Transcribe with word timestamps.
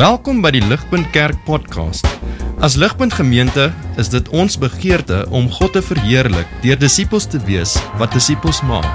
Welkom 0.00 0.38
by 0.40 0.48
die 0.54 0.62
Ligpunt 0.64 1.10
Kerk 1.12 1.42
podcast. 1.44 2.06
As 2.64 2.72
Ligpunt 2.80 3.12
Gemeente 3.12 3.66
is 4.00 4.08
dit 4.08 4.28
ons 4.32 4.54
begeerte 4.56 5.26
om 5.28 5.50
God 5.52 5.74
te 5.76 5.82
verheerlik 5.84 6.48
deur 6.62 6.78
disippels 6.80 7.26
te 7.28 7.36
wees 7.44 7.74
wat 8.00 8.14
disippels 8.16 8.62
maak 8.64 8.88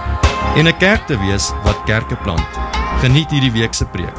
en 0.58 0.66
'n 0.66 0.74
kerk 0.82 1.06
te 1.06 1.14
wees 1.22 1.52
wat 1.62 1.78
kerke 1.86 2.18
plant. 2.26 2.50
Geniet 3.04 3.30
hierdie 3.30 3.52
week 3.54 3.78
se 3.78 3.86
preek. 3.86 4.18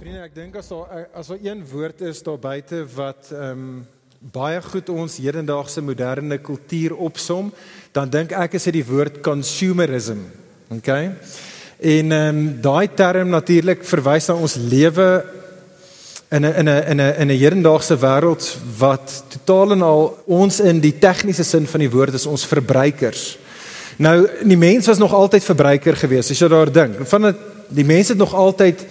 Vriende, 0.00 0.22
ek 0.26 0.34
dink 0.34 0.56
as 0.56 0.68
daar 0.68 1.06
as 1.14 1.26
daar 1.28 1.38
een 1.42 1.62
woord 1.70 2.00
is 2.00 2.22
daar 2.22 2.38
buite 2.38 2.82
wat 2.96 3.30
ehm 3.30 3.50
um, 3.50 3.86
baie 4.32 4.58
goed 4.62 4.88
ons 4.88 5.16
hedendaagse 5.22 5.80
moderne 5.82 6.38
kultuur 6.38 6.96
opsom, 6.96 7.52
dan 7.92 8.10
dink 8.10 8.32
ek 8.32 8.54
is 8.54 8.64
dit 8.64 8.82
die 8.82 8.86
woord 8.90 9.20
consumerism. 9.20 10.45
OK? 10.68 10.86
En 10.86 12.12
ehm 12.12 12.36
um, 12.36 12.58
daai 12.60 12.88
term 12.94 13.28
natuurlik 13.28 13.84
verwys 13.84 14.26
na 14.26 14.34
ons 14.34 14.54
lewe 14.54 15.24
in 16.30 16.44
'n 16.44 16.54
in 16.54 16.68
'n 16.68 16.84
in 16.90 17.00
'n 17.00 17.14
in 17.20 17.28
'n 17.28 17.38
hedendaagse 17.38 17.98
wêreld 17.98 18.56
wat 18.78 19.24
totaal 19.28 19.72
en 19.72 19.82
al 19.82 20.18
ons 20.26 20.60
in 20.60 20.80
die 20.80 20.98
tegniese 20.98 21.44
sin 21.44 21.66
van 21.66 21.80
die 21.80 21.90
woord 21.90 22.14
is 22.14 22.26
ons 22.26 22.46
verbruikers. 22.46 23.38
Nou 23.96 24.28
die 24.42 24.56
mens 24.56 24.86
was 24.86 24.98
nog 24.98 25.14
altyd 25.14 25.44
verbruiker 25.44 25.96
geweest 25.96 26.30
as 26.30 26.38
jy 26.38 26.48
daar 26.48 26.72
dink. 26.72 27.06
Van 27.06 27.22
dit 27.22 27.36
die 27.68 27.84
mense 27.84 28.12
het 28.12 28.18
nog 28.18 28.34
altyd 28.34 28.84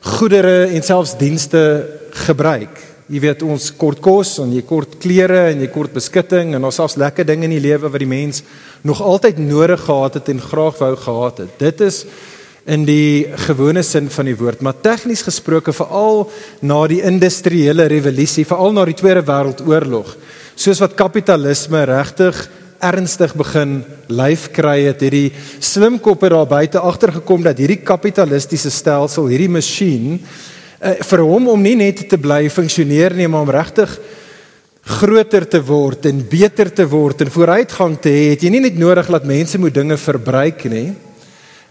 goedere 0.00 0.66
en 0.66 0.82
selfs 0.82 1.16
dienste 1.18 1.90
gebruik. 2.10 2.87
Jy 3.08 3.22
weet 3.24 3.40
ons 3.46 3.70
kort 3.72 4.02
kos 4.04 4.34
en 4.42 4.50
jy 4.52 4.60
kort 4.68 4.98
klere 5.00 5.46
en 5.48 5.62
jy 5.64 5.70
kort 5.72 5.94
beskutting 5.96 6.50
en 6.52 6.66
ons 6.68 6.76
selfs 6.76 6.98
lekker 7.00 7.24
dinge 7.24 7.46
in 7.46 7.54
die 7.54 7.62
lewe 7.64 7.88
wat 7.88 8.02
die 8.02 8.08
mens 8.10 8.42
nog 8.84 9.00
altyd 9.00 9.38
nodig 9.40 9.80
gehad 9.86 10.18
het 10.18 10.28
en 10.28 10.42
graag 10.44 10.76
wou 10.82 10.90
gehad 10.92 11.40
het. 11.40 11.54
Dit 11.56 11.80
is 11.86 12.02
in 12.68 12.84
die 12.84 13.24
gewone 13.48 13.80
sin 13.80 14.10
van 14.12 14.28
die 14.28 14.36
woord, 14.36 14.60
maar 14.60 14.76
tegnies 14.84 15.24
gesproke 15.24 15.72
veral 15.72 16.26
na 16.60 16.82
die 16.90 17.00
industriële 17.00 17.88
revolusie, 17.88 18.44
veral 18.44 18.76
na 18.76 18.84
die 18.84 18.96
Tweede 18.98 19.24
Wêreldoorlog, 19.24 20.12
soos 20.52 20.82
wat 20.84 20.98
kapitalisme 20.98 21.86
regtig 21.88 22.42
ernstig 22.84 23.32
begin 23.40 23.80
lyf 24.12 24.50
kry 24.52 24.82
het, 24.84 25.00
het 25.00 25.16
die 25.16 25.32
slimkoppe 25.64 26.28
daar 26.28 26.46
buite 26.50 26.84
agtergekom 26.84 27.40
dat 27.48 27.56
hierdie 27.56 27.80
kapitalistiese 27.80 28.70
stelsel, 28.70 29.32
hierdie 29.32 29.50
masjien 29.56 30.20
uh, 30.80 30.94
vir 31.10 31.24
hom 31.26 31.50
om 31.54 31.62
nie 31.62 31.76
net 31.78 32.04
te 32.10 32.18
bly 32.20 32.46
funksioneer 32.52 33.16
nie, 33.18 33.28
maar 33.30 33.46
om 33.46 33.52
regtig 33.54 33.98
groter 34.88 35.44
te 35.44 35.60
word 35.60 36.06
en 36.08 36.22
beter 36.30 36.70
te 36.72 36.86
word 36.88 37.20
en 37.24 37.32
vooruitgang 37.32 37.98
te 38.00 38.12
hê, 38.12 38.24
het 38.32 38.44
jy 38.44 38.52
nie 38.54 38.64
net 38.64 38.78
nodig 38.80 39.10
dat 39.12 39.28
mense 39.28 39.60
moet 39.60 39.74
dinge 39.76 39.98
verbruik 40.00 40.64
nie, 40.72 40.86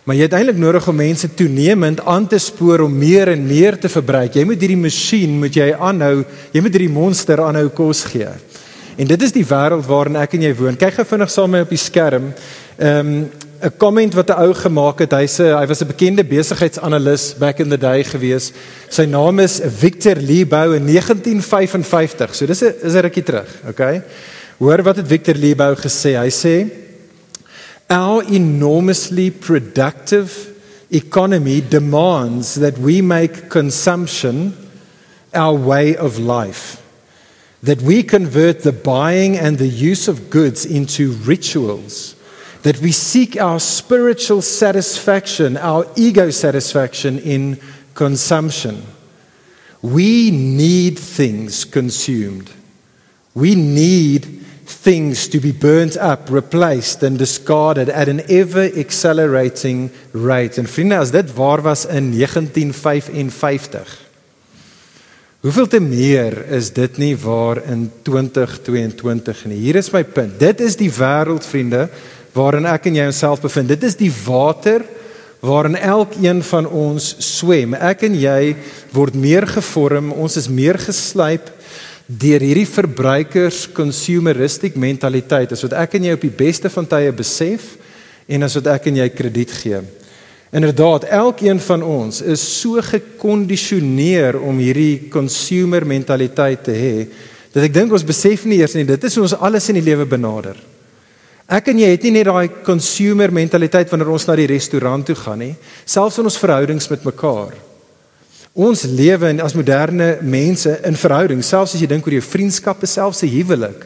maar 0.05 0.15
jy 0.15 0.27
het 0.27 0.35
eintlik 0.37 0.59
nodig 0.61 0.85
om 0.87 0.95
mense 0.95 1.27
toenemend 1.35 2.03
aan 2.07 2.27
te 2.29 2.37
spoor 2.39 2.85
om 2.85 2.93
meer 2.93 3.33
en 3.33 3.41
meer 3.43 3.75
te 3.75 3.89
verbruik. 3.91 4.37
Jy 4.37 4.45
moet 4.47 4.61
hierdie 4.63 4.79
masjien 4.79 5.33
moet 5.41 5.57
jy 5.57 5.73
aanhou, 5.73 6.21
jy 6.53 6.61
moet 6.63 6.77
hierdie 6.77 6.93
monster 6.93 7.41
aanhou 7.43 7.65
kos 7.75 8.05
gee. 8.13 8.29
En 8.97 9.09
dit 9.09 9.25
is 9.25 9.35
die 9.35 9.43
wêreld 9.45 9.83
waarin 9.89 10.15
ek 10.21 10.37
en 10.37 10.45
jy 10.47 10.53
woon. 10.57 10.79
Kyk 10.79 10.95
gou 11.01 11.05
vinnig 11.09 11.33
saam 11.33 11.51
met 11.51 11.59
my 11.59 11.65
op 11.67 11.75
die 11.75 11.81
skerm. 11.81 12.31
Ehm 12.77 13.11
um, 13.17 13.19
'n 13.61 13.71
comment 13.77 14.13
wat 14.13 14.29
'n 14.29 14.41
ou 14.41 14.53
gemaak 14.53 14.99
het. 14.99 15.11
Hy's 15.11 15.39
'n 15.39 15.57
hy 15.57 15.65
was 15.65 15.81
'n 15.81 15.87
bekende 15.87 16.23
besigheidsanalis 16.23 17.35
back 17.37 17.59
in 17.59 17.69
the 17.69 17.77
day 17.77 18.03
gewees. 18.03 18.51
Sy 18.89 19.05
naam 19.05 19.39
is 19.39 19.61
Victor 19.63 20.15
Leebou 20.15 20.75
in 20.75 20.85
1955. 20.85 22.35
So 22.35 22.45
dis 22.45 22.61
'n 22.61 22.73
is 22.83 22.93
'n 22.93 23.01
rukkie 23.01 23.23
terug, 23.23 23.49
okay? 23.67 24.03
Hoor 24.59 24.83
wat 24.83 24.97
het 24.97 25.07
Victor 25.07 25.35
Leebou 25.35 25.75
gesê? 25.75 26.17
Hy 26.17 26.29
sê 26.29 26.69
our 27.89 28.23
enormously 28.29 29.31
productive 29.31 30.31
economy 30.89 31.63
demands 31.69 32.53
that 32.55 32.77
we 32.77 33.01
make 33.01 33.49
consumption 33.49 34.53
our 35.33 35.55
way 35.55 35.95
of 35.95 36.17
life. 36.17 36.77
That 37.63 37.81
we 37.81 38.03
convert 38.03 38.61
the 38.61 38.71
buying 38.71 39.37
and 39.37 39.57
the 39.57 39.91
use 39.91 40.07
of 40.07 40.29
goods 40.29 40.65
into 40.65 41.15
rituals 41.25 42.16
that 42.67 42.79
we 42.79 42.91
seek 42.91 43.39
our 43.39 43.61
spiritual 43.61 44.41
satisfaction, 44.41 45.55
our 45.55 45.87
ego 45.95 46.29
satisfaction 46.29 47.17
in 47.19 47.57
consumption. 47.93 48.83
We 49.81 50.31
need 50.31 50.99
things 50.99 51.63
consumed. 51.63 52.51
We 53.33 53.55
need 53.55 54.25
things 54.65 55.29
to 55.29 55.39
be 55.39 55.53
burnt 55.53 55.95
up, 55.95 56.29
replaced 56.29 57.03
and 57.03 57.17
discarded 57.17 57.87
at 57.87 58.09
an 58.09 58.29
ever 58.29 58.65
accelerating 58.77 59.89
rate. 60.11 60.57
En 60.57 60.67
vriende, 60.67 60.97
as 60.97 61.11
dit 61.11 61.33
waar 61.33 61.61
was 61.61 61.85
in 61.85 62.11
1955. 62.11 64.05
Hoeveel 65.39 65.67
te 65.67 65.79
meer 65.79 66.35
is 66.51 66.73
dit 66.73 66.97
nie 66.97 67.15
waar 67.17 67.63
in 67.63 67.91
2022 68.03 69.45
nie. 69.45 69.59
Hier 69.69 69.75
is 69.79 69.93
my 69.93 70.03
punt. 70.03 70.39
Dit 70.39 70.59
is 70.59 70.75
die 70.75 70.91
wêreld, 70.91 71.45
vriende, 71.47 71.85
waarin 72.37 72.69
ek 72.69 72.87
en 72.89 73.01
jy 73.01 73.09
onsself 73.09 73.41
bevind. 73.43 73.73
Dit 73.73 73.83
is 73.87 73.97
die 73.97 74.11
water 74.25 74.85
waarin 75.43 75.77
elkeen 75.77 76.41
van 76.43 76.67
ons 76.69 77.11
swem. 77.23 77.75
Ek 77.77 78.05
en 78.07 78.15
jy 78.17 78.55
word 78.93 79.17
meer 79.17 79.47
gevorm, 79.49 80.11
ons 80.13 80.37
is 80.39 80.49
meer 80.49 80.79
geslyp 80.81 81.51
deur 82.07 82.39
hierdie 82.39 82.67
verbruikers 82.69 83.65
consumeristic 83.75 84.77
mentaliteit. 84.79 85.51
As 85.51 85.65
wat 85.65 85.75
ek 85.83 85.97
en 85.97 86.07
jy 86.07 86.15
op 86.15 86.23
die 86.23 86.33
beste 86.33 86.71
van 86.71 86.87
tye 86.87 87.11
besef 87.15 87.73
en 88.27 88.47
as 88.47 88.55
wat 88.59 88.69
ek 88.77 88.89
en 88.91 89.01
jy 89.01 89.07
krediet 89.11 89.51
gee. 89.59 89.81
Inderdaad, 90.55 91.09
elkeen 91.11 91.59
van 91.59 91.83
ons 91.83 92.21
is 92.23 92.43
so 92.61 92.79
gekondisioneer 92.81 94.39
om 94.39 94.61
hierdie 94.63 95.09
consumer 95.11 95.83
mentaliteit 95.83 96.63
te 96.69 96.75
hê 96.75 96.95
dat 97.51 97.65
ek 97.65 97.75
dink 97.75 97.91
ons 97.91 98.05
besef 98.05 98.45
nie 98.47 98.61
eers 98.61 98.75
nie 98.77 98.85
dit 98.87 99.05
is 99.07 99.15
hoe 99.17 99.25
ons 99.25 99.35
alles 99.43 99.67
in 99.71 99.79
die 99.79 99.87
lewe 99.89 100.05
benader. 100.07 100.55
Ek 101.47 101.69
en 101.71 101.79
jy 101.79 101.87
het 101.93 102.03
nie 102.03 102.17
net 102.17 102.27
daai 102.27 102.49
consumer 102.65 103.31
mentaliteit 103.31 103.87
wanneer 103.91 104.09
ons 104.11 104.25
na 104.27 104.35
die 104.35 104.49
restaurant 104.51 105.05
toe 105.07 105.15
gaan 105.15 105.39
nie, 105.39 105.53
selfs 105.87 106.19
in 106.19 106.27
ons 106.27 106.39
verhoudings 106.41 106.89
met 106.91 107.05
mekaar. 107.07 107.53
Ons 108.57 108.83
lewe 108.89 109.29
as 109.45 109.55
moderne 109.55 110.17
mense 110.25 110.73
in 110.83 110.97
verhouding, 110.99 111.43
selfs 111.45 111.77
as 111.77 111.83
jy 111.83 111.87
dink 111.87 112.07
oor 112.07 112.17
jou 112.17 112.25
vriendskappe, 112.25 112.89
selfs 112.89 113.23
'n 113.23 113.31
huwelik, 113.31 113.85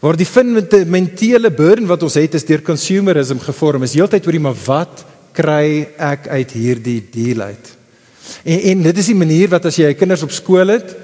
waar 0.00 0.16
die 0.16 0.28
fundamentele 0.28 1.50
burden 1.50 1.86
wat 1.86 2.02
ons 2.02 2.14
het 2.14 2.34
is 2.34 2.44
deur 2.44 2.60
consumerism 2.60 3.38
gevorm, 3.38 3.82
is 3.84 3.94
heeltyd 3.94 4.26
oor 4.26 4.32
die 4.32 4.40
maar 4.40 4.58
wat 4.66 5.04
kry 5.32 5.88
ek 5.96 6.28
uit 6.28 6.50
hierdie 6.52 7.02
deal 7.10 7.40
uit? 7.40 7.66
En 8.44 8.60
en 8.60 8.82
dit 8.82 8.98
is 8.98 9.06
die 9.06 9.14
manier 9.14 9.48
wat 9.48 9.64
as 9.64 9.76
jy 9.76 9.94
kinders 9.94 10.22
op 10.22 10.30
skool 10.30 10.68
het, 10.68 10.96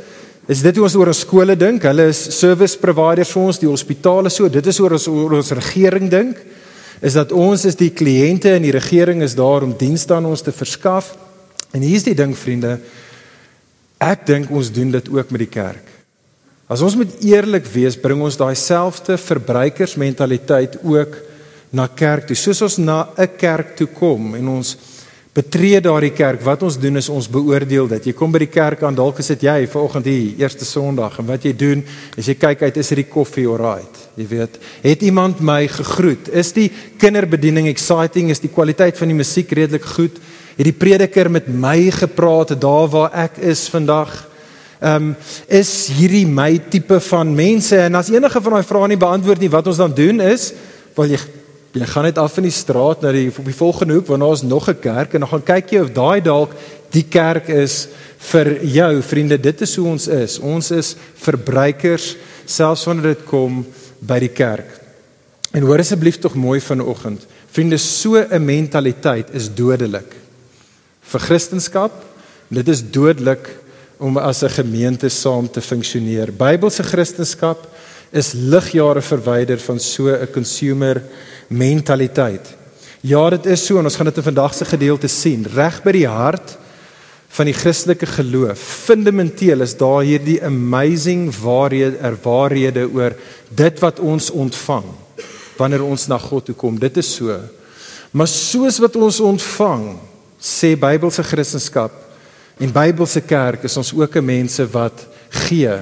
Is 0.51 0.65
dit 0.65 0.75
hoe 0.81 0.83
ons 0.89 0.97
oor 0.99 1.13
ons 1.13 1.21
skole 1.23 1.55
dink? 1.55 1.85
Hulle 1.87 2.09
is 2.11 2.21
service 2.35 2.75
providers 2.81 3.31
vir 3.31 3.43
ons, 3.45 3.59
die 3.63 3.71
hospitale 3.71 4.33
so. 4.35 4.49
Dit 4.51 4.67
is 4.67 4.81
oor 4.83 4.97
ons 4.97 5.07
oor 5.13 5.37
ons 5.39 5.53
regering 5.55 6.09
dink. 6.11 6.41
Is 7.07 7.15
dat 7.15 7.31
ons 7.31 7.63
is 7.69 7.79
die 7.79 7.93
kliënte 7.95 8.51
en 8.57 8.67
die 8.67 8.75
regering 8.75 9.23
is 9.23 9.37
daar 9.39 9.63
om 9.63 9.77
dienste 9.79 10.17
aan 10.17 10.27
ons 10.27 10.43
te 10.43 10.51
verskaf. 10.51 11.13
En 11.71 11.85
hier's 11.87 12.09
die 12.09 12.17
ding 12.19 12.35
vriende. 12.35 12.81
Ek 14.03 14.27
dink 14.27 14.51
ons 14.51 14.73
doen 14.75 14.91
dit 14.97 15.13
ook 15.15 15.31
met 15.31 15.45
die 15.45 15.53
kerk. 15.55 15.87
As 16.71 16.83
ons 16.83 16.97
moet 16.99 17.15
eerlik 17.27 17.71
wees, 17.71 17.99
bring 17.99 18.19
ons 18.23 18.39
daai 18.39 18.57
selfde 18.59 19.17
verbruikersmentaliteit 19.23 20.81
ook 20.83 21.15
na 21.71 21.87
kerk 21.95 22.27
toe. 22.27 22.39
Soos 22.39 22.63
ons 22.67 22.79
na 22.83 23.07
'n 23.15 23.37
kerk 23.39 23.77
toe 23.79 23.87
kom 23.87 24.35
en 24.35 24.49
ons 24.59 24.77
betree 25.37 25.79
daardie 25.83 26.13
kerk. 26.15 26.43
Wat 26.43 26.63
ons 26.67 26.79
doen 26.81 26.99
is 26.99 27.09
ons 27.13 27.29
beoordeel 27.31 27.89
dit. 27.93 28.09
Jy 28.11 28.15
kom 28.19 28.33
by 28.35 28.43
die 28.43 28.51
kerk 28.51 28.83
aan, 28.87 28.97
dalk 28.99 29.21
is 29.23 29.31
dit 29.31 29.45
jy 29.47 29.59
vanoggend 29.71 30.09
hier, 30.11 30.41
eerste 30.43 30.67
Sondag 30.67 31.21
en 31.23 31.29
wat 31.29 31.47
jy 31.47 31.53
doen 31.55 31.85
is 32.19 32.31
jy 32.31 32.35
kyk 32.41 32.65
uit 32.67 32.81
is 32.83 32.91
hierdie 32.91 33.07
koffie 33.11 33.47
alright. 33.51 34.01
Jy 34.19 34.27
weet, 34.33 34.59
het 34.83 35.05
iemand 35.07 35.43
my 35.47 35.63
gegroet? 35.71 36.33
Is 36.35 36.51
die 36.57 36.69
kinderbediening 37.01 37.71
exciting? 37.71 38.33
Is 38.35 38.43
die 38.43 38.51
kwaliteit 38.51 38.99
van 38.99 39.13
die 39.13 39.21
musiek 39.21 39.53
redelik 39.55 39.87
goed? 39.95 40.19
Het 40.57 40.67
die 40.67 40.77
prediker 40.77 41.31
met 41.31 41.47
my 41.49 41.79
gepraat 41.95 42.57
daar 42.61 42.91
waar 42.91 43.15
ek 43.29 43.39
is 43.53 43.69
vandag? 43.71 44.13
Ehm 44.81 45.11
um, 45.13 45.17
is 45.53 45.91
hierdie 45.93 46.25
my 46.27 46.55
tipe 46.73 46.97
van 47.05 47.35
mense 47.37 47.77
en 47.77 47.99
as 48.01 48.09
enige 48.11 48.41
van 48.41 48.55
daai 48.57 48.65
vrae 48.65 48.89
nie 48.89 48.97
beantwoord 48.97 49.43
nie, 49.45 49.51
wat 49.53 49.67
ons 49.69 49.77
dan 49.77 49.93
doen 49.95 50.23
is, 50.25 50.55
wil 50.97 51.13
jy 51.13 51.21
Jy 51.71 51.87
gaan 51.87 52.09
net 52.09 52.19
af 52.19 52.37
in 52.41 52.49
die 52.49 52.55
straat 52.55 53.03
na 53.05 53.13
die 53.15 53.29
op 53.31 53.47
die 53.47 53.55
volgende 53.55 53.95
hoek 53.95 54.09
waar 54.11 54.33
is 54.33 54.43
nog 54.43 54.69
'n 54.69 54.81
kerk 54.81 55.15
en 55.15 55.21
dan 55.21 55.29
gaan 55.29 55.45
kyk 55.45 55.71
jy 55.71 55.81
of 55.81 55.93
daai 55.95 56.21
dalk 56.21 56.55
die 56.91 57.07
kerk 57.07 57.49
is 57.49 57.89
vir 58.19 58.65
jou 58.65 59.03
vriende. 59.03 59.39
Dit 59.39 59.61
is 59.61 59.77
hoe 59.77 59.87
ons 59.87 60.09
is. 60.09 60.39
Ons 60.39 60.71
is 60.71 60.97
verbruikers 61.15 62.17
selfs 62.45 62.85
wanneer 62.85 63.15
dit 63.15 63.25
kom 63.25 63.65
by 64.01 64.19
die 64.19 64.35
kerk. 64.35 64.81
En 65.53 65.63
hoor 65.63 65.79
asseblief 65.79 66.19
tog 66.19 66.35
mooi 66.35 66.61
vanoggend. 66.61 67.27
Vriende, 67.51 67.79
so 67.79 68.17
'n 68.17 68.45
mentaliteit 68.45 69.31
is 69.33 69.49
dodelik 69.55 70.15
vir 71.01 71.21
Christendom. 71.21 71.91
Dit 72.49 72.69
is 72.69 72.83
dodelik 72.83 73.49
om 73.99 74.17
as 74.17 74.43
'n 74.43 74.49
gemeente 74.49 75.09
saam 75.09 75.51
te 75.51 75.61
funksioneer. 75.61 76.33
Bybelse 76.33 76.83
Christendom 76.83 77.57
is 78.11 78.33
ligjare 78.33 79.03
verwyder 79.03 79.59
van 79.59 79.79
so 79.79 80.09
'n 80.09 80.33
consumer 80.33 81.03
mentaliteit. 81.51 82.55
Ja, 83.03 83.23
dit 83.33 83.47
is 83.51 83.63
so 83.67 83.81
en 83.81 83.89
ons 83.89 83.97
gaan 83.97 84.11
dit 84.11 84.19
in 84.21 84.27
vandag 84.27 84.55
se 84.55 84.65
gedeelte 84.69 85.09
sien. 85.09 85.47
Reg 85.55 85.81
by 85.83 85.95
die 85.97 86.09
hart 86.09 86.57
van 87.31 87.47
die 87.47 87.55
Christelike 87.55 88.09
geloof, 88.11 88.59
fundamenteel 88.89 89.63
is 89.63 89.77
daar 89.79 90.03
hierdie 90.03 90.41
amazing 90.43 91.29
waarhede 91.31 92.01
er 92.03 92.17
waarhede 92.23 92.89
oor 92.91 93.15
dit 93.55 93.79
wat 93.83 94.01
ons 94.03 94.33
ontvang 94.35 94.89
wanneer 95.61 95.85
ons 95.85 96.09
na 96.09 96.19
God 96.19 96.49
toe 96.49 96.57
kom. 96.57 96.79
Dit 96.81 96.97
is 96.99 97.11
so. 97.19 97.37
Maar 98.11 98.29
soos 98.31 98.81
wat 98.83 98.97
ons 98.97 99.21
ontvang, 99.23 99.93
sê 100.41 100.73
Bybelse 100.81 101.23
Christendom 101.23 101.99
en 102.61 102.73
Bybelse 102.73 103.23
kerk, 103.25 103.65
is 103.65 103.77
ons 103.77 103.93
ook 103.95 104.17
'n 104.17 104.25
mense 104.25 104.67
wat 104.73 105.07
gee. 105.29 105.79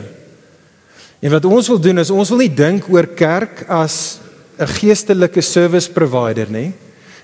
En 1.20 1.30
wat 1.30 1.44
ons 1.44 1.68
wil 1.68 1.80
doen 1.80 1.98
is 1.98 2.10
ons 2.10 2.28
wil 2.28 2.38
nie 2.38 2.54
dink 2.54 2.88
oor 2.90 3.06
kerk 3.06 3.64
as 3.68 4.18
'n 4.58 4.66
geestelike 4.66 5.40
service 5.40 5.90
provider 5.90 6.50
nie. 6.50 6.72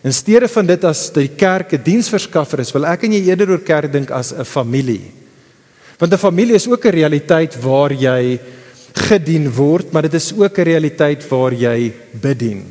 In 0.05 0.13
steede 0.13 0.49
van 0.49 0.67
dit 0.67 0.85
as 0.85 1.11
die 1.13 1.29
kerk 1.29 1.73
'n 1.73 1.83
diensverskaffer 1.83 2.61
is, 2.61 2.73
wil 2.73 2.87
ek 2.87 3.05
en 3.05 3.13
jy 3.13 3.29
eerder 3.29 3.51
oor 3.51 3.63
kerk 3.63 3.93
dink 3.93 4.11
as 4.11 4.33
'n 4.33 4.45
familie. 4.45 5.13
Want 5.99 6.13
'n 6.13 6.19
familie 6.19 6.55
is 6.55 6.69
ook 6.69 6.85
'n 6.85 6.91
realiteit 6.91 7.57
waar 7.63 7.93
jy 7.93 8.41
gedien 8.95 9.51
word, 9.51 9.93
maar 9.93 10.03
dit 10.03 10.15
is 10.15 10.33
ook 10.37 10.59
'n 10.59 10.63
realiteit 10.63 11.29
waar 11.29 11.53
jy 11.53 11.93
bedien. 12.13 12.65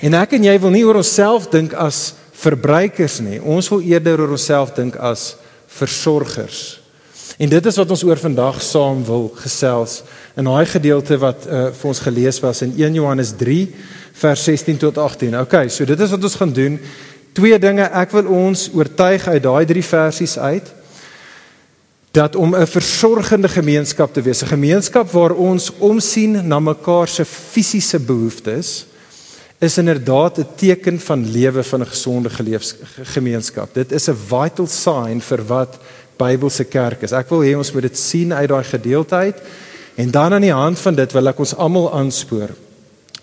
En 0.00 0.14
ek 0.14 0.32
en 0.32 0.44
jy 0.44 0.60
wil 0.60 0.70
nie 0.70 0.84
oor 0.84 0.96
onsself 0.96 1.48
dink 1.48 1.72
as 1.72 2.14
verbruikers 2.32 3.20
nie. 3.20 3.40
Ons 3.42 3.68
wil 3.68 3.80
eerder 3.80 4.20
oor 4.20 4.30
onsself 4.30 4.74
dink 4.74 4.96
as 4.96 5.36
versorgers. 5.66 6.80
En 7.38 7.48
dit 7.48 7.66
is 7.66 7.76
wat 7.76 7.90
ons 7.90 8.04
oor 8.04 8.18
vandag 8.18 8.60
saam 8.62 9.04
wil 9.04 9.28
gesels 9.34 10.02
in 10.36 10.44
daai 10.48 10.66
gedeelte 10.66 11.18
wat 11.20 11.46
uh, 11.46 11.64
vir 11.76 11.88
ons 11.88 12.00
gelees 12.00 12.40
was 12.40 12.62
in 12.62 12.72
1 12.76 12.94
Johannes 12.94 13.32
3 13.36 13.74
vers 14.12 14.44
16 14.44 14.76
tot 14.76 14.98
18. 14.98 15.38
Okay, 15.40 15.68
so 15.68 15.84
dit 15.84 16.00
is 16.00 16.10
wat 16.10 16.24
ons 16.24 16.38
gaan 16.40 16.52
doen. 16.52 16.78
Twee 17.32 17.58
dinge 17.58 17.88
ek 17.88 18.14
wil 18.16 18.30
ons 18.32 18.68
oortuig 18.76 19.26
uit 19.28 19.42
daai 19.42 19.64
drie 19.68 19.84
versies 19.84 20.38
uit 20.38 20.72
dat 22.12 22.36
om 22.36 22.54
'n 22.54 22.66
versorgende 22.66 23.48
gemeenskap 23.48 24.12
te 24.12 24.20
wees, 24.20 24.42
'n 24.42 24.52
gemeenskap 24.52 25.10
waar 25.10 25.32
ons 25.32 25.72
omsien 25.78 26.46
na 26.46 26.60
mekaar 26.60 27.08
se 27.08 27.24
fisiese 27.24 27.98
behoeftes, 27.98 28.86
is 29.58 29.78
inderdaad 29.78 30.38
'n 30.38 30.46
teken 30.56 31.00
van 31.00 31.30
lewe 31.30 31.62
van 31.62 31.80
'n 31.80 31.86
gesonde 31.86 32.30
gemeenskap. 33.02 33.74
Dit 33.74 33.92
is 33.92 34.08
'n 34.08 34.16
vital 34.28 34.66
sign 34.66 35.20
vir 35.20 35.46
wat 35.46 35.78
Bybelse 36.16 36.64
kerk 36.64 37.02
is. 37.02 37.12
Ek 37.12 37.28
wil 37.28 37.40
hê 37.40 37.56
ons 37.56 37.72
moet 37.72 37.82
dit 37.82 37.98
sien 37.98 38.32
uit 38.32 38.48
daai 38.48 38.64
gedeelte 38.64 39.14
uit 39.14 39.36
en 39.94 40.10
dan 40.10 40.32
aan 40.32 40.46
die 40.46 40.52
hand 40.52 40.78
van 40.78 40.94
dit 40.94 41.12
wil 41.12 41.28
ek 41.28 41.38
ons 41.38 41.54
almal 41.54 41.92
aanspoor 41.92 42.54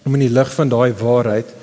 om 0.06 0.14
in 0.14 0.28
die 0.28 0.34
lig 0.34 0.54
van 0.54 0.70
daai 0.70 0.94
waarheid 0.94 1.56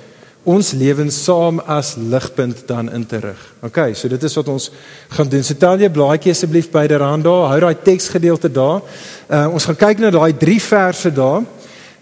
ons 0.46 0.70
lewens 0.78 1.16
saam 1.26 1.58
as 1.66 1.96
ligpunt 1.98 2.62
dan 2.68 2.86
in 2.94 3.02
te 3.06 3.18
rig. 3.18 3.40
OK, 3.66 3.90
so 3.98 4.06
dit 4.08 4.22
is 4.22 4.36
wat 4.38 4.48
ons 4.52 4.68
gaan 5.16 5.28
doen. 5.28 5.42
So 5.42 5.58
tel 5.58 5.82
jy 5.82 5.90
blaadjie 5.90 6.30
asseblief 6.30 6.68
byderhand 6.70 7.26
daar. 7.26 7.48
Hou 7.50 7.58
daai 7.64 7.82
teksgedeelte 7.82 8.50
daar. 8.54 8.84
Uh, 9.26 9.48
ons 9.50 9.66
gaan 9.66 9.78
kyk 9.80 10.04
na 10.04 10.12
daai 10.14 10.30
3 10.38 10.60
verse 10.62 11.10
daar. 11.14 11.42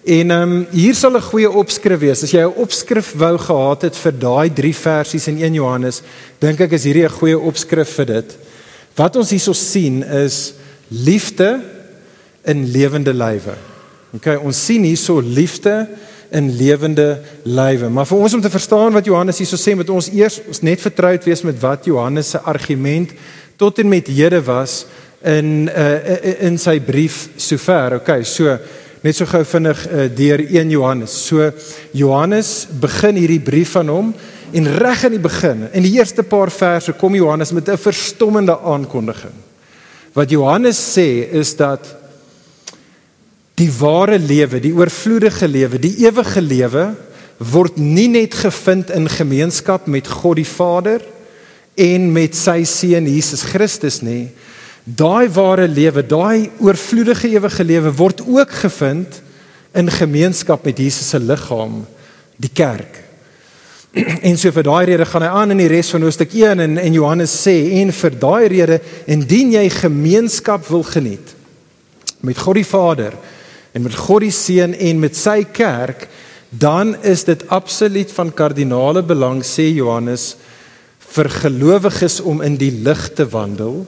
En 0.05 0.35
ehm 0.37 0.53
um, 0.53 0.67
hier 0.71 0.95
sal 0.95 1.17
'n 1.17 1.25
goeie 1.25 1.49
opskrif 1.49 2.01
wees. 2.01 2.23
As 2.23 2.31
jy 2.31 2.45
'n 2.45 2.61
opskrif 2.61 3.15
wou 3.17 3.39
gehad 3.39 3.83
het 3.83 3.97
vir 3.97 4.13
daai 4.13 4.53
3 4.53 4.75
versies 4.77 5.29
in 5.29 5.41
1 5.41 5.55
Johannes, 5.55 6.03
dink 6.39 6.61
ek 6.61 6.73
is 6.73 6.85
hierdie 6.85 7.09
'n 7.09 7.19
goeie 7.19 7.39
opskrif 7.39 7.89
vir 7.97 8.07
dit. 8.07 8.37
Wat 8.95 9.17
ons 9.17 9.31
hierso 9.31 9.53
sien 9.53 10.03
is 10.03 10.53
liefde 10.89 11.61
in 12.45 12.67
lewende 12.71 13.15
lywe. 13.15 13.55
Okay, 14.15 14.37
ons 14.37 14.59
sien 14.67 14.85
hierso 14.87 15.19
liefde 15.21 15.89
in 16.35 16.51
lewende 16.57 17.21
lywe. 17.43 17.89
Maar 17.91 18.07
vir 18.07 18.19
ons 18.27 18.35
om 18.37 18.43
te 18.43 18.53
verstaan 18.53 18.95
wat 18.95 19.09
Johannes 19.09 19.41
hierso 19.43 19.59
sê, 19.59 19.75
moet 19.75 19.91
ons 19.91 20.11
eers 20.15 20.41
ons 20.49 20.63
net 20.67 20.83
vertroud 20.83 21.27
wees 21.27 21.43
met 21.47 21.59
wat 21.63 21.89
Johannes 21.89 22.35
se 22.35 22.43
argument 22.43 23.15
tot 23.59 23.79
en 23.79 23.89
met 23.89 24.11
hede 24.11 24.41
was 24.47 24.85
in 25.25 25.69
uh, 25.71 26.45
in 26.47 26.59
sy 26.61 26.79
brief 26.85 27.29
sover. 27.41 28.01
Okay, 28.01 28.23
so 28.29 28.59
net 29.05 29.17
so 29.17 29.29
gou 29.29 29.43
vinnig 29.47 29.83
uh, 29.87 30.07
deur 30.17 30.43
1 30.45 30.71
Johannes. 30.75 31.17
So 31.29 31.51
Johannes 31.97 32.67
begin 32.81 33.21
hierdie 33.21 33.43
brief 33.45 33.75
van 33.79 33.93
hom 33.93 34.15
en 34.55 34.71
reg 34.79 35.09
in 35.09 35.17
die 35.17 35.23
begin, 35.23 35.67
in 35.75 35.83
die 35.83 35.97
eerste 35.97 36.23
paar 36.23 36.53
verse 36.55 36.93
kom 36.99 37.17
Johannes 37.19 37.53
met 37.53 37.69
'n 37.69 37.77
verstommende 37.77 38.55
aankondiging. 38.55 39.35
Wat 40.15 40.31
Johannes 40.31 40.79
sê 40.79 41.27
is 41.33 41.57
dat 41.57 42.04
die 43.59 43.71
ware 43.79 44.19
lewe, 44.19 44.61
die 44.61 44.75
oorvloedige 44.75 45.49
lewe, 45.49 45.79
die 45.79 45.97
ewige 46.07 46.43
lewe 46.43 46.87
word 47.39 47.77
nie 47.79 48.09
net 48.09 48.35
gevind 48.35 48.91
in 48.95 49.09
gemeenskap 49.11 49.87
met 49.91 50.09
God 50.09 50.39
die 50.41 50.49
Vader 50.49 51.03
en 51.75 52.11
met 52.15 52.37
sy 52.39 52.63
seun 52.69 53.09
Jesus 53.11 53.43
Christus 53.51 54.01
nie, 54.07 54.29
Daai 54.85 55.31
ware 55.33 55.65
lewe, 55.65 56.03
daai 56.05 56.51
oorvloedige 56.61 57.31
ewige 57.33 57.65
lewe 57.65 57.93
word 57.97 58.21
ook 58.21 58.51
gevind 58.53 59.23
in 59.73 59.89
gemeenskap 59.91 60.65
met 60.65 60.79
Jesus 60.79 61.09
se 61.09 61.21
liggaam, 61.21 61.87
die 62.37 62.53
kerk. 62.53 63.01
En 64.29 64.37
so 64.37 64.53
vir 64.53 64.67
daai 64.67 64.85
rede 64.91 65.07
gaan 65.09 65.25
hy 65.25 65.31
aan 65.31 65.55
in 65.55 65.63
die 65.63 65.71
res 65.73 65.89
van 65.95 66.05
hoofstuk 66.05 66.35
1 66.37 66.61
en 66.61 66.77
en 66.83 66.99
Johannes 66.99 67.33
sê 67.33 67.55
en 67.81 67.95
vir 67.97 68.19
daai 68.21 68.45
rede 68.53 68.79
indien 69.09 69.55
jy 69.55 69.65
gemeenskap 69.73 70.67
wil 70.69 70.85
geniet 70.85 71.33
met 72.21 72.41
God 72.43 72.59
die 72.59 72.67
Vader 72.67 73.17
en 73.75 73.83
met 73.83 73.97
God 73.99 74.23
die 74.23 74.35
Seun 74.35 74.75
en 74.79 75.01
met 75.03 75.19
sy 75.19 75.43
kerk, 75.51 76.07
dan 76.55 76.95
is 77.03 77.25
dit 77.27 77.43
absoluut 77.51 78.13
van 78.15 78.31
kardinale 78.31 79.03
belang 79.03 79.43
sê 79.43 79.67
Johannes 79.75 80.37
vir 81.15 81.31
gelowiges 81.43 82.21
om 82.23 82.43
in 82.47 82.59
die 82.59 82.71
lig 82.87 83.09
te 83.19 83.27
wandel 83.31 83.83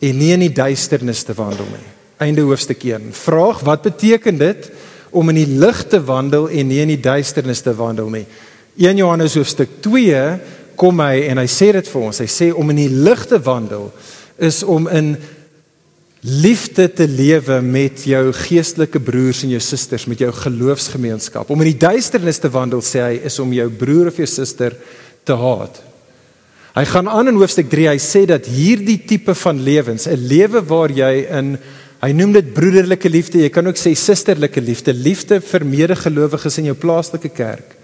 en 0.00 0.20
nie 0.20 0.30
in 0.34 0.44
die 0.44 0.52
duisternis 0.52 1.24
te 1.24 1.36
wandel 1.36 1.68
nie. 1.72 1.88
Einde 2.20 2.44
hoofstuk 2.44 2.84
1. 2.84 3.10
Vraag: 3.16 3.64
Wat 3.64 3.82
beteken 3.82 4.38
dit 4.40 4.70
om 5.10 5.28
in 5.32 5.40
die 5.40 5.58
lig 5.60 5.82
te 5.88 6.00
wandel 6.04 6.48
en 6.48 6.68
nie 6.68 6.80
in 6.84 6.92
die 6.92 7.00
duisternis 7.00 7.64
te 7.64 7.72
wandel 7.76 8.12
nie? 8.12 8.26
1 8.76 9.00
Johannes 9.00 9.34
hoofstuk 9.36 9.80
2 9.84 10.20
kom 10.80 11.00
hy 11.00 11.26
en 11.32 11.40
hy 11.40 11.48
sê 11.48 11.72
dit 11.76 11.88
vir 11.88 12.04
ons. 12.08 12.20
Hy 12.20 12.28
sê 12.28 12.50
om 12.52 12.72
in 12.72 12.80
die 12.84 12.92
lig 12.92 13.24
te 13.28 13.40
wandel 13.44 13.88
is 14.40 14.62
om 14.64 14.88
in 14.88 15.14
liefde 16.20 16.84
te 16.92 17.06
lewe 17.08 17.60
met 17.64 18.02
jou 18.04 18.32
geestelike 18.36 19.00
broers 19.00 19.42
en 19.44 19.54
jou 19.54 19.60
susters, 19.64 20.04
met 20.10 20.20
jou 20.20 20.30
geloofsgemeenskap. 20.36 21.48
Om 21.48 21.62
in 21.64 21.72
die 21.72 21.80
duisternis 21.80 22.40
te 22.42 22.50
wandel 22.52 22.82
sê 22.84 23.00
hy 23.06 23.14
is 23.24 23.38
om 23.40 23.52
jou 23.56 23.68
broer 23.72 24.10
of 24.10 24.20
jou 24.20 24.28
suster 24.28 24.76
te 25.24 25.36
haat. 25.36 25.80
Hy 26.76 26.84
gaan 26.86 27.08
aan 27.10 27.32
in 27.32 27.40
hoofstuk 27.40 27.70
3. 27.72 27.88
Hy 27.90 28.00
sê 28.02 28.26
dat 28.28 28.46
hierdie 28.46 29.00
tipe 29.08 29.34
van 29.34 29.62
lewens, 29.64 30.06
'n 30.06 30.28
lewe 30.28 30.60
waar 30.62 30.90
jy 30.90 31.26
in 31.26 31.58
hy 32.00 32.12
noem 32.12 32.32
dit 32.32 32.54
broederlike 32.54 33.08
liefde, 33.08 33.42
jy 33.42 33.50
kan 33.50 33.66
ook 33.66 33.76
sê 33.76 33.92
susterlike 33.94 34.60
liefde, 34.60 34.92
liefde 34.92 35.40
vir 35.40 35.64
medegelowiges 35.64 36.58
in 36.58 36.64
jou 36.64 36.74
plaaslike 36.74 37.28
kerk. 37.28 37.76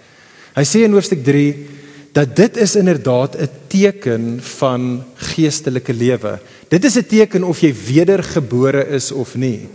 Hy 0.55 0.63
sê 0.63 0.85
in 0.85 0.93
hoofstuk 0.93 1.23
3 1.23 1.67
dat 2.13 2.35
dit 2.35 2.57
is 2.57 2.75
inderdaad 2.75 3.35
'n 3.35 3.49
teken 3.67 4.39
van 4.41 5.03
geestelike 5.15 5.93
lewe. 5.93 6.39
Dit 6.67 6.83
is 6.83 6.95
'n 6.95 7.07
teken 7.07 7.43
of 7.43 7.59
jy 7.59 7.73
wedergebore 7.85 8.87
is 8.87 9.11
of 9.11 9.35
nie. 9.35 9.67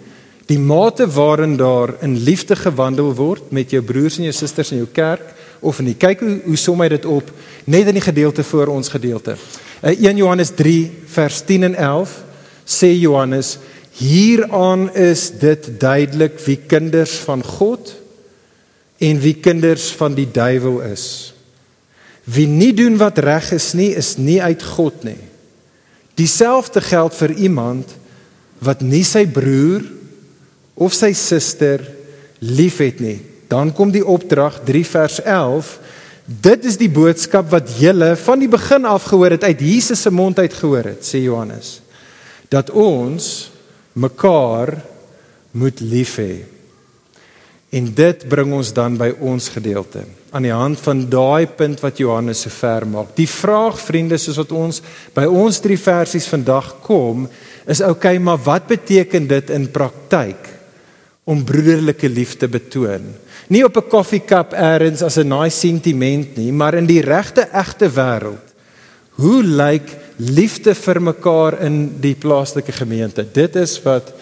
Die 0.47 0.59
mate 0.59 1.07
waarin 1.07 1.57
daar 1.57 1.95
in 2.01 2.17
liefde 2.17 2.57
gewandel 2.57 3.15
word 3.15 3.51
met 3.51 3.71
jou 3.71 3.83
broers 3.83 4.19
en 4.19 4.23
jou 4.23 4.33
susters 4.33 4.71
in 4.71 4.77
jou 4.77 4.89
kerk 4.93 5.35
of 5.61 5.81
nie. 5.81 5.95
Kyk 5.95 6.21
hoe 6.21 6.41
hoe 6.45 6.57
som 6.57 6.81
hy 6.81 6.89
dit 6.89 7.05
op 7.05 7.31
net 7.65 7.87
in 7.87 7.95
die 7.95 8.05
gedeelte 8.05 8.45
voor 8.45 8.67
ons 8.67 8.89
gedeelte. 8.89 9.37
In 9.83 9.97
uh, 9.99 10.09
1 10.09 10.17
Johannes 10.17 10.51
3 10.51 10.91
vers 11.07 11.41
10 11.41 11.63
en 11.63 11.75
11 11.75 12.25
sê 12.67 12.93
Johannes 12.99 13.59
hieraan 13.93 14.95
is 14.95 15.31
dit 15.31 15.81
duidelik 15.81 16.39
wie 16.45 16.57
kinders 16.57 17.15
van 17.25 17.43
God 17.45 17.95
en 18.99 19.21
wie 19.21 19.35
kinders 19.35 19.91
van 19.93 20.15
die 20.15 20.29
duiwel 20.33 20.81
is. 20.93 21.35
Wie 22.25 22.47
nie 22.47 22.73
doen 22.75 22.97
wat 22.97 23.19
reg 23.19 23.53
is 23.53 23.73
nie, 23.73 23.95
is 23.95 24.17
nie 24.17 24.43
uit 24.43 24.63
God 24.63 25.05
nie. 25.05 25.32
Dieselfde 26.23 26.81
geld 26.85 27.19
vir 27.19 27.35
iemand 27.49 27.97
wat 28.63 28.85
nie 28.87 29.03
sy 29.07 29.25
broer 29.27 29.83
of 30.79 30.95
sy 30.95 31.11
suster 31.19 31.83
liefhet 32.39 33.03
nie. 33.03 33.19
Dan 33.51 33.73
kom 33.75 33.91
die 33.93 34.07
opdrag 34.07 34.61
3 34.67 34.85
vers 34.87 35.19
11 35.27 35.79
Dit 36.23 36.65
is 36.65 36.79
die 36.79 36.91
boodskap 36.93 37.49
wat 37.51 37.73
julle 37.81 38.13
van 38.23 38.41
die 38.41 38.51
begin 38.51 38.87
af 38.87 39.09
gehoor 39.11 39.35
het 39.35 39.45
uit 39.45 39.61
Jesus 39.61 40.05
se 40.05 40.11
mond 40.15 40.39
uit 40.39 40.55
gehoor 40.55 40.93
het, 40.93 41.03
sê 41.03 41.25
Johannes. 41.25 41.81
Dat 42.49 42.71
ons 42.71 43.51
mekaar 43.93 44.77
moet 45.51 45.83
lief 45.83 46.17
hê. 46.23 46.45
En 47.73 47.87
dit 47.97 48.25
bring 48.29 48.53
ons 48.53 48.73
dan 48.77 48.99
by 49.01 49.15
ons 49.25 49.49
gedeelte 49.49 50.05
aan 50.33 50.47
die 50.47 50.53
hand 50.53 50.81
van 50.81 51.03
daai 51.13 51.47
punt 51.57 51.81
wat 51.85 51.99
Johannes 52.01 52.45
so 52.45 52.53
ver 52.53 52.87
maak. 52.89 53.11
Die 53.19 53.29
vraag 53.29 53.77
vriende 53.81 54.17
soos 54.21 54.39
wat 54.41 54.53
ons 54.57 54.81
by 55.13 55.27
ons 55.29 55.61
drie 55.61 55.77
versies 55.77 56.29
vandag 56.29 56.71
kom, 56.85 57.27
is 57.69 57.83
okay, 57.85 58.17
maar 58.17 58.41
wat 58.45 58.65
beteken 58.71 59.29
dit 59.29 59.53
in 59.53 59.67
praktyk 59.73 60.49
om 61.29 61.45
broederlike 61.45 62.09
liefde 62.09 62.49
betoon. 62.49 63.13
Nie 63.49 63.65
op 63.65 63.77
'n 63.77 63.89
koffiekap 63.89 64.53
eers 64.53 65.03
as 65.03 65.19
'n 65.19 65.29
nice 65.29 65.59
sentiment 65.59 66.37
nie, 66.37 66.53
maar 66.53 66.75
in 66.75 66.87
die 66.87 67.01
regte 67.01 67.49
egte 67.53 67.89
wêreld. 67.89 68.47
Hoe 69.17 69.43
lyk 69.43 69.97
liefde 70.17 70.75
vir 70.75 71.01
mekaar 71.01 71.61
in 71.61 72.01
die 72.01 72.15
plaaslike 72.15 72.73
gemeente? 72.73 73.25
Dit 73.33 73.57
is 73.57 73.83
wat 73.83 74.13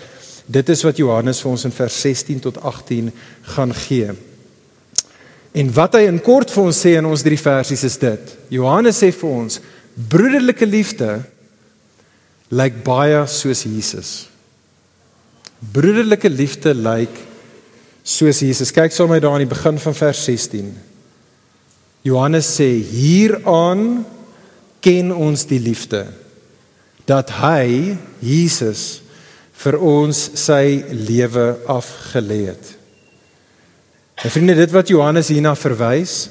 dit 0.50 0.73
is 0.75 0.83
wat 0.87 0.99
Johannes 0.99 1.40
vir 1.42 1.52
ons 1.52 1.66
in 1.69 1.75
vers 1.75 2.00
16 2.02 2.42
tot 2.47 2.59
18 2.59 3.11
gaan 3.54 3.75
gee. 3.87 4.14
En 5.54 5.73
wat 5.75 5.97
hy 5.99 6.04
in 6.07 6.21
kort 6.23 6.50
vir 6.50 6.64
ons 6.71 6.80
sê 6.85 6.97
in 6.99 7.09
ons 7.09 7.25
drie 7.26 7.38
versies 7.38 7.85
is 7.87 7.99
dit. 8.02 8.35
Johannes 8.54 8.99
sê 9.02 9.11
vir 9.14 9.30
ons 9.30 9.61
broederlike 10.11 10.66
liefde 10.66 11.21
lyk 12.50 12.83
baie 12.87 13.25
soos 13.30 13.64
Jesus. 13.66 14.12
Broederlike 15.75 16.30
liefde 16.30 16.75
lyk 16.75 17.19
soos 18.07 18.40
Jesus. 18.42 18.73
Kyk 18.75 18.95
saam 18.95 19.11
met 19.11 19.19
my 19.19 19.25
daar 19.26 19.37
aan 19.37 19.45
die 19.45 19.50
begin 19.50 19.78
van 19.83 19.97
vers 19.99 20.23
16. 20.26 20.71
Johannes 22.07 22.49
sê 22.57 22.71
hieraan 22.80 24.02
ken 24.80 25.12
ons 25.12 25.45
die 25.47 25.61
liefde 25.61 26.07
dat 27.09 27.33
hy 27.42 27.99
Jesus 28.25 29.02
vir 29.61 29.76
ons 29.85 30.19
sy 30.40 30.81
lewe 30.93 31.47
afgelê 31.69 32.45
het. 32.49 32.71
En 34.21 34.33
vriende, 34.33 34.57
dit 34.57 34.73
wat 34.73 34.93
Johannes 34.93 35.31
hierna 35.33 35.52
verwys, 35.57 36.29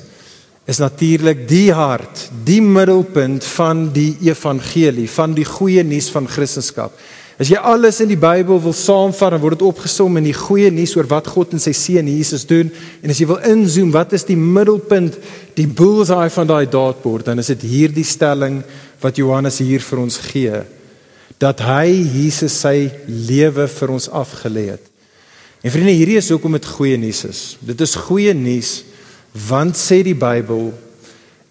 is 0.69 0.81
natuurlik 0.81 1.48
die 1.50 1.69
hart, 1.74 2.27
die 2.45 2.62
middelpunt 2.62 3.45
van 3.55 3.88
die 3.93 4.12
evangelie, 4.27 5.07
van 5.09 5.33
die 5.38 5.45
goeie 5.48 5.81
nuus 5.86 6.12
van 6.13 6.29
Christendom. 6.29 6.93
As 7.39 7.48
jy 7.48 7.55
alles 7.55 8.01
in 8.03 8.09
die 8.12 8.19
Bybel 8.19 8.59
wil 8.59 8.74
saamvat, 8.75 9.31
dan 9.31 9.41
word 9.41 9.55
dit 9.57 9.65
opgesom 9.65 10.19
in 10.19 10.25
die 10.27 10.36
goeie 10.36 10.67
nuus 10.75 10.91
oor 10.98 11.07
wat 11.09 11.29
God 11.31 11.55
en 11.55 11.62
sy 11.63 11.71
seun 11.77 12.09
Jesus 12.12 12.43
doen. 12.50 12.67
En 13.00 13.13
as 13.13 13.21
jy 13.21 13.29
wil 13.29 13.39
inzoom, 13.48 13.93
wat 13.95 14.12
is 14.17 14.27
die 14.27 14.38
middelpunt, 14.38 15.15
die 15.55 15.69
bullseye 15.69 16.27
van 16.36 16.50
daai 16.51 16.67
daadbord, 16.69 17.29
dan 17.29 17.39
is 17.39 17.53
dit 17.53 17.63
hierdie 17.71 18.05
stelling 18.05 18.59
wat 19.00 19.21
Johannes 19.21 19.62
hier 19.63 19.86
vir 19.86 20.03
ons 20.03 20.19
gee 20.27 20.59
dat 21.39 21.63
hy 21.63 21.88
Jesus 21.88 22.58
sy 22.65 22.89
lewe 23.08 23.67
vir 23.72 23.93
ons 23.96 24.10
afgelê 24.12 24.65
het. 24.74 24.84
En 25.63 25.72
vriende, 25.72 25.96
hierdie 25.96 26.19
is 26.19 26.29
hoekom 26.31 26.55
dit 26.55 26.67
goeie 26.67 27.00
nuus 27.00 27.24
is. 27.27 27.41
Dit 27.63 27.81
is 27.84 27.96
goeie 28.08 28.36
nuus 28.36 28.84
want 29.29 29.77
sê 29.77 30.00
die 30.03 30.17
Bybel 30.17 30.72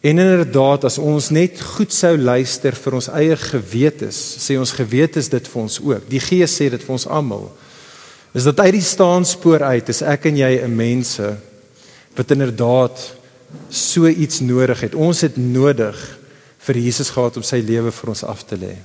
en 0.03 0.19
inderdaad 0.19 0.89
as 0.89 0.97
ons 0.99 1.29
net 1.35 1.61
goed 1.77 1.95
sou 1.95 2.11
luister 2.19 2.75
vir 2.75 2.97
ons 2.99 3.09
eie 3.15 3.37
gewetes, 3.39 4.19
sê 4.43 4.57
ons 4.59 4.73
gewetes 4.75 5.31
dit 5.31 5.51
vir 5.53 5.61
ons 5.63 5.79
ook. 5.81 6.09
Die 6.11 6.23
Gees 6.23 6.57
sê 6.59 6.69
dit 6.75 6.83
vir 6.83 6.97
ons 6.97 7.07
almal. 7.07 7.47
Is 8.37 8.49
dat 8.49 8.61
uit 8.67 8.75
die 8.77 8.85
staanspoor 8.85 9.63
uit 9.71 9.89
is 9.95 10.03
ek 10.03 10.27
en 10.29 10.43
jy 10.43 10.53
'n 10.65 10.75
mense 10.75 11.37
wat 12.17 12.35
inderdaad 12.35 12.99
so 13.71 14.07
iets 14.07 14.41
nodig 14.41 14.81
het. 14.81 14.95
Ons 14.95 15.21
het 15.21 15.37
nodig 15.37 15.97
vir 16.59 16.77
Jesus 16.77 17.11
gehad 17.11 17.37
om 17.37 17.43
sy 17.43 17.63
lewe 17.65 17.93
vir 17.93 18.09
ons 18.09 18.25
af 18.25 18.43
te 18.45 18.57
lê. 18.57 18.77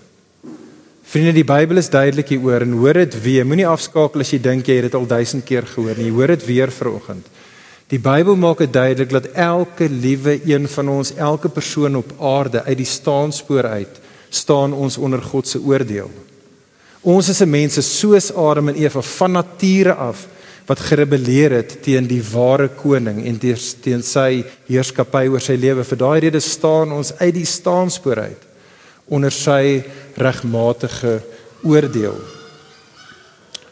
Vriende, 1.14 1.36
die 1.38 1.46
Bybel 1.46 1.78
is 1.78 1.92
duidelik 1.94 2.32
hieroor 2.34 2.64
en 2.66 2.72
hoor 2.74 2.98
dit 2.98 3.16
weer. 3.22 3.44
Moenie 3.46 3.68
afskakel 3.70 4.24
as 4.24 4.32
jy 4.34 4.40
dink 4.42 4.66
jy 4.66 4.80
het 4.80 4.88
dit 4.88 4.96
al 4.98 5.04
duisend 5.06 5.44
keer 5.46 5.68
gehoor 5.70 6.00
nie. 6.02 6.08
Hoor 6.10 6.32
dit 6.34 6.46
weer 6.48 6.72
vanoggend. 6.74 7.28
Die 7.94 8.00
Bybel 8.02 8.34
maak 8.42 8.64
dit 8.64 8.72
duidelik 8.74 9.12
dat 9.14 9.28
elke 9.38 9.86
liewe 9.94 10.40
een 10.42 10.64
van 10.74 10.88
ons, 10.90 11.12
elke 11.14 11.52
persoon 11.54 12.00
op 12.00 12.16
aarde 12.18 12.64
uit 12.66 12.80
die 12.80 12.90
staanspoor 12.90 13.68
uit, 13.76 14.00
staan 14.34 14.74
ons 14.74 14.98
onder 14.98 15.22
God 15.22 15.52
se 15.52 15.62
oordeel. 15.62 16.10
Ons 17.06 17.30
is 17.30 17.44
'n 17.46 17.50
mense 17.50 17.82
soos 17.86 18.32
Adam 18.34 18.70
en 18.70 18.82
Eva 18.82 19.02
van 19.02 19.32
nature 19.32 19.94
af 19.94 20.26
wat 20.66 20.80
gerebelleer 20.80 21.52
het 21.52 21.84
teen 21.84 22.08
die 22.08 22.24
ware 22.34 22.70
koning 22.70 23.22
en 23.26 23.38
teen 23.38 24.02
sy 24.02 24.44
heerskappy 24.66 25.28
oor 25.30 25.42
sy 25.42 25.54
lewe. 25.62 25.84
Vir 25.84 25.98
daai 25.98 26.20
rede 26.20 26.40
staan 26.40 26.92
ons 26.92 27.14
uit 27.20 27.34
die 27.34 27.46
staanspoor 27.46 28.18
uit 28.18 28.53
onder 29.06 29.32
sy 29.32 29.84
regmatige 30.16 31.20
oordeel. 31.64 32.18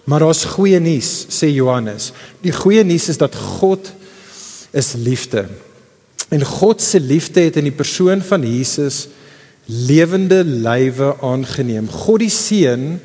Maar 0.04 0.26
daar's 0.26 0.44
goeie 0.56 0.80
nuus, 0.82 1.26
sê 1.30 1.52
Johannes. 1.54 2.12
Die 2.42 2.54
goeie 2.56 2.84
nuus 2.84 3.08
is 3.14 3.20
dat 3.22 3.36
God 3.36 3.92
is 4.76 4.94
liefde. 4.98 5.46
En 6.32 6.44
God 6.46 6.82
se 6.82 7.00
liefde 7.00 7.46
het 7.46 7.60
in 7.60 7.68
die 7.70 7.76
persoon 7.76 8.24
van 8.24 8.44
Jesus 8.48 9.08
lewende 9.66 10.44
lywe 10.44 11.14
aangeneem. 11.22 11.90
God 11.90 12.24
die 12.24 12.32
Seun 12.34 13.00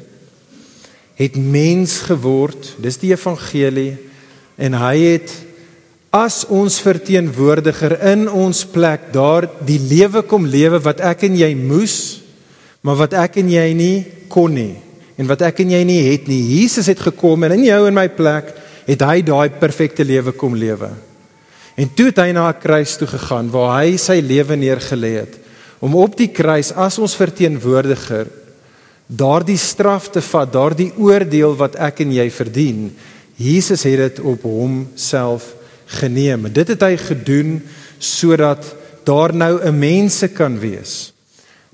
het 1.17 1.37
mens 1.37 1.99
geword. 2.09 2.75
Dis 2.83 2.99
die 3.03 3.13
evangelie 3.13 3.97
en 4.57 4.77
hy 4.79 4.97
het 5.17 5.33
as 6.17 6.45
ons 6.53 6.79
verteenwoordiger 6.81 7.99
in 8.13 8.25
ons 8.31 8.63
plek 8.73 9.11
daar 9.13 9.49
die 9.69 9.81
lewe 9.83 10.23
kom 10.25 10.47
lewe 10.49 10.81
wat 10.85 11.03
ek 11.05 11.27
en 11.29 11.37
jy 11.37 11.53
moes 11.59 11.97
maar 12.87 13.01
wat 13.03 13.17
ek 13.19 13.41
en 13.43 13.51
jy 13.51 13.67
nie 13.77 13.97
kon 14.33 14.55
nie 14.55 14.77
en 15.17 15.29
wat 15.29 15.47
ek 15.49 15.63
en 15.65 15.73
jy 15.73 15.81
nie 15.89 16.03
het 16.11 16.29
nie. 16.29 16.43
Jesus 16.61 16.91
het 16.91 17.01
gekom 17.01 17.47
en 17.47 17.57
in 17.57 17.65
jou 17.67 17.81
en 17.89 17.97
my 17.97 18.07
plek 18.13 18.53
het 18.87 19.03
hy 19.03 19.23
daai 19.25 19.49
perfekte 19.59 20.05
lewe 20.05 20.35
kom 20.37 20.55
lewe. 20.57 20.91
En 21.77 21.89
toe 21.97 22.11
het 22.11 22.21
hy 22.21 22.31
na 22.33 22.49
'n 22.49 22.61
kruis 22.61 22.97
toe 22.97 23.09
gegaan 23.09 23.51
waar 23.51 23.83
hy 23.83 23.97
sy 23.97 24.21
lewe 24.21 24.57
neergelê 24.57 25.13
het 25.25 25.35
om 25.81 25.95
op 25.95 26.17
die 26.17 26.29
kruis 26.29 26.73
as 26.73 26.99
ons 26.99 27.17
verteenwoordiger 27.17 28.29
daardie 29.07 29.59
straf 29.59 30.11
te 30.11 30.21
vat, 30.21 30.53
daardie 30.53 30.93
oordeel 30.97 31.57
wat 31.57 31.77
ek 31.77 32.01
en 32.01 32.13
jy 32.13 32.31
verdien. 32.31 32.93
Jesus 33.37 33.83
het 33.83 33.99
dit 33.99 34.21
op 34.21 34.43
homself 34.43 35.56
geneem. 35.87 36.53
Dit 36.53 36.69
het 36.69 36.83
hy 36.83 36.97
gedoen 36.97 37.61
sodat 37.99 38.65
daar 39.05 39.35
nou 39.35 39.61
'n 39.63 39.79
mense 39.79 40.29
kan 40.29 40.59
wees 40.59 41.13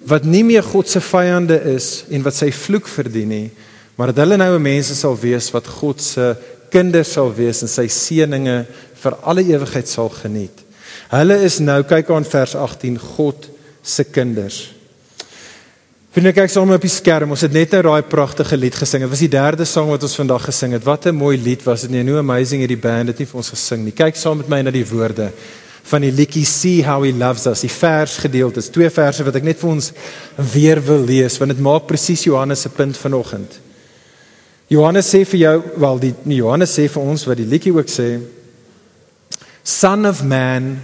wat 0.05 0.25
nie 0.27 0.43
meer 0.45 0.63
God 0.63 0.89
se 0.89 1.01
vyande 1.01 1.59
is 1.75 2.05
en 2.11 2.25
wat 2.27 2.35
sy 2.35 2.51
vloek 2.51 2.89
verdien 2.91 3.29
nie, 3.29 3.51
maar 3.95 4.11
dat 4.11 4.25
hulle 4.25 4.37
nou 4.37 4.55
'n 4.57 4.63
mense 4.63 4.95
sal 4.95 5.17
wees 5.17 5.51
wat 5.53 5.67
God 5.67 6.01
se 6.03 6.35
kinders 6.71 7.13
sal 7.13 7.35
wees 7.35 7.63
en 7.63 7.69
sy 7.69 7.87
seëninge 7.87 8.67
vir 9.03 9.17
alle 9.23 9.43
ewigheid 9.43 9.89
sal 9.89 10.09
geniet. 10.09 10.63
Hulle 11.11 11.43
is 11.45 11.61
nou 11.61 11.83
kyk 11.83 12.11
aan 12.11 12.25
vers 12.25 12.55
18 12.55 12.99
God 12.99 13.49
se 13.83 14.05
kinders. 14.05 14.73
Vind 16.13 16.29
ek 16.29 16.51
saam 16.53 16.69
op 16.75 16.83
die 16.85 16.93
skerm, 16.93 17.31
ons 17.33 17.41
het 17.41 17.55
net 17.57 17.73
nou 17.73 17.79
daai 17.87 18.05
pragtige 18.05 18.59
lied 18.61 18.75
gesing. 18.77 19.01
Dit 19.01 19.11
was 19.15 19.23
die 19.25 19.31
derde 19.33 19.65
sang 19.65 19.89
wat 19.89 20.03
ons 20.05 20.17
vandag 20.19 20.43
gesing 20.45 20.75
het. 20.77 20.85
Wat 20.85 21.07
'n 21.07 21.17
mooi 21.17 21.39
lied 21.41 21.63
was 21.65 21.81
dit 21.81 21.91
nie? 21.91 22.03
No 22.03 22.19
amazing 22.19 22.61
hierdie 22.61 22.77
band 22.77 23.09
het 23.09 23.19
nie 23.19 23.27
vir 23.27 23.37
ons 23.37 23.49
gesing 23.49 23.83
nie. 23.85 23.93
Kyk 23.93 24.17
saam 24.17 24.37
met 24.37 24.49
my 24.49 24.61
na 24.61 24.71
die 24.71 24.85
woorde 24.85 25.33
van 25.83 26.03
die 26.03 26.13
liedjie 26.13 26.45
See 26.45 26.83
How 26.85 27.03
He 27.03 27.13
Loves 27.13 27.47
Us. 27.47 27.61
Die 27.61 27.71
vers 27.71 28.17
gedeeltes, 28.19 28.69
twee 28.69 28.91
verse 28.91 29.25
wat 29.25 29.37
ek 29.37 29.43
net 29.43 29.59
vir 29.59 29.71
ons 29.71 29.93
weer 30.37 30.81
wil 30.81 31.03
lees 31.03 31.39
want 31.39 31.51
dit 31.51 31.61
maak 31.61 31.87
presies 31.87 32.25
Johannes 32.25 32.61
se 32.61 32.69
punt 32.69 32.97
vanoggend. 32.97 33.59
Johannes 34.69 35.09
sê 35.09 35.25
vir 35.25 35.41
jou, 35.41 35.63
wel 35.77 35.99
die 35.99 36.15
nie 36.25 36.37
Johannes 36.37 36.79
sê 36.79 36.89
vir 36.89 37.03
ons 37.03 37.25
wat 37.25 37.37
die 37.37 37.49
liedjie 37.49 37.73
ook 37.73 37.89
sê. 37.89 38.21
Son 39.65 40.07
of 40.07 40.23
man, 40.23 40.83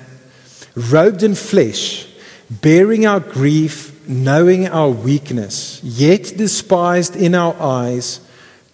robed 0.75 1.23
in 1.23 1.37
flesh, 1.37 2.07
bearing 2.49 3.07
our 3.07 3.21
grief, 3.21 3.93
knowing 4.09 4.67
our 4.67 4.89
weakness, 4.89 5.83
yet 5.85 6.33
despised 6.37 7.15
in 7.15 7.35
our 7.35 7.55
eyes, 7.61 8.21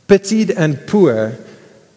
pitied 0.06 0.50
and 0.52 0.86
poor, 0.86 1.36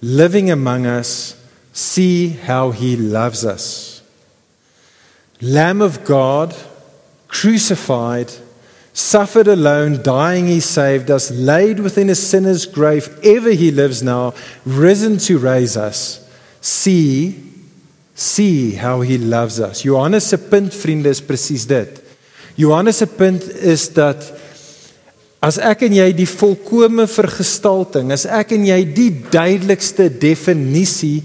living 0.01 0.49
among 0.49 0.87
us, 0.87 1.39
see 1.71 2.29
how 2.29 2.71
he 2.71 2.95
loves 2.95 3.45
us. 3.45 4.01
Lamb 5.39 5.81
of 5.81 6.03
God, 6.03 6.55
crucified, 7.27 8.31
suffered 8.91 9.47
alone, 9.47 10.01
dying 10.01 10.47
he 10.47 10.59
saved 10.59 11.11
us, 11.11 11.29
laid 11.29 11.79
within 11.79 12.09
a 12.09 12.15
sinner's 12.15 12.65
grave, 12.65 13.19
ever 13.23 13.51
he 13.51 13.69
lives 13.69 14.01
now, 14.01 14.33
risen 14.65 15.19
to 15.19 15.37
raise 15.37 15.77
us. 15.77 16.27
See, 16.59 17.43
see 18.15 18.71
how 18.71 19.01
he 19.01 19.19
loves 19.19 19.59
us. 19.59 19.83
Johannes 19.83 20.25
se 20.25 20.37
punt 20.37 20.73
vriende 20.73 21.05
is 21.05 21.21
presies 21.21 21.67
dit. 21.67 22.06
Johannes 22.57 22.97
se 22.97 23.07
punt 23.07 23.45
is 23.61 23.85
dat 23.93 24.25
as 25.45 25.59
ek 25.61 25.85
en 25.85 25.93
jy 25.93 26.07
die 26.17 26.27
volkomme 26.29 27.05
vergestalting, 27.07 28.09
as 28.11 28.25
ek 28.25 28.55
en 28.57 28.65
jy 28.65 28.79
die 28.89 29.11
duidelikste 29.31 30.09
definisie 30.09 31.21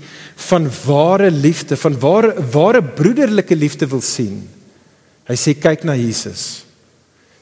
van 0.51 0.69
ware 0.85 1.31
liefde, 1.33 1.79
van 1.81 1.97
ware 2.03 2.35
ware 2.53 2.83
broederlike 2.85 3.57
liefde 3.57 3.89
wil 3.89 4.05
sien. 4.05 4.43
Hy 5.29 5.39
sê 5.39 5.57
kyk 5.57 5.87
na 5.89 5.97
Jesus. 5.97 6.67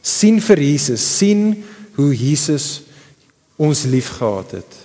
sien 0.03 0.39
vir 0.41 0.57
Jesus, 0.65 1.03
sien 1.05 1.65
hoe 1.99 2.15
Jesus 2.17 2.81
ons 3.61 3.85
liefgehad 3.85 4.55
het. 4.57 4.79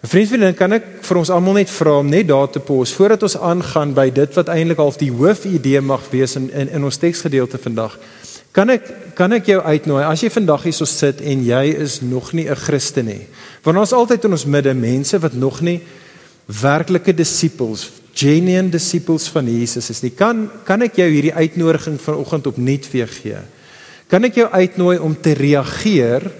'n 0.00 0.08
Vriendvriendin, 0.08 0.54
kan 0.56 0.72
ek 0.72 0.84
vir 1.04 1.18
ons 1.20 1.30
almal 1.30 1.58
net 1.60 1.68
vra 1.68 1.98
om 2.00 2.08
net 2.08 2.28
daar 2.28 2.48
te 2.48 2.60
pos 2.60 2.92
voordat 2.96 3.22
ons 3.22 3.36
aangaan 3.36 3.92
by 3.92 4.08
dit 4.08 4.36
wat 4.38 4.48
eintlik 4.48 4.78
al 4.80 4.94
die 4.96 5.10
hoofidee 5.12 5.80
mag 5.80 6.06
wees 6.10 6.36
in 6.36 6.48
in, 6.56 6.70
in 6.72 6.84
ons 6.84 6.96
teksgedeelte 6.96 7.58
vandag. 7.60 7.98
Kan 8.52 8.70
ek 8.70 8.88
kan 9.14 9.32
ek 9.36 9.50
jou 9.52 9.60
uitnooi 9.60 10.04
as 10.04 10.22
jy 10.24 10.30
vandag 10.32 10.64
hierso 10.64 10.88
sit 10.88 11.20
en 11.20 11.44
jy 11.44 11.76
is 11.76 12.00
nog 12.00 12.32
nie 12.32 12.48
'n 12.48 12.56
Christen 12.56 13.06
nie. 13.06 13.26
Want 13.62 13.76
ons 13.76 13.92
altyd 13.92 14.24
in 14.24 14.32
ons 14.32 14.46
midde 14.46 14.74
mense 14.74 15.18
wat 15.18 15.34
nog 15.34 15.60
nie 15.60 15.82
werklike 16.46 17.12
disippels, 17.12 17.90
genuine 18.14 18.70
disippels 18.70 19.28
van 19.28 19.46
Jesus 19.46 19.90
is 19.90 20.02
nie. 20.02 20.10
Kan 20.16 20.50
kan 20.64 20.82
ek 20.82 20.96
jou 20.96 21.10
hierdie 21.10 21.34
uitnodiging 21.34 22.00
vanoggend 22.00 22.46
opnuut 22.46 22.90
weer 22.92 23.08
gee? 23.08 23.38
Kan 24.08 24.24
ek 24.24 24.34
jou 24.34 24.48
uitnooi 24.48 24.98
om 24.98 25.14
te 25.14 25.34
reageer 25.34 26.30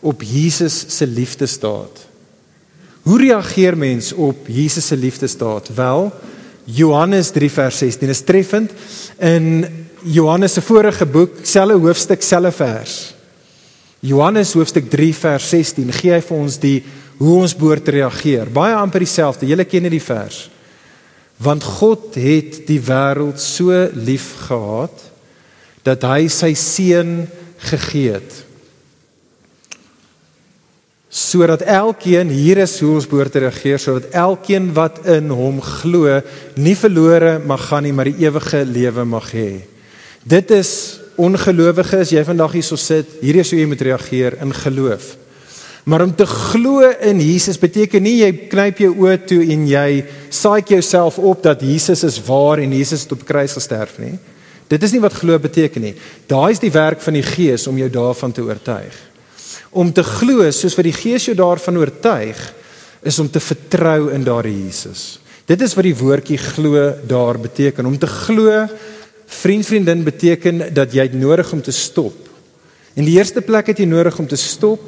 op 0.00 0.22
Jesus 0.22 0.84
se 0.88 1.06
liefdesdaad? 1.06 2.07
Hoe 3.08 3.16
reageer 3.22 3.72
mens 3.76 4.10
op 4.12 4.50
Jesus 4.52 4.86
se 4.86 4.96
liefdesdaad? 4.96 5.70
Wel, 5.74 6.10
Johannes 6.64 7.30
3 7.32 7.50
vers 7.50 7.78
16 7.78 8.08
is 8.12 8.20
treffend 8.20 8.72
in 9.16 9.64
Johannes 10.02 10.52
se 10.52 10.60
vorige 10.60 11.06
boek, 11.06 11.38
selfe 11.42 11.78
hoofstuk, 11.80 12.22
selfe 12.22 12.52
vers. 12.52 12.96
Johannes 14.04 14.52
hoofstuk 14.52 14.90
3 14.92 15.14
vers 15.22 15.46
16 15.48 15.92
gee 15.96 16.12
hy 16.12 16.18
vir 16.26 16.36
ons 16.36 16.58
die 16.60 16.82
hoe 17.16 17.38
ons 17.46 17.54
behoort 17.56 17.86
te 17.88 17.94
reageer. 17.96 18.50
Baie 18.52 18.76
amper 18.76 19.06
dieselfde. 19.06 19.48
Julle 19.48 19.64
ken 19.64 19.88
die 19.88 20.04
vers. 20.04 20.42
Want 21.40 21.64
God 21.64 22.12
het 22.20 22.60
die 22.68 22.80
wêreld 22.90 23.40
so 23.40 23.72
lief 23.96 24.34
gehad 24.50 25.00
dat 25.88 26.04
hy 26.04 26.28
sy 26.28 26.52
seun 26.52 27.22
gegee 27.72 28.18
het 28.18 28.44
sodat 31.18 31.64
elkeen 31.66 32.30
hier 32.30 32.60
is 32.62 32.76
hoe 32.82 32.94
ons 32.98 33.08
behoort 33.10 33.34
te 33.34 33.42
reageer 33.42 33.80
sodat 33.82 34.12
elkeen 34.14 34.70
wat 34.76 35.00
in 35.10 35.32
hom 35.34 35.58
glo 35.64 36.20
nie 36.60 36.76
verlore 36.78 37.38
mag 37.42 37.64
gaan 37.70 37.86
nie 37.88 37.94
maar 37.96 38.10
die 38.10 38.26
ewige 38.26 38.62
lewe 38.68 39.04
mag 39.08 39.32
hê. 39.34 39.50
Dit 40.28 40.52
is 40.54 40.70
ongelowiges, 41.18 42.12
jy 42.14 42.22
vandag 42.22 42.54
hierso 42.54 42.78
sit, 42.78 43.18
hierdie 43.22 43.42
is 43.42 43.50
hoe 43.50 43.58
jy 43.58 43.66
moet 43.66 43.82
reageer 43.88 44.36
in 44.44 44.54
geloof. 44.54 45.16
Maar 45.88 46.04
om 46.04 46.14
te 46.14 46.26
glo 46.28 46.84
in 47.02 47.18
Jesus 47.24 47.58
beteken 47.58 48.04
nie 48.04 48.18
jy 48.20 48.30
knyp 48.52 48.84
jou 48.84 48.92
oë 49.06 49.16
toe 49.26 49.40
en 49.54 49.66
jy 49.66 49.88
saai 50.30 50.60
jouself 50.68 51.18
op 51.18 51.42
dat 51.42 51.64
Jesus 51.64 52.04
is 52.06 52.20
waar 52.26 52.60
en 52.62 52.76
Jesus 52.76 53.06
het 53.06 53.16
op 53.16 53.24
kruis 53.26 53.56
gesterf 53.56 53.96
nie. 53.98 54.14
Dit 54.68 54.84
is 54.84 54.92
nie 54.92 55.00
wat 55.02 55.16
glo 55.16 55.38
beteken 55.40 55.88
nie. 55.88 55.94
Daai 56.28 56.52
is 56.52 56.60
die 56.60 56.74
werk 56.74 57.00
van 57.00 57.16
die 57.16 57.24
Gees 57.24 57.66
om 57.66 57.78
jou 57.80 57.88
daarvan 57.90 58.36
te 58.36 58.44
oortuig. 58.44 59.07
Om 59.70 59.92
te 59.92 60.02
glo 60.02 60.50
soos 60.50 60.76
wat 60.76 60.88
die 60.88 60.96
Gees 60.96 61.28
jou 61.28 61.36
daarvan 61.38 61.78
oortuig 61.80 62.40
is 63.02 63.18
om 63.18 63.30
te 63.30 63.40
vertrou 63.40 64.12
in 64.12 64.24
daardie 64.26 64.56
Jesus. 64.64 65.20
Dit 65.48 65.62
is 65.64 65.74
wat 65.78 65.86
die 65.86 65.96
woordjie 65.96 66.38
glo 66.38 66.92
daar 67.08 67.38
beteken. 67.40 67.86
Om 67.86 67.98
te 67.98 68.10
glo 68.10 68.66
Vriend 69.28 69.66
vriendin 69.66 70.02
beteken 70.04 70.62
dat 70.74 70.94
jy 70.96 71.04
nodig 71.12 71.52
om 71.52 71.60
te 71.62 71.72
stop. 71.72 72.16
In 72.96 73.04
die 73.04 73.18
eerste 73.18 73.42
plek 73.44 73.68
het 73.68 73.78
jy 73.78 73.84
nodig 73.86 74.16
om 74.18 74.26
te 74.26 74.38
stop 74.40 74.80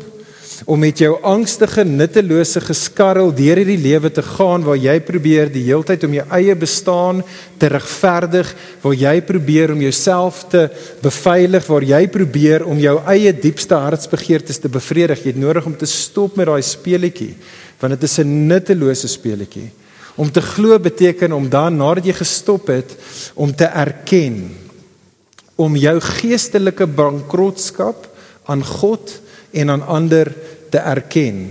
om 0.65 0.81
met 0.81 0.99
jou 1.01 1.15
angstige, 1.25 1.85
nuttelose 1.85 2.61
geskarrel 2.61 3.31
deur 3.33 3.61
hierdie 3.61 3.79
lewe 3.81 4.11
te 4.13 4.23
gaan 4.25 4.65
waar 4.67 4.79
jy 4.81 4.99
probeer 5.05 5.49
die 5.53 5.65
heeltyd 5.69 6.05
om 6.05 6.17
jou 6.19 6.25
eie 6.37 6.57
bestaan 6.59 7.23
te 7.61 7.71
regverdig, 7.73 8.51
waar 8.83 8.97
jy 8.97 9.15
probeer 9.25 9.73
om 9.73 9.81
jouself 9.81 10.43
te 10.53 10.67
beveilig, 11.05 11.67
waar 11.71 11.87
jy 11.87 12.03
probeer 12.13 12.67
om 12.69 12.81
jou 12.81 12.99
eie 13.13 13.33
diepste 13.33 13.79
hartsbegeertes 13.81 14.61
te 14.61 14.69
bevredig. 14.73 15.25
Jy 15.25 15.35
het 15.35 15.41
nodig 15.41 15.67
om 15.67 15.77
te 15.77 15.89
stop 15.89 16.37
met 16.37 16.51
daai 16.51 16.63
speletjie, 16.65 17.35
want 17.81 17.97
dit 17.97 18.03
is 18.03 18.19
'n 18.19 18.47
nuttelose 18.49 19.09
speletjie. 19.09 19.71
Om 20.17 20.31
te 20.31 20.43
glo 20.43 20.79
beteken 20.79 21.33
om 21.33 21.49
dan 21.49 21.77
nadat 21.77 22.05
jy 22.05 22.13
gestop 22.13 22.67
het 22.67 22.97
om 23.35 23.55
te 23.55 23.65
erken 23.65 24.51
om 25.57 25.77
jou 25.77 26.01
geestelike 26.01 26.87
bankrotskap 26.87 28.09
aan 28.45 28.65
God 28.65 29.21
en 29.53 29.71
aan 29.71 29.87
ander 29.87 30.33
te 30.71 30.79
erken. 30.79 31.49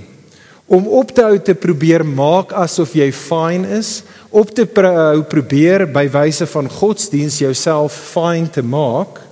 Om 0.70 0.88
op 0.88 1.12
te 1.12 1.26
hou 1.26 1.40
te 1.42 1.56
probeer 1.58 2.06
maak 2.06 2.54
asof 2.54 2.94
jy 2.94 3.10
fine 3.12 3.68
is, 3.80 4.04
op 4.30 4.54
te 4.54 4.68
hou 4.76 5.24
probeer 5.26 5.88
by 5.90 6.06
wyse 6.14 6.46
van 6.46 6.70
godsdiens 6.70 7.40
jouself 7.42 7.96
fine 8.14 8.50
te 8.54 8.62
maak 8.62 9.30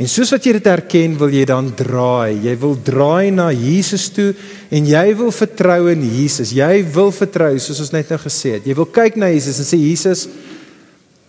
En 0.00 0.08
soos 0.08 0.30
wat 0.32 0.46
jy 0.46 0.54
dit 0.56 0.68
erken, 0.70 1.16
wil 1.20 1.34
jy 1.34 1.42
dan 1.44 1.66
draai. 1.76 2.38
Jy 2.46 2.54
wil 2.62 2.72
draai 2.80 3.28
na 3.36 3.50
Jesus 3.52 4.06
toe 4.16 4.30
en 4.72 4.86
jy 4.88 5.02
wil 5.18 5.28
vertrou 5.34 5.90
in 5.92 6.06
Jesus. 6.08 6.54
Jy 6.56 6.78
wil 6.94 7.12
vertrou 7.12 7.50
soos 7.60 7.82
ons 7.84 7.92
net 7.92 8.08
nou 8.08 8.16
gesê 8.22 8.54
het. 8.56 8.64
Jy 8.64 8.78
wil 8.78 8.88
kyk 8.88 9.18
na 9.20 9.28
Jesus 9.28 9.60
en 9.60 9.68
sê 9.68 9.76
Jesus, 9.82 10.24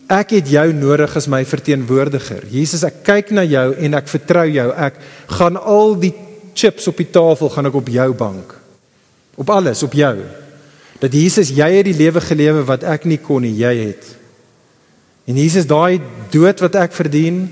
ek 0.08 0.38
het 0.38 0.54
jou 0.54 0.64
nodig 0.76 1.18
as 1.20 1.28
my 1.32 1.42
verteenwoordiger. 1.48 2.48
Jesus, 2.52 2.86
ek 2.88 3.04
kyk 3.10 3.36
na 3.36 3.44
jou 3.44 3.74
en 3.76 4.00
ek 4.00 4.08
vertrou 4.12 4.48
jou. 4.48 4.70
Ek 4.88 5.04
gaan 5.36 5.60
al 5.60 5.98
die 6.00 6.14
chips 6.56 6.88
op 6.88 6.98
die 6.98 7.10
tafel 7.10 7.50
gaan 7.50 7.70
ek 7.70 7.78
op 7.80 7.90
jou 7.92 8.10
bank. 8.18 8.56
Op 9.36 9.50
alles, 9.50 9.84
op 9.84 9.94
jou. 9.94 10.16
Dat 11.02 11.14
Jesus, 11.14 11.54
jy 11.56 11.70
het 11.78 11.88
die 11.88 11.98
lewe 11.98 12.22
gelewe 12.22 12.66
wat 12.68 12.84
ek 12.84 13.08
nie 13.10 13.20
kon 13.22 13.42
nie, 13.42 13.56
jy 13.58 13.74
het. 13.88 14.06
En 15.30 15.38
Jesus, 15.38 15.70
daai 15.70 16.02
dood 16.34 16.62
wat 16.62 16.78
ek 16.82 16.94
verdien, 16.98 17.46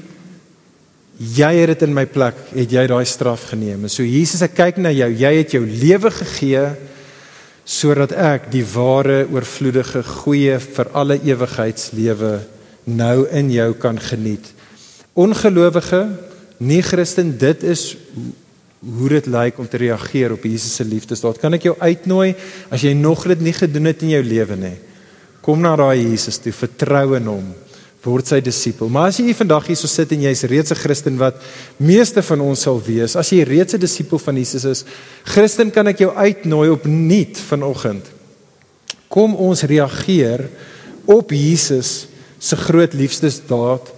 Jy 1.19 1.49
het 1.51 1.73
dit 1.73 1.81
in 1.83 1.91
my 1.91 2.05
plek, 2.07 2.37
het 2.55 2.71
jy 2.71 2.85
daai 2.87 3.03
straf 3.03 3.49
geneem. 3.51 3.89
So 3.91 4.05
Jesus, 4.07 4.39
ek 4.45 4.53
kyk 4.55 4.77
na 4.79 4.93
jou. 4.95 5.09
Jy 5.11 5.31
het 5.35 5.51
jou 5.51 5.65
lewe 5.67 6.11
gegee 6.15 6.69
sodat 7.69 8.15
ek 8.15 8.47
die 8.49 8.63
ware 8.65 9.25
oorvloedige 9.29 10.01
goeie 10.07 10.55
vir 10.63 10.87
alle 10.97 11.19
ewigheidslewe 11.27 12.31
nou 12.87 13.27
in 13.35 13.51
jou 13.51 13.67
kan 13.77 13.99
geniet. 14.01 14.47
Ongelowige, 15.13 16.07
nie 16.63 16.79
Christen, 16.81 17.35
dit 17.37 17.67
is 17.67 17.91
hoe 18.79 19.09
dit 19.09 19.25
lyk 19.27 19.59
om 19.59 19.67
te 19.67 19.77
reageer 19.77 20.31
op 20.31 20.43
Jesus 20.43 20.75
se 20.79 20.85
liefdesdaad. 20.87 21.39
Kan 21.41 21.57
ek 21.57 21.67
jou 21.67 21.75
uitnooi 21.79 22.33
as 22.71 22.83
jy 22.85 22.93
nog 22.95 23.25
dit 23.27 23.41
nie 23.43 23.55
gedoen 23.55 23.91
het 23.91 24.05
in 24.05 24.13
jou 24.15 24.23
lewe 24.23 24.55
nie? 24.55 24.77
Kom 25.43 25.59
na 25.63 25.75
daai 25.75 25.99
Jesus 25.99 26.39
toe, 26.39 26.53
vertrou 26.55 27.17
in 27.17 27.27
hom 27.27 27.49
word 27.99 28.29
sy 28.31 28.39
disipel. 28.43 28.87
Maar 28.91 29.11
as 29.11 29.19
jy 29.19 29.33
vandag 29.35 29.67
hier 29.69 29.77
so 29.77 29.89
sit 29.91 30.13
en 30.15 30.23
jy's 30.23 30.45
reeds 30.47 30.71
'n 30.71 30.79
Christen 30.79 31.17
wat 31.19 31.35
meeste 31.77 32.21
van 32.21 32.41
ons 32.41 32.61
sal 32.61 32.79
wees, 32.79 33.15
as 33.15 33.29
jy 33.29 33.43
reeds 33.43 33.73
'n 33.73 33.79
disipel 33.79 34.17
van 34.17 34.35
Jesus 34.35 34.65
is, 34.65 34.85
Christen 35.25 35.71
kan 35.71 35.87
ek 35.87 35.99
jou 35.99 36.15
uitnooi 36.15 36.69
op 36.69 36.85
nuut 36.85 37.37
vanoggend. 37.37 38.05
Kom 39.09 39.35
ons 39.35 39.63
reageer 39.63 40.49
op 41.05 41.31
Jesus 41.31 42.07
se 42.39 42.55
groot 42.55 42.93
liefdesdaad 42.93 43.91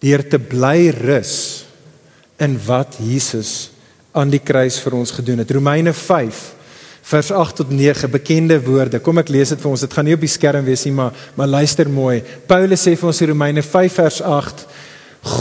deur 0.00 0.28
te 0.28 0.38
bly 0.38 0.90
rus 0.90 1.64
in 2.38 2.58
wat 2.66 2.96
Jesus 3.00 3.71
aan 4.12 4.30
die 4.32 4.42
kruis 4.42 4.78
vir 4.84 4.96
ons 4.98 5.12
gedoen 5.16 5.40
het. 5.42 5.50
Romeine 5.50 5.92
5 5.96 6.42
vers 7.02 7.30
8 7.34 7.56
tot 7.62 7.70
9 7.74 8.10
bekende 8.12 8.58
woorde. 8.62 9.00
Kom 9.02 9.18
ek 9.18 9.32
lees 9.32 9.50
dit 9.50 9.60
vir 9.60 9.70
ons. 9.72 9.82
Dit 9.82 9.92
gaan 9.92 10.06
nie 10.06 10.14
op 10.14 10.22
die 10.22 10.30
skerm 10.30 10.64
wees 10.68 10.84
nie, 10.86 10.94
maar 10.94 11.16
maar 11.36 11.50
luister 11.50 11.90
mooi. 11.90 12.22
Paulus 12.46 12.84
sê 12.86 12.94
vir 12.96 13.10
ons 13.10 13.22
in 13.24 13.32
Romeine 13.32 13.64
5 13.64 13.98
vers 13.98 14.20
8: 14.22 14.66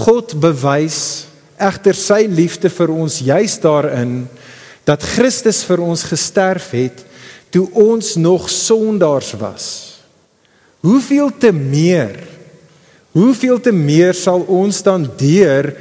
God 0.02 0.36
bewys 0.42 1.28
egter 1.62 1.98
sy 1.98 2.26
liefde 2.30 2.72
vir 2.74 2.94
ons 2.94 3.20
juis 3.22 3.60
daarin 3.62 4.24
dat 4.88 5.04
Christus 5.06 5.62
vir 5.68 5.84
ons 5.86 6.04
gesterf 6.10 6.72
het 6.74 7.04
toe 7.54 7.68
ons 7.78 8.16
nog 8.18 8.50
sondaars 8.50 9.36
was. 9.38 9.66
Hoeveel 10.82 11.30
te 11.38 11.52
meer? 11.54 12.16
Hoeveel 13.14 13.60
te 13.62 13.74
meer 13.76 14.16
sal 14.18 14.42
ons 14.50 14.80
dan 14.82 15.06
deur 15.20 15.74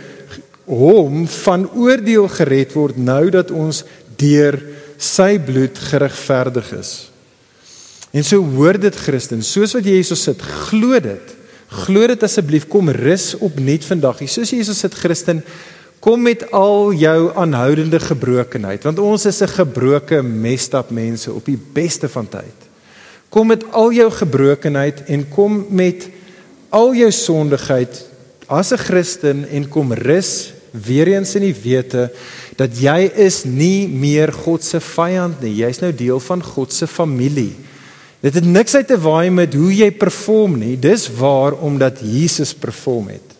hom 0.70 1.26
van 1.26 1.66
oordeel 1.74 2.28
gered 2.30 2.74
word 2.78 2.96
nou 2.96 3.30
dat 3.35 3.50
ons 3.50 3.83
deur 4.20 4.59
sy 5.00 5.38
bloed 5.42 5.78
geregverdig 5.90 6.72
is. 6.78 6.92
En 8.11 8.26
so 8.26 8.42
hoor 8.56 8.78
dit 8.80 8.96
Christen, 8.96 9.42
soos 9.46 9.74
wat 9.76 9.87
jy 9.87 10.00
hierso 10.00 10.18
sit, 10.18 10.40
glo 10.70 10.98
dit. 11.02 11.37
Glo 11.87 12.06
dit 12.11 12.22
asseblief, 12.26 12.66
kom 12.70 12.90
rus 12.90 13.33
op 13.38 13.59
net 13.62 13.87
vandag. 13.87 14.24
Soos 14.26 14.50
jy 14.50 14.61
hierso 14.61 14.74
sit 14.74 14.96
Christen, 14.98 15.44
kom 16.02 16.24
met 16.24 16.46
al 16.56 16.94
jou 16.96 17.30
aanhoudende 17.38 18.00
gebrokenheid, 18.02 18.87
want 18.88 18.98
ons 18.98 19.26
is 19.26 19.42
'n 19.42 19.48
gebroke 19.48 20.22
mestap 20.22 20.90
mense 20.90 21.33
op 21.33 21.44
die 21.44 21.59
beste 21.59 22.09
van 22.09 22.28
tyd. 22.28 22.56
Kom 23.28 23.46
met 23.46 23.64
al 23.72 23.92
jou 23.92 24.11
gebrokenheid 24.11 25.04
en 25.06 25.28
kom 25.28 25.66
met 25.70 26.09
al 26.70 26.94
jou 26.94 27.11
sondigheid 27.11 28.06
as 28.48 28.72
'n 28.72 28.78
Christen 28.78 29.48
en 29.48 29.68
kom 29.68 29.92
rus 29.92 30.52
weer 30.72 31.09
eens 31.14 31.35
in 31.38 31.44
die 31.48 31.56
wete 31.56 32.09
dat 32.59 32.76
jy 32.76 33.11
is 33.24 33.42
nie 33.48 33.88
meer 33.88 34.33
God 34.35 34.64
se 34.64 34.80
vyand 34.85 35.40
nie. 35.44 35.56
Jy's 35.62 35.80
nou 35.83 35.92
deel 35.96 36.20
van 36.20 36.42
God 36.44 36.74
se 36.74 36.87
familie. 36.90 37.54
Dit 38.20 38.37
het 38.37 38.44
niks 38.44 38.74
uit 38.76 38.88
te 38.90 38.98
waai 39.00 39.30
met 39.33 39.54
hoe 39.56 39.72
jy 39.72 39.90
perform 39.96 40.59
nie. 40.61 40.76
Dis 40.76 41.09
waar 41.16 41.56
omdat 41.56 42.02
Jesus 42.04 42.52
perform 42.52 43.09
het. 43.14 43.37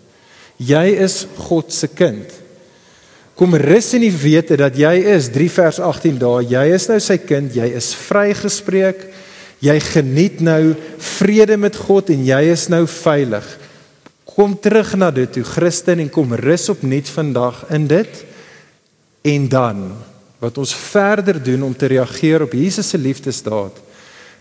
Jy 0.57 0.87
is 1.05 1.27
God 1.49 1.73
se 1.73 1.89
kind. 1.89 2.39
Kom 3.37 3.57
rus 3.57 3.95
in 3.97 4.05
die 4.05 4.13
wete 4.13 4.57
dat 4.61 4.77
jy 4.77 4.93
is 5.15 5.31
3 5.33 5.49
vers 5.53 5.81
18 5.81 6.19
daar. 6.21 6.43
Jy 6.45 6.65
is 6.77 6.89
nou 6.91 6.99
sy 7.01 7.17
kind. 7.21 7.55
Jy 7.57 7.71
is 7.77 7.93
vrygespreek. 7.97 9.07
Jy 9.61 9.77
geniet 9.85 10.41
nou 10.45 10.75
vrede 10.97 11.57
met 11.61 11.77
God 11.77 12.13
en 12.13 12.25
jy 12.25 12.41
is 12.53 12.67
nou 12.73 12.87
veilig. 12.89 13.45
Kom 14.35 14.55
terug 14.61 14.95
na 14.97 15.11
dit 15.11 15.33
toe, 15.33 15.45
Christen 15.45 15.99
en 15.99 16.11
kom 16.11 16.35
rus 16.35 16.69
op 16.69 16.83
net 16.83 17.09
vandag 17.09 17.65
in 17.69 17.87
dit. 17.91 18.25
En 19.23 19.49
dan 19.49 19.83
wat 20.41 20.59
ons 20.59 20.73
verder 20.75 21.43
doen 21.43 21.63
om 21.63 21.77
te 21.77 21.87
reageer 21.87 22.43
op 22.43 22.53
Jesus 22.57 22.89
se 22.89 22.99
liefdesdaad. 22.99 23.77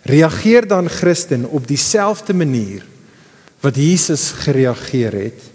Reageer 0.08 0.68
dan 0.68 0.90
Christen 0.90 1.46
op 1.46 1.68
dieselfde 1.68 2.34
manier 2.34 2.86
wat 3.60 3.76
Jesus 3.76 4.32
gereageer 4.32 5.14
het 5.14 5.48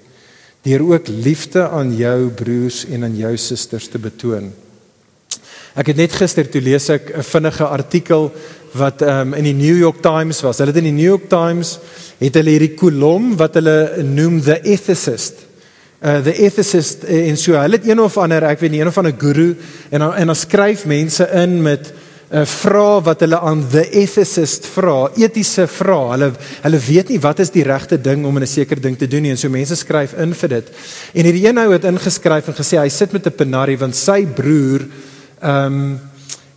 deur 0.65 0.81
ook 0.81 1.09
liefde 1.09 1.69
aan 1.69 1.97
jou 1.97 2.29
broers 2.33 2.85
en 2.89 3.05
aan 3.05 3.17
jou 3.17 3.37
susters 3.37 3.89
te 3.93 3.99
betoon. 4.01 4.49
Ek 5.77 5.91
het 5.91 5.99
net 5.99 6.15
gister 6.17 6.49
toe 6.49 6.63
lees 6.65 6.89
ek 6.89 7.13
'n 7.13 7.23
vinnige 7.23 7.67
artikel 7.67 8.33
wat 8.75 9.03
um, 9.03 9.35
in 9.39 9.47
die 9.47 9.55
New 9.55 9.77
York 9.79 10.03
Times 10.03 10.43
was. 10.43 10.59
Hulle 10.59 10.75
het 10.75 10.81
in 10.83 10.91
die 10.91 10.97
New 10.97 11.11
York 11.15 11.29
Times 11.31 11.79
het 12.19 12.35
hulle 12.39 12.57
hierdie 12.57 12.75
kolom 12.79 13.35
wat 13.39 13.59
hulle 13.61 14.05
noem 14.07 14.41
the 14.43 14.59
ethicist. 14.63 15.45
Uh 16.05 16.19
the 16.25 16.35
ethicist 16.45 17.07
uh, 17.07 17.21
en 17.31 17.39
so 17.41 17.55
hulle 17.59 17.79
het 17.79 17.87
een 17.87 18.01
of 18.03 18.19
ander, 18.21 18.45
ek 18.51 18.65
weet 18.65 18.75
nie, 18.75 18.81
een 18.83 18.91
of 18.91 18.99
ander 18.99 19.15
guru 19.19 19.53
en 19.95 20.09
en 20.11 20.33
dan 20.33 20.39
skryf 20.39 20.85
mense 20.91 21.29
in 21.43 21.61
met 21.63 21.93
'n 22.35 22.41
uh, 22.41 22.47
vraag 22.47 23.05
wat 23.05 23.21
hulle 23.21 23.39
aan 23.39 23.63
the 23.71 23.85
ethicist 23.91 24.67
vra, 24.67 25.11
etiese 25.17 25.67
vrae. 25.71 26.11
Hulle 26.11 26.33
hulle 26.63 26.79
weet 26.79 27.09
nie 27.09 27.21
wat 27.21 27.39
is 27.39 27.51
die 27.55 27.63
regte 27.63 28.01
ding 28.01 28.25
om 28.27 28.39
'n 28.39 28.47
sekere 28.47 28.81
ding 28.81 28.99
te 28.99 29.07
doen 29.07 29.23
nie 29.23 29.31
en 29.31 29.39
so 29.39 29.49
mense 29.49 29.77
skryf 29.77 30.15
in 30.19 30.35
vir 30.35 30.49
dit. 30.49 30.71
En 31.15 31.25
hierdie 31.25 31.47
een 31.47 31.59
ou 31.59 31.73
het 31.73 31.85
ingeskryf 31.85 32.49
en 32.49 32.59
gesê 32.59 32.79
hy 32.79 32.89
sit 32.89 33.13
met 33.13 33.27
'n 33.27 33.37
penarie 33.37 33.79
want 33.79 33.95
sy 33.97 34.27
broer 34.27 34.83
ehm 35.41 35.67
um, 35.67 36.01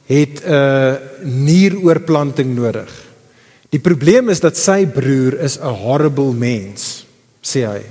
het 0.08 0.44
'n 0.44 0.52
uh, 0.52 0.96
nieroorplanting 1.24 2.56
nodig. 2.56 2.92
Die 3.70 3.80
probleem 3.84 4.30
is 4.30 4.40
dat 4.40 4.58
sy 4.58 4.86
broer 4.86 5.40
is 5.44 5.60
'n 5.60 5.76
horrible 5.84 6.34
mens, 6.34 7.06
sê 7.44 7.68
hy 7.68 7.82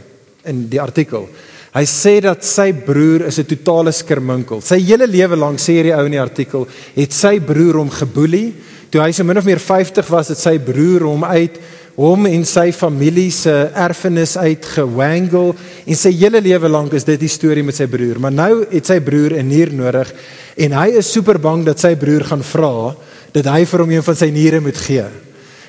in 0.44 0.68
die 0.68 0.80
artikel. 0.80 1.28
Hy 1.76 1.84
sê 1.84 2.20
dat 2.24 2.44
sy 2.44 2.72
broer 2.72 3.26
is 3.26 3.38
'n 3.38 3.44
totale 3.44 3.92
skerminkel. 3.92 4.60
Sy 4.60 4.80
hele 4.80 5.06
lewe 5.06 5.36
lank 5.36 5.58
sê 5.58 5.76
hierdie 5.76 5.94
ou 5.94 6.06
in 6.06 6.12
die 6.12 6.20
artikel, 6.20 6.66
het 6.94 7.12
sy 7.12 7.38
broer 7.40 7.74
hom 7.76 7.90
geboelie. 7.90 8.54
Toe 8.90 9.02
hy 9.02 9.12
so 9.12 9.24
min 9.24 9.36
of 9.36 9.44
meer 9.44 9.60
50 9.60 10.08
was, 10.08 10.28
het 10.28 10.38
sy 10.38 10.58
broer 10.58 11.02
hom 11.02 11.24
uit 11.24 11.58
hom 11.96 12.26
en 12.28 12.44
sy 12.44 12.68
familie 12.76 13.30
se 13.32 13.52
erfenis 13.72 14.36
uitgewangle 14.36 15.54
en 15.86 15.96
sy 15.96 16.12
hele 16.12 16.42
lewe 16.44 16.68
lank 16.68 16.92
is 16.96 17.06
dit 17.08 17.20
die 17.20 17.32
storie 17.32 17.64
met 17.64 17.78
sy 17.78 17.86
broer. 17.88 18.20
Maar 18.20 18.34
nou 18.36 18.52
het 18.70 18.86
sy 18.86 19.00
broer 19.00 19.38
'n 19.40 19.48
nier 19.48 19.72
nodig 19.72 20.12
en 20.56 20.72
hy 20.72 20.88
is 20.98 21.12
super 21.12 21.38
bang 21.38 21.64
dat 21.64 21.80
sy 21.80 21.96
broer 21.96 22.24
gaan 22.24 22.42
vra 22.42 22.94
dat 23.32 23.46
hy 23.46 23.64
vir 23.64 23.80
hom 23.80 23.90
een 23.90 24.02
van 24.02 24.16
sy 24.16 24.30
niere 24.30 24.60
moet 24.60 24.76
gee. 24.76 25.04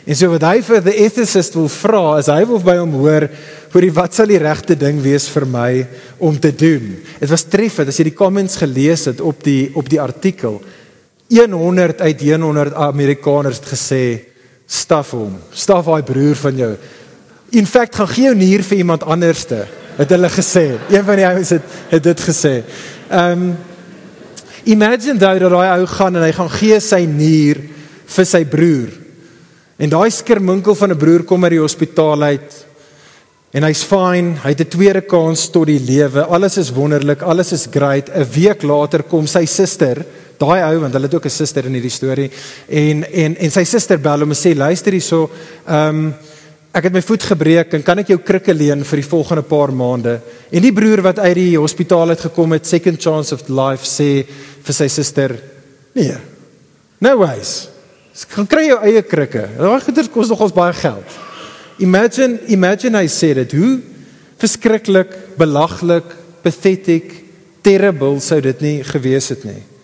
En 0.07 0.15
so 0.15 0.29
wat 0.31 0.43
hy 0.43 0.61
vir 0.61 0.81
the 0.81 0.95
ethicist 1.03 1.55
wil 1.55 1.67
vra 1.67 2.19
is 2.19 2.27
hy 2.27 2.45
wil 2.45 2.59
by 2.59 2.77
hom 2.77 2.91
hoor 2.91 3.29
vir 3.73 3.81
die 3.81 3.91
wat 3.91 4.13
sal 4.13 4.27
die 4.27 4.39
regte 4.39 4.75
ding 4.75 5.01
wees 5.03 5.27
vir 5.27 5.45
my 5.45 5.87
om 6.19 6.37
te 6.39 6.51
doen. 6.51 6.95
Dit 7.19 7.29
was 7.29 7.43
treffend 7.43 7.87
as 7.87 7.99
jy 7.99 8.03
die 8.03 8.15
comments 8.15 8.55
gelees 8.55 9.05
het 9.05 9.21
op 9.21 9.43
die 9.43 9.71
op 9.75 9.89
die 9.89 9.99
artikel 9.99 10.61
100 11.27 12.01
uit 12.01 12.21
100 12.21 12.73
Amerikaners 12.73 13.59
het 13.59 13.67
gesê 13.67 14.03
staf 14.67 15.15
hom. 15.15 15.37
Staf 15.55 15.87
daai 15.87 16.03
broer 16.03 16.35
van 16.35 16.59
jou. 16.59 16.73
In 17.55 17.65
feite 17.65 17.97
gaan 17.97 18.11
gee 18.11 18.27
jou 18.27 18.35
nier 18.35 18.63
vir 18.67 18.83
iemand 18.83 19.05
anderste, 19.07 19.63
het 19.97 20.11
hulle 20.11 20.29
gesê. 20.29 20.67
Een 20.91 21.05
van 21.07 21.19
die 21.19 21.25
ouens 21.25 21.55
het 21.55 21.73
het 21.89 22.03
dit 22.03 22.21
gesê. 22.27 22.53
Um 23.09 23.55
imagine 24.67 25.15
daai 25.15 25.39
dat 25.39 25.51
daai 25.51 25.79
ou 25.79 25.87
gaan 25.87 26.19
en 26.19 26.25
hy 26.27 26.31
gaan 26.35 26.51
gee 26.51 26.79
sy 26.83 27.05
nier 27.07 27.61
vir 28.17 28.27
sy 28.27 28.43
broer. 28.45 28.91
En 29.79 29.89
daai 29.89 30.11
skerminkel 30.11 30.75
van 30.75 30.91
'n 30.91 30.97
broer 30.97 31.23
kom 31.23 31.43
uit 31.43 31.55
die 31.55 31.63
hospitaal 31.63 32.21
uit. 32.23 32.65
En 33.53 33.63
hy's 33.63 33.83
fine, 33.83 34.35
hy 34.43 34.49
het 34.49 34.59
'n 34.59 34.67
tweede 34.67 35.01
kans 35.01 35.49
tot 35.49 35.67
die 35.67 35.79
lewe. 35.79 36.25
Alles 36.25 36.57
is 36.57 36.71
wonderlik, 36.71 37.21
alles 37.21 37.51
is 37.51 37.67
great. 37.71 38.09
'n 38.09 38.27
Week 38.33 38.61
later 38.61 39.03
kom 39.03 39.25
sy 39.27 39.45
suster 39.45 40.05
daai 40.39 40.61
ou 40.69 40.81
want 40.83 40.93
hulle 40.93 41.09
het 41.09 41.15
ook 41.15 41.25
'n 41.25 41.29
suster 41.29 41.65
in 41.65 41.73
hierdie 41.73 41.91
storie. 41.91 42.31
En 42.67 43.03
en 43.03 43.37
en 43.37 43.51
sy 43.51 43.63
suster 43.63 43.99
bel 43.99 44.19
hom 44.19 44.31
en 44.31 44.35
sê 44.35 44.55
luister 44.55 44.91
hierso 44.93 45.29
ehm 45.67 45.89
um, 45.89 46.13
ek 46.73 46.83
het 46.83 46.93
my 46.93 47.01
voet 47.01 47.23
gebreek 47.23 47.73
en 47.73 47.83
kan 47.83 47.99
ek 47.99 48.07
jou 48.07 48.19
krikke 48.19 48.53
leen 48.53 48.83
vir 48.83 48.97
die 49.01 49.09
volgende 49.09 49.41
paar 49.41 49.73
maande? 49.73 50.21
En 50.51 50.61
die 50.61 50.73
broer 50.73 51.01
wat 51.01 51.19
uit 51.19 51.35
die 51.35 51.57
hospitaal 51.57 52.09
het 52.09 52.19
gekom 52.19 52.51
het 52.51 52.67
second 52.67 53.01
chance 53.01 53.33
of 53.33 53.49
life 53.49 53.85
sê 53.85 54.25
vir 54.63 54.73
sy 54.73 54.87
suster 54.87 55.39
nee 55.95 56.17
no 56.99 57.17
ways 57.17 57.69
kan 58.33 58.47
kry 58.47 58.67
jou 58.67 58.79
eie 58.81 59.01
krikke. 59.01 59.47
Daai 59.57 59.81
goeder 59.81 60.07
kos 60.09 60.29
nog 60.29 60.41
ons 60.41 60.53
baie 60.53 60.73
geld. 60.73 61.05
Imagine 61.79 62.39
imagine 62.47 63.03
i 63.03 63.07
said 63.07 63.37
it 63.37 63.51
hoe 63.51 63.79
verskriklik 64.37 65.37
belaglik 65.37 66.15
pathetic 66.41 67.23
terrible 67.61 68.19
sou 68.19 68.41
dit 68.41 68.61
nie 68.61 68.83
gewees 68.83 69.29
het 69.29 69.43
nie 69.45 69.76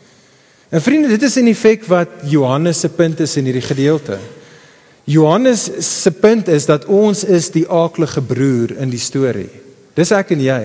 En 0.73 0.81
vriende, 0.81 1.07
dit 1.07 1.21
is 1.21 1.35
in 1.37 1.51
effek 1.51 1.83
wat 1.85 2.23
Johannes 2.25 2.79
se 2.81 2.89
punt 2.89 3.19
is 3.21 3.35
in 3.37 3.45
hierdie 3.45 3.61
gedeelte. 3.61 4.15
Johannes 5.05 5.67
se 5.77 6.11
punt 6.11 6.47
is 6.49 6.65
dat 6.65 6.87
ons 6.89 7.21
is 7.29 7.51
die 7.53 7.67
aaklige 7.69 8.23
broer 8.25 8.73
in 8.81 8.89
die 8.89 9.01
storie. 9.01 9.51
Dis 9.93 10.09
ek 10.17 10.31
en 10.33 10.41
jy. 10.41 10.63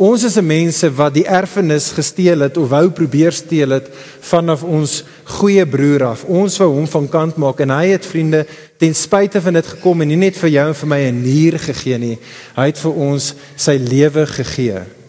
Ons 0.00 0.28
is 0.28 0.36
'n 0.38 0.46
mense 0.46 0.92
wat 0.94 1.14
die 1.14 1.26
erfenis 1.26 1.90
gesteel 1.90 2.40
het 2.46 2.56
of 2.56 2.70
wou 2.70 2.90
probeer 2.90 3.32
steel 3.32 3.70
het 3.70 3.90
vanaf 4.20 4.62
ons 4.62 5.02
goeie 5.24 5.66
broer 5.66 6.04
af. 6.04 6.24
Ons 6.24 6.58
wou 6.58 6.70
hom 6.70 6.86
van 6.86 7.08
kant 7.08 7.36
maak 7.36 7.60
en 7.60 7.70
hy 7.70 7.86
het 7.90 8.06
vriende 8.06 8.46
ten 8.78 8.94
spyte 8.94 9.40
van 9.40 9.54
dit 9.54 9.66
gekom 9.66 10.00
en 10.00 10.08
nie 10.08 10.16
net 10.16 10.36
vir 10.36 10.50
jou 10.50 10.68
en 10.68 10.74
vir 10.74 10.88
my 10.88 11.00
'n 11.10 11.22
nier 11.22 11.58
gegee 11.58 11.98
nie. 11.98 12.18
Hy 12.54 12.66
het 12.66 12.78
vir 12.78 12.92
ons 12.92 13.34
sy 13.56 13.76
lewe 13.76 14.26
gegee. 14.26 14.99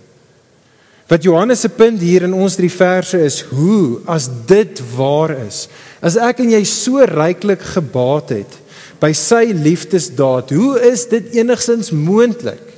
Wat 1.12 1.26
Johannes 1.28 1.60
se 1.60 1.68
punt 1.76 2.00
hier 2.00 2.24
in 2.24 2.32
ons 2.32 2.56
drie 2.56 2.72
verse 2.72 3.18
is, 3.20 3.42
hoe 3.52 4.00
as 4.08 4.30
dit 4.48 4.80
waar 4.96 5.34
is, 5.44 5.66
as 6.00 6.16
ek 6.16 6.40
en 6.40 6.54
jy 6.54 6.62
so 6.64 7.04
ryklik 7.04 7.66
gebaat 7.74 8.32
het 8.38 8.54
by 9.02 9.10
sy 9.18 9.50
liefdesdaad, 9.52 10.54
hoe 10.56 10.78
is 10.88 11.04
dit 11.12 11.34
enigsins 11.42 11.92
moontlik 11.92 12.70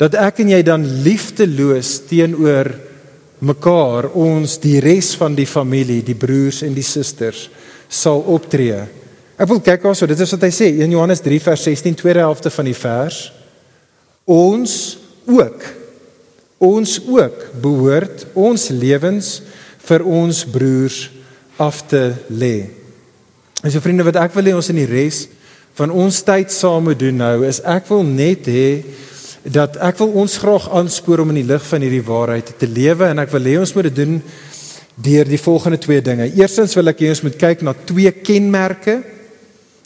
dat 0.00 0.16
ek 0.16 0.40
en 0.42 0.54
jy 0.54 0.62
dan 0.64 0.86
liefdeloos 1.04 1.90
teenoor 2.08 2.72
mekaar, 3.44 4.08
ons 4.16 4.56
die 4.62 4.78
res 4.80 5.12
van 5.20 5.36
die 5.36 5.46
familie, 5.46 6.00
die 6.02 6.16
broers 6.16 6.62
en 6.64 6.72
die 6.72 6.86
susters 6.86 7.44
sal 7.92 8.24
optree? 8.32 8.80
Ek 9.36 9.50
wil 9.52 9.60
kyk 9.60 9.84
also, 9.92 10.08
dit 10.08 10.24
is 10.24 10.34
wat 10.38 10.48
hy 10.48 10.52
sê 10.56 10.72
in 10.72 10.96
Johannes 10.96 11.20
3 11.20 11.42
vers 11.50 11.68
16, 11.68 12.00
tweede 12.00 12.24
helfte 12.24 12.50
van 12.54 12.72
die 12.72 12.78
vers. 12.80 13.26
Ons 14.24 14.96
ook 15.28 15.81
ons 16.62 16.98
ook 17.10 17.48
behoort 17.62 18.26
ons 18.38 18.68
lewens 18.70 19.34
vir 19.88 20.04
ons 20.06 20.44
broers 20.46 20.98
af 21.58 21.82
te 21.90 22.12
lê. 22.30 22.70
En 23.62 23.70
so 23.70 23.82
vriende 23.82 24.06
wat 24.06 24.20
ek 24.22 24.34
wil 24.36 24.50
hê 24.50 24.54
ons 24.56 24.70
in 24.70 24.78
die 24.82 24.90
res 24.90 25.26
van 25.78 25.92
ons 25.94 26.20
tyd 26.26 26.52
saam 26.52 26.86
moet 26.90 27.00
doen 27.00 27.18
nou 27.18 27.36
is 27.48 27.62
ek 27.66 27.88
wil 27.90 28.04
net 28.06 28.46
hê 28.50 28.68
dat 29.42 29.78
ek 29.82 29.98
wil 30.02 30.14
ons 30.22 30.38
graag 30.38 30.68
aanspoor 30.70 31.24
om 31.24 31.32
in 31.32 31.40
die 31.40 31.48
lig 31.48 31.64
van 31.66 31.82
hierdie 31.82 32.04
waarheid 32.06 32.54
te 32.60 32.68
lewe 32.70 33.08
en 33.10 33.22
ek 33.22 33.32
wil 33.34 33.48
hê 33.48 33.56
ons 33.58 33.74
moet 33.74 33.88
dit 33.90 34.02
doen 34.02 34.18
deur 35.02 35.26
die 35.26 35.40
volgende 35.40 35.80
twee 35.80 36.02
dinge. 36.04 36.28
Eerstens 36.36 36.76
wil 36.78 36.92
ek 36.92 37.00
hê 37.02 37.10
ons 37.10 37.24
moet 37.24 37.38
kyk 37.40 37.64
na 37.66 37.74
twee 37.88 38.12
kenmerke. 38.22 39.00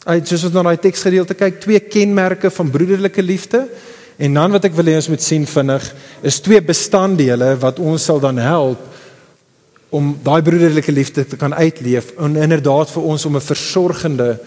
Uit 0.07 0.29
soos 0.29 0.45
ons 0.49 0.55
na 0.55 0.65
daai 0.67 0.81
teksgedeelte 0.83 1.35
kyk, 1.37 1.61
twee 1.63 1.79
kenmerke 1.79 2.51
van 2.53 2.69
broederlike 2.71 3.23
liefde. 3.23 3.63
En 4.17 4.33
dan 4.33 4.51
wat 4.51 4.65
ek 4.65 4.75
wil 4.77 4.89
hê 4.89 4.95
ons 4.97 5.09
moet 5.13 5.21
sien 5.21 5.45
vinnig 5.45 5.83
is 6.25 6.39
twee 6.41 6.61
bestanddele 6.61 7.53
wat 7.61 7.79
ons 7.79 8.03
sal 8.09 8.19
dan 8.19 8.39
help 8.41 8.81
om 9.93 10.15
daai 10.23 10.41
broederlike 10.43 10.91
liefde 10.91 11.23
te 11.25 11.37
kan 11.39 11.53
uitleef 11.53 12.09
en 12.19 12.35
inderdaad 12.35 12.89
vir 12.91 13.03
ons 13.03 13.25
om 13.25 13.37
'n 13.37 13.49
versorgende 13.53 14.39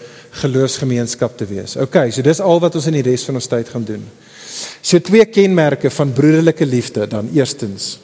geloofsgemeenskap 0.43 1.37
te 1.37 1.45
wees. 1.45 1.75
OK, 1.75 2.11
so 2.11 2.21
dis 2.21 2.39
al 2.39 2.59
wat 2.59 2.75
ons 2.75 2.87
in 2.87 2.99
die 2.99 3.09
res 3.09 3.23
van 3.23 3.35
ons 3.35 3.47
tyd 3.47 3.69
gaan 3.69 3.83
doen. 3.83 4.03
So 4.81 4.99
twee 4.99 5.25
kenmerke 5.25 5.89
van 5.89 6.13
broederlike 6.13 6.65
liefde 6.65 7.07
dan 7.07 7.29
eerstens. 7.33 7.99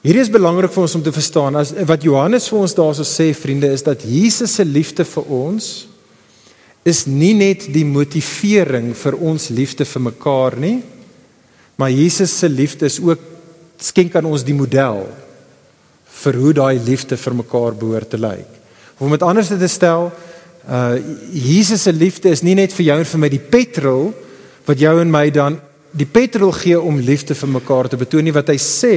Hierdie 0.00 0.22
is 0.22 0.30
belangrik 0.30 0.72
vir 0.72 0.82
ons 0.82 0.94
om 0.94 1.02
te 1.02 1.12
verstaan 1.12 1.56
as 1.56 1.72
wat 1.86 2.02
Johannes 2.02 2.48
vir 2.48 2.58
ons 2.58 2.74
daarso 2.74 3.02
sê 3.02 3.34
vriende 3.34 3.66
is 3.72 3.82
dat 3.82 4.02
Jesus 4.02 4.54
se 4.54 4.64
liefde 4.64 5.04
vir 5.04 5.24
ons 5.24 5.86
is 6.88 7.04
nie 7.06 7.34
net 7.36 7.68
die 7.72 7.86
motivering 7.86 8.92
vir 8.96 9.16
ons 9.20 9.48
liefde 9.54 9.86
vir 9.88 10.04
mekaar 10.08 10.56
nie, 10.60 10.78
maar 11.78 11.92
Jesus 11.94 12.34
se 12.40 12.48
liefde 12.50 12.88
is 12.88 12.98
ook 13.00 13.22
skenk 13.78 14.16
aan 14.18 14.26
ons 14.26 14.44
die 14.46 14.56
model 14.56 15.04
vir 16.22 16.38
hoe 16.42 16.54
daai 16.56 16.78
liefde 16.82 17.16
vir 17.16 17.36
mekaar 17.38 17.76
behoort 17.78 18.10
te 18.10 18.18
lyk. 18.18 18.56
Om 18.98 19.14
dit 19.14 19.22
anders 19.22 19.52
te 19.52 19.70
stel, 19.70 20.10
uh 20.68 20.96
Jesus 21.32 21.86
se 21.86 21.92
liefde 21.92 22.28
is 22.28 22.42
nie 22.44 22.56
net 22.58 22.74
vir 22.76 22.90
jou 22.90 22.98
en 23.00 23.08
vir 23.08 23.22
my 23.22 23.30
die 23.32 23.44
petrol 23.54 24.10
wat 24.66 24.80
jou 24.82 24.92
en 25.00 25.10
my 25.10 25.28
dan 25.32 25.56
die 25.96 26.06
petrol 26.06 26.52
gee 26.52 26.76
om 26.76 26.98
liefde 27.00 27.34
vir 27.38 27.50
mekaar 27.54 27.88
te 27.88 27.96
betoon 27.96 28.26
nie 28.28 28.34
wat 28.36 28.50
hy 28.52 28.58
sê 28.60 28.94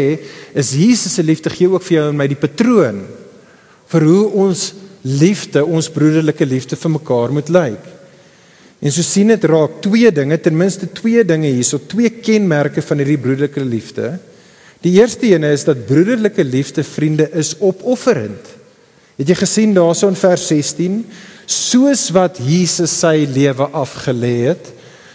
is 0.57 0.73
Jesus 0.75 1.15
se 1.15 1.23
liefde 1.23 1.53
gee 1.53 1.69
ook 1.71 1.85
vir 1.87 1.97
jou 1.97 2.07
en 2.09 2.19
my 2.19 2.27
die 2.27 2.39
patroon 2.39 3.05
vir 3.93 4.07
hoe 4.09 4.25
ons 4.43 4.65
liefde, 5.01 5.63
ons 5.65 5.89
broederlike 5.89 6.45
liefde 6.45 6.77
vir 6.77 6.93
mekaar 6.93 7.33
moet 7.33 7.49
lyk. 7.49 7.87
En 8.81 8.93
so 8.93 9.05
sien 9.05 9.29
dit 9.29 9.43
raak 9.49 9.77
twee 9.85 10.09
dinge, 10.13 10.37
ten 10.41 10.57
minste 10.57 10.87
twee 10.89 11.23
dinge 11.25 11.51
hierso, 11.53 11.77
twee 11.77 12.09
kenmerke 12.09 12.81
van 12.81 13.01
hierdie 13.01 13.19
broederlike 13.21 13.65
liefde. 13.65 14.15
Die 14.81 14.95
eerste 14.97 15.29
een 15.29 15.45
is 15.45 15.65
dat 15.67 15.85
broederlike 15.85 16.43
liefde 16.43 16.83
vriende 16.83 17.27
is 17.37 17.53
opofferend. 17.61 18.57
Het 19.19 19.29
jy 19.29 19.37
gesien 19.43 19.75
daarso 19.77 20.09
in 20.09 20.17
vers 20.17 20.47
16? 20.49 21.03
Soos 21.45 22.07
wat 22.15 22.39
Jesus 22.41 22.93
sy 23.03 23.27
lewe 23.29 23.67
afgelê 23.77 24.33
het, 24.47 24.71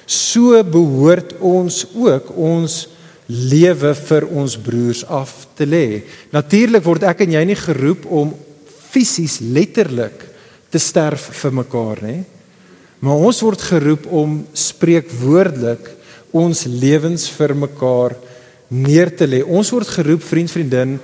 so 0.07 0.61
behoort 0.63 1.35
ons 1.43 1.83
ook 1.97 2.31
ons 2.39 2.85
lewe 3.27 3.91
vir 4.07 4.27
ons 4.31 4.55
broers 4.63 5.03
af 5.11 5.33
te 5.59 5.67
lê. 5.67 5.87
Natuurlik 6.31 6.85
word 6.87 7.09
ek 7.11 7.25
en 7.27 7.35
jy 7.35 7.43
nie 7.49 7.59
geroep 7.59 8.07
om 8.07 8.31
fisies 8.97 9.43
letterlik 9.45 10.25
te 10.73 10.81
sterf 10.81 11.29
vir 11.43 11.53
mekaar 11.61 12.01
nie. 12.07 12.23
Maar 13.05 13.29
ons 13.29 13.43
word 13.45 13.61
geroep 13.61 14.07
om 14.09 14.39
spreekwoordelik 14.57 15.93
ons 16.37 16.65
lewens 16.69 17.29
vir 17.37 17.53
mekaar 17.57 18.17
neer 18.73 19.13
te 19.13 19.29
lê. 19.29 19.43
Ons 19.45 19.71
word 19.75 19.89
geroep 19.99 20.25
vriend 20.25 20.51
vriendin, 20.51 20.97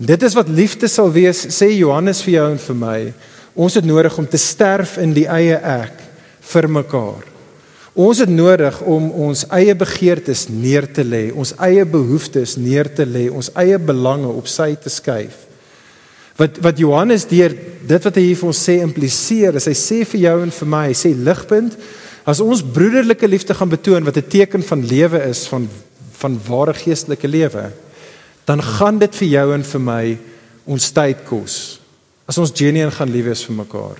dit 0.00 0.24
is 0.26 0.34
wat 0.36 0.50
liefde 0.50 0.88
sal 0.90 1.12
wees, 1.14 1.44
sê 1.54 1.70
Johannes 1.76 2.24
vir 2.24 2.38
jou 2.38 2.48
en 2.54 2.60
vir 2.64 2.80
my. 2.80 2.98
Ons 3.54 3.78
het 3.78 3.86
nodig 3.86 4.16
om 4.18 4.26
te 4.26 4.40
sterf 4.40 4.96
in 4.98 5.14
die 5.14 5.28
eie 5.30 5.60
ek 5.60 6.00
vir 6.50 6.68
mekaar. 6.80 7.22
Ons 7.94 8.24
het 8.24 8.32
nodig 8.32 8.80
om 8.90 9.12
ons 9.28 9.44
eie 9.54 9.76
begeertes 9.78 10.48
neer 10.50 10.88
te 10.90 11.04
lê, 11.06 11.28
ons 11.30 11.54
eie 11.62 11.84
behoeftes 11.86 12.56
neer 12.58 12.90
te 12.90 13.06
lê, 13.06 13.28
ons 13.30 13.52
eie 13.62 13.78
belange 13.78 14.32
op 14.32 14.50
sy 14.50 14.72
te 14.74 14.90
skuif. 14.90 15.44
Wat 16.36 16.58
wat 16.58 16.78
Johannes 16.78 17.26
deur 17.30 17.54
dit 17.84 18.06
wat 18.08 18.16
hy 18.16 18.22
hier 18.30 18.38
vir 18.40 18.48
ons 18.48 18.62
sê 18.68 18.78
impliseer, 18.82 19.54
is 19.60 19.68
hy 19.70 19.74
sê 19.78 20.00
vir 20.08 20.20
jou 20.24 20.36
en 20.42 20.50
vir 20.50 20.70
my, 20.70 20.86
hy 20.88 20.96
sê 20.98 21.12
ligpunt, 21.14 21.76
as 22.24 22.40
ons 22.40 22.64
broederlike 22.64 23.28
liefde 23.28 23.54
gaan 23.54 23.70
betoon 23.70 24.04
wat 24.04 24.16
'n 24.16 24.30
teken 24.32 24.62
van 24.62 24.86
lewe 24.86 25.20
is 25.28 25.46
van 25.46 25.68
van 26.18 26.40
ware 26.48 26.72
geestelike 26.72 27.28
lewe, 27.28 27.70
dan 28.46 28.62
gaan 28.62 28.98
dit 28.98 29.14
vir 29.14 29.28
jou 29.28 29.54
en 29.54 29.62
vir 29.62 29.80
my 29.80 30.18
ons 30.64 30.92
tyd 30.92 31.24
kos. 31.28 31.80
As 32.26 32.38
ons 32.38 32.52
genuine 32.54 32.90
gaan 32.90 33.10
lief 33.12 33.24
wees 33.24 33.44
vir 33.44 33.56
mekaar. 33.56 33.98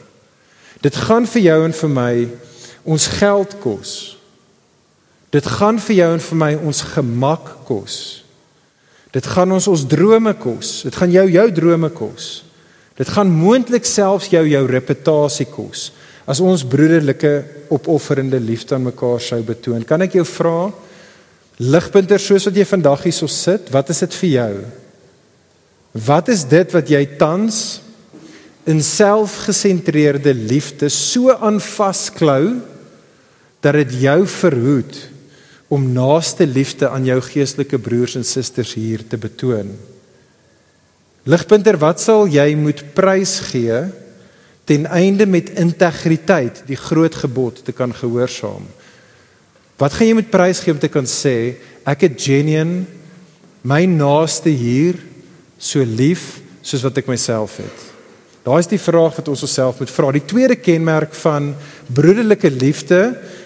Dit 0.80 0.96
gaan 0.96 1.26
vir 1.26 1.42
jou 1.42 1.64
en 1.64 1.72
vir 1.72 1.88
my 1.90 2.28
ons 2.84 3.06
geld 3.06 3.60
kos. 3.60 4.16
Dit 5.30 5.46
gaan 5.46 5.78
vir 5.78 5.96
jou 5.96 6.12
en 6.12 6.20
vir 6.20 6.36
my 6.36 6.54
ons 6.54 6.82
gemak 6.82 7.66
kos. 7.66 8.23
Dit 9.14 9.26
gaan 9.30 9.52
ons 9.54 9.68
ons 9.70 9.84
drome 9.86 10.32
kos. 10.42 10.80
Dit 10.88 10.96
gaan 10.98 11.12
jou 11.14 11.24
jou 11.30 11.46
drome 11.54 11.90
kos. 11.94 12.42
Dit 12.98 13.10
gaan 13.10 13.30
moontlik 13.30 13.86
selfs 13.86 14.30
jou 14.32 14.42
jou 14.46 14.64
reputasie 14.70 15.46
kos. 15.50 15.92
As 16.26 16.40
ons 16.42 16.64
broederlike 16.66 17.32
opofferende 17.74 18.40
liefde 18.40 18.74
aan 18.74 18.88
mekaar 18.88 19.20
sou 19.22 19.40
betoon, 19.44 19.84
kan 19.86 20.02
ek 20.02 20.16
jou 20.18 20.24
vra 20.26 20.72
ligpunter 21.62 22.18
soos 22.18 22.48
wat 22.48 22.56
jy 22.58 22.64
vandag 22.66 23.04
hierso 23.06 23.28
sit, 23.30 23.68
wat 23.70 23.90
is 23.92 24.02
dit 24.02 24.16
vir 24.22 24.30
jou? 24.30 24.52
Wat 26.06 26.30
is 26.32 26.42
dit 26.50 26.74
wat 26.74 26.90
jy 26.90 27.02
tans 27.20 27.58
in 28.66 28.80
selfgesentreerde 28.82 30.32
liefde 30.34 30.88
so 30.90 31.34
aan 31.34 31.60
vasklou 31.62 32.56
dat 33.62 33.76
dit 33.78 34.00
jou 34.06 34.20
verhoed 34.40 34.96
om 35.68 35.92
naaste 35.92 36.46
liefde 36.46 36.88
aan 36.88 37.06
jou 37.08 37.18
geestelike 37.24 37.78
broers 37.78 38.16
en 38.18 38.24
susters 38.24 38.74
hier 38.76 39.04
te 39.08 39.18
betoon. 39.20 39.70
Ligpunter, 41.24 41.78
wat 41.80 42.02
sal 42.04 42.28
jy 42.28 42.50
moet 42.58 42.82
prys 42.96 43.38
gee 43.48 43.84
ten 44.68 44.84
einde 44.92 45.26
met 45.28 45.54
integriteit 45.60 46.62
die 46.68 46.76
groot 46.76 47.14
gebod 47.24 47.62
te 47.64 47.72
kan 47.72 47.94
gehoorsaam? 47.96 48.66
Wat 49.80 49.96
gaan 49.96 50.10
jy 50.10 50.18
moet 50.20 50.30
prys 50.32 50.60
gee 50.64 50.74
om 50.74 50.80
te 50.80 50.92
kan 50.92 51.08
sê 51.08 51.56
ek 51.88 52.06
het 52.08 52.20
genuine 52.20 52.84
my 53.64 53.84
naaste 53.88 54.52
hier 54.52 55.00
so 55.56 55.80
lief 55.80 56.42
soos 56.64 56.84
wat 56.84 57.00
ek 57.00 57.08
myself 57.08 57.56
het? 57.64 57.90
Daai 58.44 58.60
is 58.60 58.68
die 58.68 58.80
vraag 58.80 59.16
wat 59.16 59.28
ons 59.32 59.42
osself 59.46 59.78
moet 59.80 59.92
vra. 59.92 60.10
Die 60.12 60.26
tweede 60.28 60.58
kenmerk 60.60 61.14
van 61.16 61.54
broederlike 61.88 62.50
liefde 62.52 63.00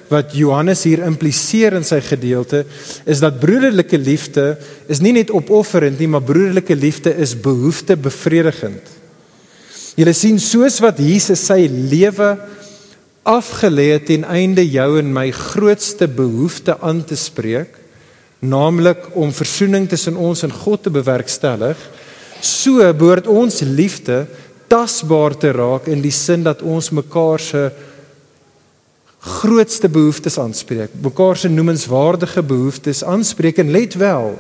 wat 0.09 0.35
Johannes 0.37 0.85
hier 0.89 1.03
impliseer 1.07 1.77
in 1.79 1.87
sy 1.87 2.01
gedeelte 2.05 2.65
is 3.09 3.21
dat 3.23 3.41
broederlike 3.41 3.99
liefde 4.01 4.55
is 4.89 5.03
nie 5.05 5.15
net 5.17 5.33
opofferend 5.35 6.01
nie, 6.01 6.09
maar 6.09 6.25
broederlike 6.25 6.77
liefde 6.77 7.13
is 7.13 7.37
behoeftebevredigend. 7.37 8.95
Jy 9.99 10.15
sien 10.15 10.39
soos 10.39 10.79
wat 10.81 11.01
Jesus 11.03 11.43
sy 11.49 11.65
lewe 11.69 12.37
afgelê 13.29 13.91
het 13.97 14.07
ten 14.09 14.25
einde 14.25 14.65
jou 14.65 14.93
en 15.01 15.13
my 15.13 15.29
grootste 15.35 16.09
behoefte 16.09 16.79
aan 16.81 17.03
te 17.05 17.19
spreek, 17.19 17.75
naamlik 18.41 19.11
om 19.19 19.35
verzoening 19.35 19.89
tussen 19.91 20.17
ons 20.17 20.45
en 20.47 20.55
God 20.55 20.87
te 20.87 20.93
bewerkstellig, 20.95 21.79
so 22.41 22.87
behoort 22.95 23.27
ons 23.27 23.61
liefde 23.67 24.23
tasbaar 24.71 25.35
te 25.41 25.51
raak 25.57 25.89
in 25.91 26.03
die 26.05 26.15
sin 26.15 26.45
dat 26.47 26.63
ons 26.63 26.93
mekaar 26.95 27.43
se 27.43 27.63
grootste 29.19 29.89
behoeftes 29.91 30.39
aanspreek, 30.39 30.95
mekaar 31.03 31.37
se 31.37 31.51
noemenswaardige 31.51 32.43
behoeftes 32.43 33.03
aanspreek 33.05 33.59
en 33.59 33.71
let 33.75 33.95
wel. 33.99 34.37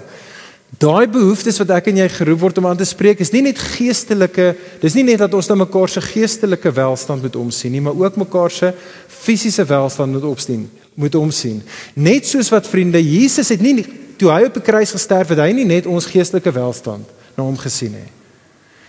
Daai 0.78 1.08
behoeftes 1.08 1.56
wat 1.62 1.70
ek 1.78 1.88
en 1.90 2.02
jy 2.02 2.06
geroep 2.12 2.42
word 2.42 2.58
om 2.60 2.68
aan 2.68 2.78
te 2.78 2.86
spreek 2.86 3.22
is 3.24 3.32
nie 3.32 3.40
net 3.46 3.58
geestelike, 3.58 4.52
dis 4.82 4.94
nie 4.98 5.06
net 5.08 5.22
dat 5.24 5.34
ons 5.34 5.48
na 5.48 5.56
mekaar 5.62 5.90
se 5.90 6.02
geestelike 6.04 6.70
welstand 6.76 7.24
moet 7.24 7.38
omsien 7.40 7.72
nie, 7.72 7.82
maar 7.82 7.96
ook 7.96 8.20
mekaar 8.20 8.52
se 8.52 8.74
fisiese 9.08 9.64
welstand 9.66 10.12
moet 10.12 10.28
opsien, 10.28 10.68
moet 10.94 11.16
omsien. 11.18 11.62
Net 11.96 12.28
soos 12.28 12.52
wat 12.52 12.68
vriende 12.68 13.00
Jesus 13.02 13.50
het 13.54 13.64
nie 13.64 13.80
toe 14.18 14.30
hy 14.34 14.44
op 14.46 14.54
die 14.58 14.64
kruis 14.66 14.92
gesterf 14.92 15.32
het, 15.32 15.40
hy 15.40 15.50
nie 15.56 15.66
net 15.66 15.86
ons 15.86 16.06
geestelike 16.10 16.52
welstand 16.54 17.06
na 17.38 17.46
hom 17.46 17.58
gesien 17.58 17.94
nie. 17.94 18.08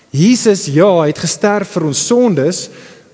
Jesus 0.09 0.65
ja, 0.73 0.89
het 1.05 1.19
gesterf 1.21 1.75
vir 1.75 1.85
ons 1.85 1.99
sondes, 2.09 2.63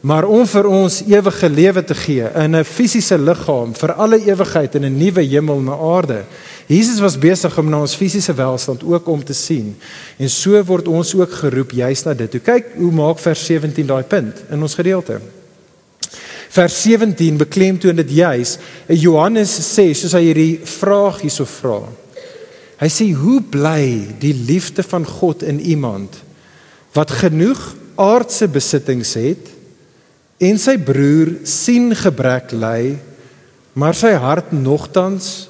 maar 0.06 0.28
om 0.30 0.44
vir 0.46 0.68
ons 0.70 1.00
ewige 1.10 1.48
lewe 1.50 1.82
te 1.84 1.96
gee 1.98 2.28
in 2.38 2.56
'n 2.56 2.63
fisiese 2.63 3.18
liggaam 3.18 3.74
vir 3.74 3.94
alle 3.94 4.20
ewigheid 4.22 4.76
in 4.76 4.86
'n 4.86 4.98
nuwe 4.98 5.22
hemel 5.22 5.58
en 5.58 5.70
aarde. 5.70 6.24
Jesus 6.68 7.00
was 7.00 7.18
besig 7.18 7.58
om 7.58 7.70
na 7.70 7.80
ons 7.80 7.96
fisiese 7.96 8.34
welstand 8.34 8.84
ook 8.84 9.08
om 9.08 9.24
te 9.24 9.34
sien. 9.34 9.76
En 10.18 10.30
so 10.30 10.63
word 10.63 10.88
ons 10.88 11.15
ook 11.15 11.32
geroep 11.32 11.72
juis 11.72 12.04
na 12.04 12.13
dit. 12.13 12.32
Toe 12.32 12.39
kyk 12.39 12.65
hoe 12.76 12.91
maak 12.91 13.20
vers 13.20 13.46
17 13.46 13.86
daai 13.86 14.04
punt 14.04 14.44
in 14.50 14.62
ons 14.62 14.76
gedeelte. 14.76 15.20
Vers 16.50 16.82
17 16.82 17.38
beklemtoon 17.38 17.96
dit 17.96 18.12
juis. 18.12 18.58
Johannes 18.88 19.78
sê 19.78 19.94
soos 19.94 20.13
hy 20.13 20.22
hierdie 20.22 20.60
vraag 20.63 21.22
hierso 21.22 21.46
vra. 21.46 21.82
Hy 22.78 22.88
sê 22.88 23.13
hoe 23.13 23.41
bly 23.41 24.08
die 24.20 24.34
liefde 24.34 24.84
van 24.84 25.06
God 25.06 25.44
in 25.44 25.60
iemand 25.60 26.24
wat 26.94 27.12
genoeg 27.12 27.76
aardse 27.96 28.48
besittings 28.48 29.13
het 29.13 29.55
en 30.38 30.58
sy 30.60 30.76
broer 30.82 31.38
sien 31.48 31.93
gebrek 31.95 32.52
ly 32.56 32.95
maar 33.76 33.95
sy 33.95 34.13
hart 34.19 34.54
nogtans 34.56 35.50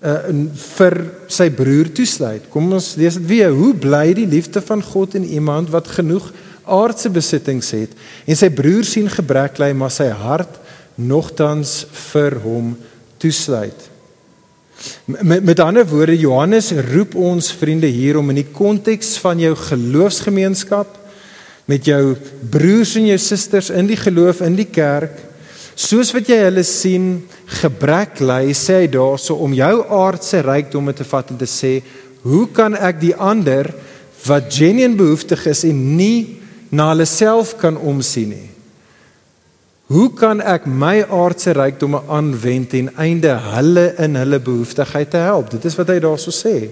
uh, 0.00 0.30
vir 0.76 0.96
sy 1.28 1.50
broer 1.52 1.90
toesluit. 1.92 2.46
Kom 2.52 2.70
ons 2.72 2.94
lees 3.00 3.18
dit 3.20 3.26
weer 3.28 3.52
hoe 3.52 3.74
bly 3.76 4.14
die 4.16 4.28
liefde 4.28 4.62
van 4.64 4.82
God 4.84 5.16
in 5.18 5.28
iemand 5.28 5.72
wat 5.72 5.90
genoeg 5.98 6.30
aardse 6.64 7.12
besittings 7.12 7.72
het? 7.76 7.92
En 8.24 8.38
sy 8.38 8.48
broer 8.52 8.86
sien 8.88 9.10
gebrek 9.12 9.60
ly 9.60 9.72
maar 9.76 9.92
sy 9.92 10.08
hart 10.08 10.56
nogtans 11.00 11.84
vir 12.12 12.38
hom 12.44 12.74
toesluit. 13.20 13.88
Met 15.04 15.44
met 15.44 15.60
ander 15.60 15.84
woorde 15.84 16.16
Johannes 16.16 16.70
roep 16.88 17.14
ons 17.14 17.52
vriende 17.52 17.88
hier 17.92 18.16
om 18.16 18.32
in 18.32 18.40
die 18.40 18.48
konteks 18.52 19.18
van 19.20 19.40
jou 19.40 19.52
geloofsgemeenskap 19.68 20.96
met 21.70 21.86
jou 21.86 22.16
broers 22.52 22.96
en 22.98 23.08
jou 23.12 23.18
susters 23.22 23.70
in 23.70 23.88
die 23.90 23.98
geloof 24.00 24.42
in 24.46 24.58
die 24.58 24.68
kerk 24.70 25.16
soos 25.78 26.12
wat 26.16 26.28
jy 26.28 26.40
hulle 26.42 26.66
sien 26.66 27.08
gebrek 27.60 28.20
ly 28.24 28.52
sê 28.56 28.82
hy 28.82 28.90
daarso 28.92 29.38
om 29.44 29.54
jou 29.56 29.74
aardse 30.02 30.42
rykdomme 30.46 30.94
te 30.96 31.06
vat 31.06 31.32
en 31.32 31.40
te 31.40 31.48
sê 31.48 31.78
hoe 32.26 32.44
kan 32.52 32.76
ek 32.76 33.00
die 33.00 33.16
ander 33.16 33.70
wat 34.26 34.52
genuen 34.52 34.98
behoeftig 34.98 35.46
is 35.54 35.64
en 35.70 35.82
nie 35.96 36.40
na 36.70 36.90
hulle 36.92 37.08
self 37.08 37.56
kan 37.62 37.78
omsien 37.78 38.34
nie 38.34 38.50
hoe 39.90 40.06
kan 40.14 40.38
ek 40.38 40.68
my 40.70 41.00
aardse 41.02 41.52
rykdomme 41.56 42.04
aanwend 42.06 42.76
en 42.78 42.92
einde 43.02 43.32
hulle 43.50 43.88
in 43.98 44.14
hulle 44.14 44.38
behoeftigheid 44.38 45.10
te 45.10 45.22
help? 45.24 45.50
Dit 45.50 45.66
is 45.66 45.74
wat 45.78 45.90
hy 45.90 45.98
daarso 46.02 46.30
sê. 46.34 46.70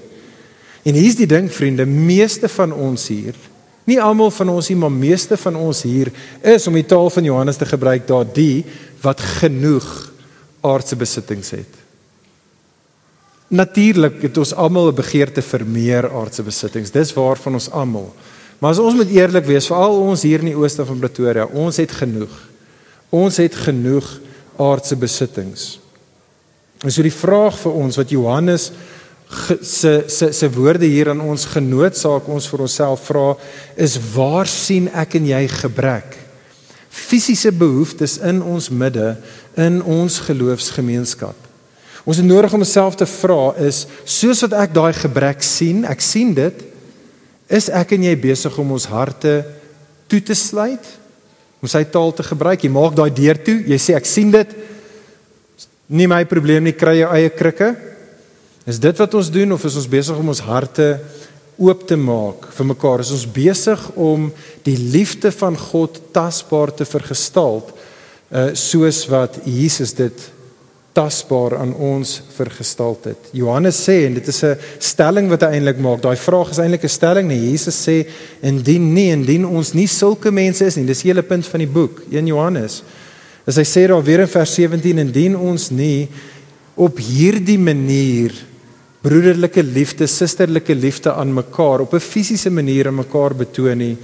En 0.87 0.95
hier's 0.95 1.19
die 1.19 1.27
ding 1.27 1.49
vriende 1.51 1.87
meeste 1.89 2.47
van 2.53 2.73
ons 2.73 3.09
hier 3.11 3.35
Nie 3.89 3.97
almal 4.05 4.31
van 4.35 4.51
ons 4.53 4.69
nie, 4.69 4.77
maar 4.77 4.93
meeste 4.93 5.39
van 5.41 5.57
ons 5.57 5.83
hier 5.87 6.11
is 6.45 6.67
om 6.69 6.77
die 6.77 6.87
taal 6.89 7.09
van 7.11 7.25
Johannes 7.25 7.57
te 7.57 7.69
gebruik 7.69 8.07
daar 8.09 8.27
die 8.29 8.65
wat 9.01 9.23
genoeg 9.41 9.89
aardse 10.67 10.99
besittings 10.99 11.55
het. 11.57 11.79
Natuurlik 13.49 14.21
het 14.27 14.37
ons 14.37 14.53
almal 14.53 14.91
'n 14.91 15.01
begeerte 15.01 15.43
vir 15.43 15.65
meer 15.65 16.11
aardse 16.11 16.43
besittings. 16.43 16.91
Dis 16.91 17.15
waar 17.15 17.37
van 17.37 17.55
ons 17.55 17.71
almal. 17.71 18.13
Maar 18.59 18.71
as 18.71 18.79
ons 18.79 18.95
moet 18.95 19.09
eerlik 19.09 19.45
wees, 19.45 19.67
veral 19.67 20.01
ons 20.01 20.23
hier 20.23 20.41
in 20.41 20.51
die 20.51 20.59
ooste 20.59 20.85
van 20.85 20.99
Pretoria, 20.99 21.45
ons 21.45 21.77
het 21.77 21.93
genoeg. 21.93 22.35
Ons 23.11 23.37
het 23.37 23.55
genoeg 23.55 24.21
aardse 24.59 24.97
besittings. 24.97 25.79
En 26.85 26.91
so 26.91 27.03
die 27.03 27.15
vraag 27.15 27.59
vir 27.59 27.73
ons 27.73 27.97
wat 27.97 28.11
Johannes 28.11 28.71
se 29.61 30.05
se 30.09 30.33
se 30.33 30.51
woorde 30.51 30.87
hier 30.87 31.11
aan 31.11 31.21
ons 31.21 31.45
genootsaak 31.53 32.29
ons 32.29 32.49
vir 32.49 32.65
onsself 32.65 33.09
vra 33.11 33.35
is 33.77 33.99
waar 34.15 34.49
sien 34.49 34.89
ek 34.89 35.19
en 35.21 35.27
jy 35.29 35.43
gebrek? 35.53 36.17
Fisiese 36.89 37.53
behoeftes 37.53 38.19
in 38.25 38.41
ons 38.43 38.71
midde 38.71 39.17
in 39.57 39.83
ons 39.83 40.19
geloofsgemeenskap. 40.25 41.37
Ons 42.09 42.23
het 42.23 42.27
nodig 42.27 42.53
om 42.57 42.65
onsself 42.65 42.97
te 42.97 43.07
vra 43.07 43.53
is 43.61 43.85
soos 44.09 44.41
wat 44.47 44.57
ek 44.65 44.73
daai 44.73 44.93
gebrek 44.97 45.45
sien, 45.45 45.85
ek 45.85 46.01
sien 46.01 46.33
dit, 46.35 46.65
is 47.49 47.69
ek 47.69 47.93
en 47.97 48.07
jy 48.09 48.15
besig 48.21 48.57
om 48.61 48.73
ons 48.77 48.89
harte 48.89 49.43
toe 50.09 50.23
te 50.25 50.37
sluit? 50.37 50.85
Om 51.61 51.69
sy 51.69 51.83
taal 51.91 52.15
te 52.17 52.25
gebruik, 52.25 52.65
jy 52.65 52.71
maak 52.73 52.97
daai 52.97 53.11
deur 53.13 53.41
toe, 53.45 53.59
jy 53.67 53.79
sê 53.83 53.97
ek 53.99 54.09
sien 54.09 54.31
dit. 54.33 54.57
Nie 55.91 56.07
my 56.09 56.23
probleem 56.29 56.65
nie, 56.65 56.77
kry 56.77 57.01
jou 57.01 57.11
eie 57.13 57.33
krikke. 57.35 57.73
Is 58.69 58.77
dit 58.77 58.99
wat 59.01 59.15
ons 59.17 59.31
doen 59.33 59.55
of 59.55 59.63
is 59.65 59.77
ons 59.81 59.89
besig 59.89 60.17
om 60.21 60.29
ons 60.29 60.45
harte 60.45 60.99
oop 61.57 61.87
te 61.89 61.97
maak 61.97 62.51
vir 62.53 62.67
mekaar? 62.69 63.01
Is 63.01 63.15
ons 63.17 63.25
besig 63.25 63.85
om 63.97 64.27
die 64.67 64.77
liefde 64.93 65.31
van 65.33 65.55
God 65.57 65.97
tasbaar 66.13 66.75
te 66.77 66.85
vergestaal, 66.85 67.63
uh 68.29 68.51
soos 68.53 69.07
wat 69.09 69.39
Jesus 69.49 69.95
dit 69.97 70.27
tasbaar 70.93 71.57
aan 71.63 71.73
ons 71.73 72.19
vergestaal 72.35 72.99
het. 73.07 73.31
Johannes 73.33 73.79
sê 73.87 74.03
en 74.05 74.19
dit 74.19 74.29
is 74.29 74.43
'n 74.45 74.59
stelling 74.79 75.31
wat 75.31 75.43
hy 75.43 75.57
eintlik 75.57 75.79
maak. 75.81 76.03
Daai 76.03 76.17
vraag 76.17 76.51
is 76.51 76.59
eintlik 76.59 76.85
'n 76.85 76.89
stelling, 76.89 77.29
nee. 77.29 77.51
Jesus 77.51 77.89
sê 77.89 78.07
indien 78.43 78.93
nie 78.93 79.11
indien 79.13 79.47
ons 79.47 79.73
nie 79.73 79.87
sulke 79.87 80.31
mense 80.31 80.65
is 80.65 80.77
nie. 80.77 80.85
Dis 80.85 81.03
die 81.03 81.09
hele 81.09 81.23
punt 81.23 81.47
van 81.47 81.61
die 81.61 81.73
boek, 81.73 82.03
1 82.11 82.27
Johannes. 82.27 82.83
As 83.47 83.57
hy 83.57 83.65
sê 83.65 83.89
daar 83.89 84.05
weer 84.05 84.21
in 84.21 84.29
vers 84.29 84.55
17 84.55 84.99
indien 84.99 85.37
ons 85.37 85.71
nie 85.71 86.09
op 86.77 86.99
hierdie 86.99 87.59
manier 87.59 88.33
broederlike 89.03 89.63
liefde, 89.63 90.07
susterlike 90.07 90.75
liefde 90.75 91.13
aan 91.13 91.35
mekaar 91.35 91.81
op 91.81 91.95
'n 91.95 92.01
fisiese 92.01 92.51
manier 92.51 92.87
aan 92.87 92.99
mekaar 92.99 93.35
betoon 93.35 93.79
nie, 93.79 93.97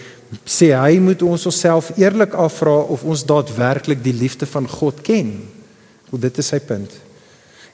sê 0.47 0.73
hy 0.75 0.99
moet 0.99 1.23
ons 1.23 1.47
onsself 1.47 1.93
eerlik 1.97 2.35
afvra 2.35 2.77
of 2.77 3.05
ons 3.05 3.25
daadwerklik 3.25 4.03
die 4.03 4.13
liefde 4.15 4.47
van 4.47 4.69
God 4.69 5.01
ken. 5.03 5.43
Want 6.11 6.23
dit 6.23 6.39
is 6.39 6.47
sy 6.47 6.59
punt. 6.59 6.91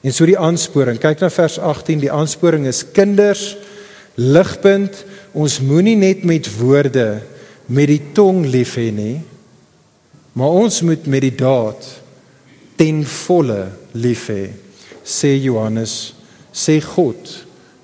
En 0.01 0.13
so 0.13 0.25
die 0.25 0.37
aansporing, 0.37 0.97
kyk 0.97 1.19
na 1.21 1.29
vers 1.29 1.59
18, 1.59 1.99
die 1.99 2.11
aansporing 2.11 2.65
is 2.65 2.83
kinders, 2.91 3.55
ligpunt, 4.15 5.05
ons 5.33 5.59
moenie 5.59 5.95
net 5.95 6.23
met 6.23 6.49
woorde 6.57 7.21
met 7.71 7.87
die 7.87 8.01
tong 8.13 8.45
lief 8.45 8.75
hê 8.75 8.89
nie, 8.91 9.21
maar 10.33 10.49
ons 10.63 10.81
moet 10.81 11.05
met 11.07 11.21
die 11.21 11.35
daad 11.35 11.85
ten 12.75 13.03
volle 13.05 13.69
lief 13.93 14.27
hê, 14.31 14.49
sê 15.05 15.35
Johannes, 15.37 16.13
sê 16.53 16.79
God 16.83 17.31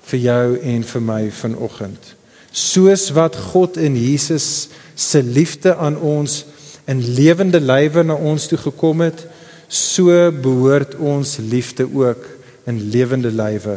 vir 0.08 0.20
jou 0.20 0.58
en 0.62 0.84
vir 0.84 1.04
my 1.04 1.22
vanoggend. 1.30 2.14
Soos 2.52 3.10
wat 3.16 3.36
God 3.52 3.76
in 3.76 3.96
Jesus 3.96 4.68
se 4.96 5.22
liefde 5.22 5.74
aan 5.76 5.98
ons 6.00 6.44
in 6.88 7.02
lewende 7.14 7.60
lywe 7.60 8.04
na 8.08 8.16
ons 8.16 8.48
toe 8.48 8.58
gekom 8.58 9.04
het, 9.04 9.26
so 9.68 10.30
behoort 10.32 10.96
ons 10.96 11.36
liefde 11.44 11.84
ook 11.84 12.24
in 12.68 12.80
lewende 12.92 13.30
lywe 13.32 13.76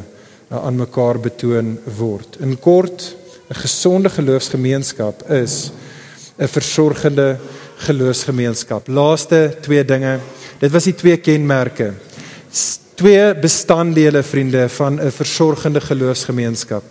aan 0.52 0.80
mekaar 0.80 1.20
betoon 1.20 1.76
word. 1.98 2.40
In 2.40 2.58
kort, 2.60 3.16
'n 3.52 3.56
gesonde 3.56 4.10
geloofsgemeenskap 4.10 5.30
is 5.30 5.72
'n 6.40 6.48
versorgende 6.48 7.38
geloofsgemeenskap. 7.78 8.88
Laaste 8.88 9.58
twee 9.62 9.86
dinge. 9.86 10.20
Dit 10.60 10.72
was 10.72 10.84
die 10.84 10.96
twee 10.96 11.18
kenmerke. 11.18 11.94
Twee 13.02 13.34
bestanddele 13.34 14.22
vriende 14.24 14.70
van 14.70 15.00
'n 15.02 15.12
versorgende 15.12 15.82
geloofsgemeenskap. 15.82 16.84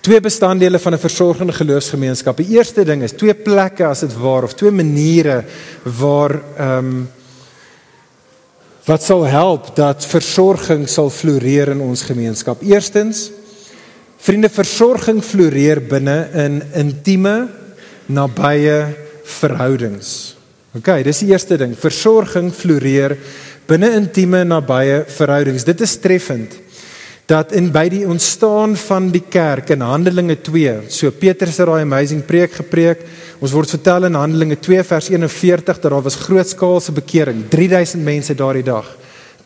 Twee 0.00 0.20
bestanddele 0.20 0.78
van 0.78 0.92
'n 0.94 0.98
versorgende 0.98 1.52
geloofsgemeenskap. 1.52 2.36
Die 2.36 2.48
eerste 2.56 2.84
ding 2.84 3.02
is 3.02 3.12
twee 3.12 3.34
plekke 3.34 3.86
as 3.86 4.00
dit 4.00 4.16
waar 4.18 4.42
of 4.42 4.54
twee 4.54 4.70
maniere 4.70 5.44
waar 5.82 6.40
ehm 6.56 6.78
um, 6.78 7.08
wat 8.84 9.02
sal 9.02 9.24
help 9.24 9.76
dat 9.76 10.06
versorging 10.06 10.88
sal 10.88 11.10
floreer 11.10 11.68
in 11.68 11.80
ons 11.80 12.02
gemeenskap. 12.02 12.62
Eerstens, 12.62 13.30
vriende, 14.16 14.48
versorging 14.48 15.24
floreer 15.24 15.82
binne 15.82 16.28
in 16.34 16.62
intieme, 16.72 17.48
nabye 18.06 18.86
verhoudings. 19.22 20.36
OK, 20.70 21.02
dis 21.02 21.18
die 21.18 21.28
eerste 21.28 21.56
ding. 21.56 21.78
Versorging 21.78 22.52
floreer 22.54 23.16
binne 23.70 23.92
intieme, 23.94 24.42
nabye 24.44 25.04
verhoudings. 25.14 25.64
Dit 25.68 25.84
is 25.86 25.94
treffend 26.02 26.56
dat 27.30 27.52
in 27.54 27.68
by 27.70 27.84
die 27.86 28.02
ontstaan 28.10 28.72
van 28.88 29.04
die 29.14 29.22
kerk 29.22 29.68
in 29.70 29.84
Handelinge 29.86 30.34
2, 30.42 30.72
so 30.90 31.12
Petrus 31.14 31.60
het 31.60 31.68
daai 31.70 31.84
amazing 31.84 32.24
preek 32.26 32.56
gepreek. 32.58 33.04
Ons 33.38 33.54
word 33.54 33.70
vertel 33.70 34.08
in 34.08 34.18
Handelinge 34.18 34.56
2 34.58 34.82
vers 34.88 35.10
41 35.14 35.78
dat 35.78 35.86
daar 35.86 36.02
was 36.02 36.18
grootskaalse 36.24 36.90
bekering, 36.96 37.44
3000 37.52 38.02
mense 38.02 38.34
daardie 38.34 38.66
dag. 38.66 38.88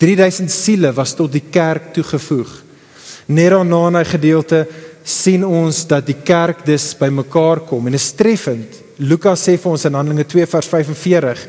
3000 0.01 0.49
siele 0.51 0.95
was 0.97 1.13
tot 1.15 1.33
die 1.37 1.45
kerk 1.53 1.93
toegevoeg. 1.99 2.57
Net 3.29 3.53
daarna 3.53 3.83
in 3.91 4.01
daai 4.01 4.09
gedeelte 4.15 4.65
sien 5.05 5.45
ons 5.45 5.85
dat 5.89 6.09
die 6.09 6.17
kerk 6.25 6.65
dus 6.65 6.95
bymekaar 6.97 7.67
kom 7.69 7.93
en 7.93 8.01
is 8.01 8.09
treffend. 8.17 8.81
Lukas 8.97 9.45
sê 9.45 9.59
vir 9.61 9.77
ons 9.77 9.85
in 9.85 10.01
Handelinge 10.01 10.25
2 10.25 10.49
vers 10.57 10.73
45 10.73 11.47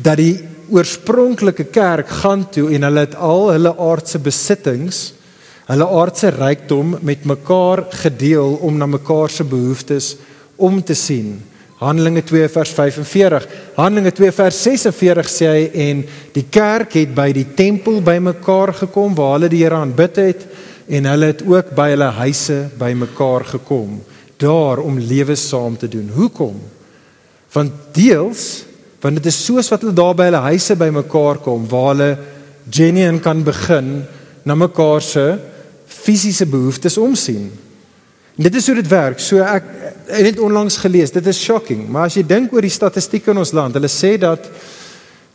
dat 0.00 0.16
die 0.16 0.53
oorspronklike 0.70 1.64
kerk 1.74 2.08
gaan 2.22 2.46
toe 2.50 2.70
en 2.74 2.86
hulle 2.86 3.06
het 3.06 3.14
al 3.16 3.50
hulle 3.52 3.74
aardse 3.78 4.18
besittings 4.18 5.10
hulle 5.68 5.86
aardse 5.88 6.30
rykdom 6.34 6.98
met 7.00 7.24
mekaar 7.24 7.86
gedeel 8.04 8.58
om 8.60 8.76
na 8.78 8.86
mekaar 8.86 9.30
se 9.32 9.44
behoeftes 9.44 10.14
om 10.56 10.82
te 10.82 10.94
sien. 10.94 11.38
Handelinge 11.80 12.22
2 12.22 12.48
vers 12.48 12.70
45. 12.76 13.46
Handelinge 13.76 14.12
2 14.12 14.32
vers 14.32 14.60
46 14.62 15.30
sê 15.32 15.48
hy 15.48 15.62
en 15.88 16.02
die 16.36 16.44
kerk 16.52 16.94
het 17.00 17.14
by 17.16 17.30
die 17.34 17.46
tempel 17.56 18.02
bymekaar 18.04 18.74
gekom 18.84 19.16
waar 19.16 19.38
hulle 19.38 19.50
die 19.52 19.64
Here 19.64 19.80
aanbid 19.80 20.20
het 20.20 20.44
en 20.84 21.08
hulle 21.08 21.32
het 21.32 21.42
ook 21.48 21.72
by 21.76 21.88
hulle 21.94 22.10
huise 22.20 22.58
bymekaar 22.78 23.48
gekom 23.56 24.02
daar 24.44 24.82
om 24.82 24.98
lewe 24.98 25.34
saam 25.38 25.76
te 25.78 25.88
doen. 25.88 26.10
Hoekom? 26.12 26.60
Want 27.54 27.72
deels 27.96 28.64
want 29.04 29.20
dit 29.20 29.26
is 29.28 29.38
soos 29.44 29.68
wat 29.68 29.82
hulle 29.84 29.96
daar 29.96 30.14
by 30.16 30.30
hulle 30.30 30.46
huise 30.46 30.76
bymekaar 30.80 31.42
kom 31.44 31.66
waar 31.68 31.90
hulle 31.92 32.12
genuine 32.72 33.20
kan 33.20 33.42
begin 33.44 33.98
na 34.48 34.56
mekaar 34.56 35.02
se 35.04 35.24
fisiese 36.04 36.46
behoeftes 36.48 36.96
omsien. 36.98 37.50
En 38.36 38.46
dit 38.48 38.54
is 38.54 38.66
hoe 38.66 38.76
dit 38.80 38.88
werk. 38.88 39.20
So 39.20 39.44
ek 39.44 39.66
het 40.08 40.22
net 40.26 40.40
onlangs 40.42 40.76
gelees, 40.82 41.12
dit 41.14 41.26
is 41.30 41.40
shocking, 41.40 41.84
maar 41.88 42.08
as 42.08 42.16
jy 42.18 42.24
dink 42.26 42.52
oor 42.52 42.64
die 42.64 42.72
statistieke 42.72 43.32
in 43.32 43.40
ons 43.40 43.54
land, 43.56 43.76
hulle 43.76 43.90
sê 43.92 44.16
dat 44.20 44.48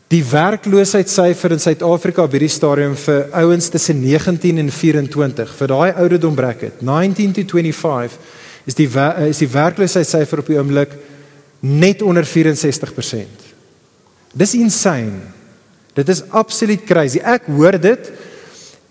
die 0.09 0.23
werkloosheidssyfer 0.25 1.53
in 1.53 1.61
Suid-Afrika 1.61 2.25
op 2.25 2.33
hierdie 2.33 2.51
stadium 2.51 2.95
vir 2.97 3.27
ouens 3.43 3.69
tussen 3.69 4.01
19 4.01 4.61
en 4.61 4.71
24, 4.73 5.53
vir 5.59 5.71
daai 5.71 5.91
ouderdom 6.01 6.37
bracket, 6.37 6.81
19 6.81 7.35
to 7.37 7.45
25, 7.45 8.17
is 8.65 8.77
die 8.77 8.89
is 9.29 9.41
die 9.41 9.51
werkloosheidssyfer 9.53 10.41
op 10.41 10.49
die 10.49 10.57
oomblik 10.57 10.97
net 11.61 12.01
onder 12.01 12.25
64%. 12.25 13.38
Dis 14.33 14.55
insane. 14.57 15.21
Dit 15.97 16.09
is 16.09 16.23
absoluut 16.29 16.83
crazy. 16.87 17.21
Ek 17.23 17.49
hoor 17.49 17.79
dit 17.81 18.11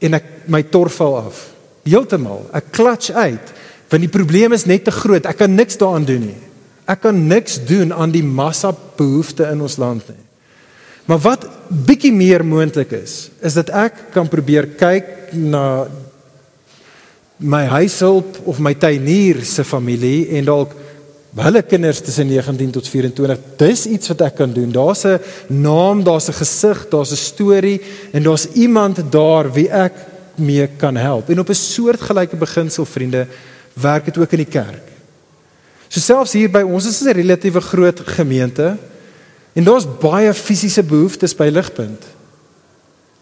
en 0.05 0.19
ek 0.19 0.27
my 0.51 0.63
torval 0.73 1.21
af 1.29 1.45
heeltemal. 1.89 2.45
Ek 2.57 2.73
klats 2.75 3.13
uit 3.13 3.55
want 3.89 4.05
die 4.05 4.13
probleem 4.13 4.53
is 4.53 4.67
net 4.69 4.85
te 4.85 4.93
groot. 4.93 5.25
Ek 5.25 5.39
kan 5.41 5.55
niks 5.57 5.79
daaraan 5.81 6.05
doen 6.05 6.27
nie. 6.29 6.41
Ek 6.89 7.01
kan 7.07 7.17
niks 7.29 7.57
doen 7.69 7.93
aan 7.93 8.13
die 8.13 8.25
massa 8.25 8.69
behoeftes 8.73 9.49
in 9.49 9.63
ons 9.65 9.79
land 9.81 10.05
nie. 10.13 10.25
Maar 11.09 11.23
wat 11.25 11.47
bietjie 11.89 12.13
meer 12.13 12.45
moontlik 12.45 12.93
is, 12.99 13.31
is 13.41 13.57
dat 13.57 13.73
ek 13.73 14.11
kan 14.13 14.29
probeer 14.29 14.69
kyk 14.77 15.33
na 15.33 15.89
my 17.41 17.63
huishulp 17.71 18.43
of 18.51 18.61
my 18.61 18.75
tuinier 18.77 19.41
se 19.47 19.65
familie 19.65 20.27
en 20.37 20.45
dalk 20.45 20.75
hulle 21.45 21.63
kinders 21.63 22.01
tussen 22.01 22.27
19 22.27 22.71
tot 22.71 22.89
24. 22.89 23.39
Dis 23.57 23.87
iets 23.87 24.09
wat 24.09 24.21
ek 24.21 24.37
kan 24.41 24.53
doen. 24.53 24.71
Daar's 24.73 25.05
'n 25.05 25.21
naam, 25.47 26.03
daar's 26.03 26.29
'n 26.29 26.33
gesig, 26.33 26.89
daar's 26.89 27.13
'n 27.13 27.17
storie 27.17 27.81
en 28.13 28.23
daar's 28.23 28.47
iemand 28.55 29.13
daar 29.13 29.53
wie 29.53 29.69
ek 29.69 29.93
mee 30.35 30.67
kan 30.67 30.97
help. 30.97 31.29
En 31.29 31.39
op 31.39 31.49
'n 31.49 31.55
soortgelyke 31.55 32.37
beginsel 32.37 32.85
vriende 32.85 33.27
werk 33.73 34.05
dit 34.05 34.19
ook 34.19 34.33
in 34.33 34.39
die 34.45 34.53
kerk. 34.61 34.87
So 35.89 36.01
selfs 36.01 36.33
hier 36.33 36.51
by 36.51 36.63
ons 36.63 36.87
is 36.87 37.01
'n 37.01 37.13
relatiewe 37.13 37.61
groot 37.61 38.01
gemeente 38.01 38.77
en 39.53 39.65
daar's 39.65 39.87
baie 40.01 40.35
fisiese 40.35 40.83
behoeftes 40.83 41.35
by 41.35 41.49
Ligpunt. 41.53 42.05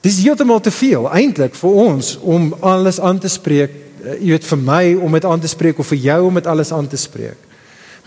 Dis 0.00 0.22
heeltemal 0.22 0.60
te 0.60 0.70
veel 0.70 1.10
eintlik 1.10 1.54
vir 1.54 1.70
ons 1.70 2.18
om 2.20 2.54
alles 2.60 3.00
aan 3.00 3.18
te 3.18 3.28
spreek. 3.28 3.70
Eh, 4.04 4.20
jy 4.20 4.30
weet 4.36 4.44
vir 4.44 4.58
my 4.58 4.94
om 4.94 5.12
dit 5.12 5.24
aan 5.24 5.40
te 5.40 5.48
spreek 5.48 5.78
of 5.78 5.86
vir 5.86 5.98
jou 5.98 6.26
om 6.26 6.34
dit 6.34 6.46
alles 6.46 6.72
aan 6.72 6.88
te 6.88 6.96
spreek. 6.96 7.45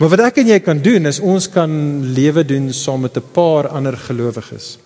Maar 0.00 0.08
wat 0.08 0.20
ek 0.30 0.38
en 0.40 0.48
jy 0.48 0.60
kan 0.64 0.78
doen 0.80 1.06
is 1.10 1.18
ons 1.20 1.44
kan 1.52 1.70
lewe 2.16 2.44
doen 2.48 2.72
saam 2.72 3.02
met 3.04 3.16
'n 3.16 3.32
paar 3.32 3.68
ander 3.68 3.96
gelowiges 3.96 4.78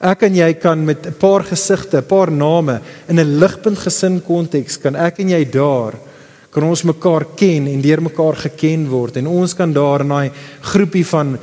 Ek 0.00 0.22
en 0.24 0.32
jy 0.34 0.54
kan 0.56 0.84
met 0.84 1.06
'n 1.06 1.12
paar 1.20 1.44
gesigte, 1.44 1.98
'n 1.98 2.06
paar 2.06 2.32
name 2.32 2.80
in 3.08 3.18
'n 3.20 3.38
ligpunt 3.38 3.78
gesin 3.78 4.22
konteks 4.22 4.78
kan 4.80 4.96
ek 4.96 5.18
en 5.20 5.28
jy 5.28 5.44
daar 5.50 5.92
kan 6.50 6.64
ons 6.64 6.82
mekaar 6.82 7.24
ken 7.36 7.66
en 7.66 7.80
deur 7.80 8.02
mekaar 8.02 8.36
geken 8.36 8.88
word 8.88 9.16
en 9.16 9.26
ons 9.26 9.54
kan 9.54 9.72
daar 9.72 10.00
in 10.00 10.08
daai 10.08 10.30
groepie 10.60 11.06
van 11.06 11.38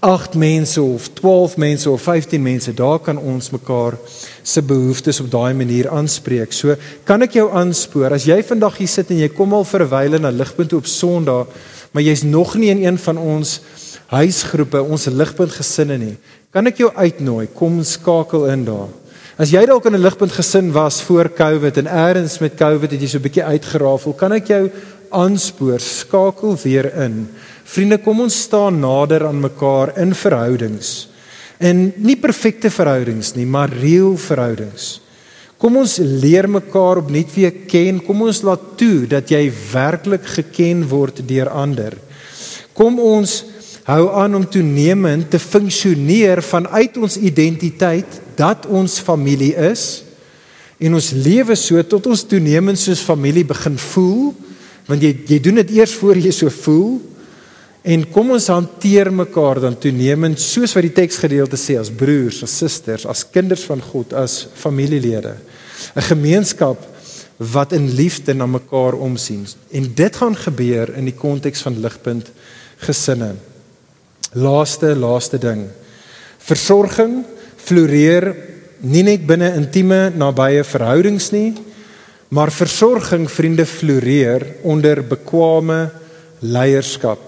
8 0.00 0.34
mense 0.34 0.82
of 0.82 1.08
12 1.08 1.56
mense 1.56 1.90
of 1.90 2.02
15 2.02 2.42
mense, 2.42 2.72
daar 2.72 2.98
kan 2.98 3.18
ons 3.18 3.50
mekaar 3.50 3.98
se 4.42 4.62
behoeftes 4.62 5.20
op 5.20 5.30
daai 5.30 5.54
manier 5.54 5.88
aanspreek. 5.88 6.52
So 6.52 6.76
kan 7.04 7.22
ek 7.22 7.32
jou 7.32 7.50
aanspoor 7.52 8.12
as 8.12 8.24
jy 8.24 8.42
vandag 8.42 8.78
hier 8.80 8.88
sit 8.88 9.10
en 9.10 9.18
jy 9.18 9.28
kom 9.28 9.52
al 9.52 9.64
vir 9.64 9.82
'n 9.82 9.90
wyle 9.90 10.18
na 10.18 10.30
ligpunt 10.30 10.72
op 10.72 10.86
Sondag, 10.86 11.46
maar 11.92 12.02
jy's 12.02 12.22
nog 12.22 12.54
nie 12.54 12.70
in 12.70 12.84
een 12.84 12.98
van 12.98 13.18
ons 13.18 13.60
huisgroepe, 14.10 14.82
ons 14.82 15.06
ligpunt 15.06 15.52
gesinne 15.52 15.98
nie. 15.98 16.16
Kan 16.50 16.66
ek 16.66 16.82
jou 16.82 16.90
uitnooi, 16.94 17.46
kom 17.54 17.82
skakel 17.86 18.48
in 18.50 18.64
daar. 18.66 18.88
As 19.40 19.54
jy 19.54 19.62
dalk 19.64 19.86
in 19.86 19.94
'n 19.94 20.02
ligpunt 20.02 20.32
gesin 20.32 20.72
was 20.72 21.00
voor 21.02 21.30
Covid 21.32 21.76
en 21.78 21.86
eers 21.86 22.40
met 22.40 22.56
Covid 22.56 22.90
het 22.90 23.00
jy 23.00 23.08
so 23.08 23.18
'n 23.18 23.22
bietjie 23.22 23.44
uitgerafel, 23.44 24.12
kan 24.12 24.32
ek 24.32 24.46
jou 24.48 24.70
aanspoor, 25.10 25.80
skakel 25.80 26.56
weer 26.62 26.94
in. 27.04 27.28
Vriende, 27.64 27.98
kom 27.98 28.20
ons 28.20 28.42
staan 28.42 28.80
nader 28.80 29.26
aan 29.26 29.40
mekaar 29.40 29.98
in 29.98 30.14
verhoudings. 30.14 31.08
En 31.58 31.92
nie 31.96 32.16
perfekte 32.16 32.70
verhoudings 32.70 33.34
nie, 33.34 33.46
maar 33.46 33.68
reël 33.68 34.16
verhoudings. 34.16 35.00
Kom 35.60 35.76
ons 35.76 35.98
leer 36.00 36.48
mekaar 36.48 37.02
opnuut 37.02 37.32
weer 37.36 37.52
ken. 37.68 37.98
Kom 38.00 38.22
ons 38.24 38.40
laat 38.48 38.62
toe 38.80 39.04
dat 39.10 39.28
jy 39.28 39.42
werklik 39.72 40.24
geken 40.38 40.86
word 40.88 41.20
deur 41.28 41.50
ander. 41.52 41.98
Kom 42.72 42.96
ons 43.04 43.42
hou 43.84 44.06
aan 44.16 44.38
om 44.38 44.46
toenemend 44.48 45.28
te 45.32 45.40
funksioneer 45.42 46.40
vanuit 46.46 46.96
ons 46.96 47.18
identiteit 47.20 48.20
dat 48.38 48.64
ons 48.70 49.00
familie 49.04 49.52
is 49.70 49.84
en 50.80 50.96
ons 50.96 51.10
lewe 51.12 51.56
so 51.58 51.80
tot 51.84 52.06
ons 52.08 52.24
toenemend 52.28 52.78
soos 52.80 53.02
familie 53.04 53.44
begin 53.44 53.76
voel 53.90 54.30
want 54.86 55.02
jy 55.04 55.10
jy 55.28 55.40
doen 55.44 55.60
dit 55.60 55.74
eers 55.80 55.92
voor 56.00 56.20
jy 56.20 56.32
so 56.32 56.52
voel 56.62 57.00
En 57.80 58.02
kom 58.12 58.34
ons 58.34 58.50
hanteer 58.52 59.08
mekaar 59.12 59.62
dan 59.62 59.76
toenemend 59.80 60.40
soos 60.40 60.74
wat 60.76 60.84
die 60.84 60.92
teksgedeelte 60.98 61.56
sê 61.56 61.78
as 61.80 61.88
broers, 61.88 62.42
as 62.44 62.52
susters, 62.60 63.06
as 63.08 63.24
kinders 63.32 63.62
van 63.64 63.80
God, 63.80 64.12
as 64.12 64.42
familielede. 64.60 65.32
'n 65.96 66.02
Gemeenskap 66.02 66.78
wat 67.36 67.72
in 67.72 67.88
liefde 67.94 68.34
na 68.34 68.46
mekaar 68.46 68.92
omsien. 68.92 69.46
En 69.70 69.94
dit 69.94 70.16
gaan 70.16 70.36
gebeur 70.36 70.96
in 70.96 71.04
die 71.04 71.14
konteks 71.16 71.62
van 71.62 71.80
ligpunt 71.80 72.30
gesinne. 72.76 73.34
Laaste 74.32 74.96
laaste 74.96 75.38
ding. 75.38 75.66
Versorging 76.38 77.24
floreer 77.56 78.36
nie 78.80 79.02
net 79.02 79.26
binne 79.26 79.54
intieme 79.56 80.10
nabye 80.16 80.64
verhoudings 80.64 81.30
nie, 81.30 81.54
maar 82.28 82.52
versorging 82.52 83.26
vriende 83.30 83.66
floreer 83.66 84.46
onder 84.62 85.02
bekwame 85.04 85.90
leierskap. 86.40 87.20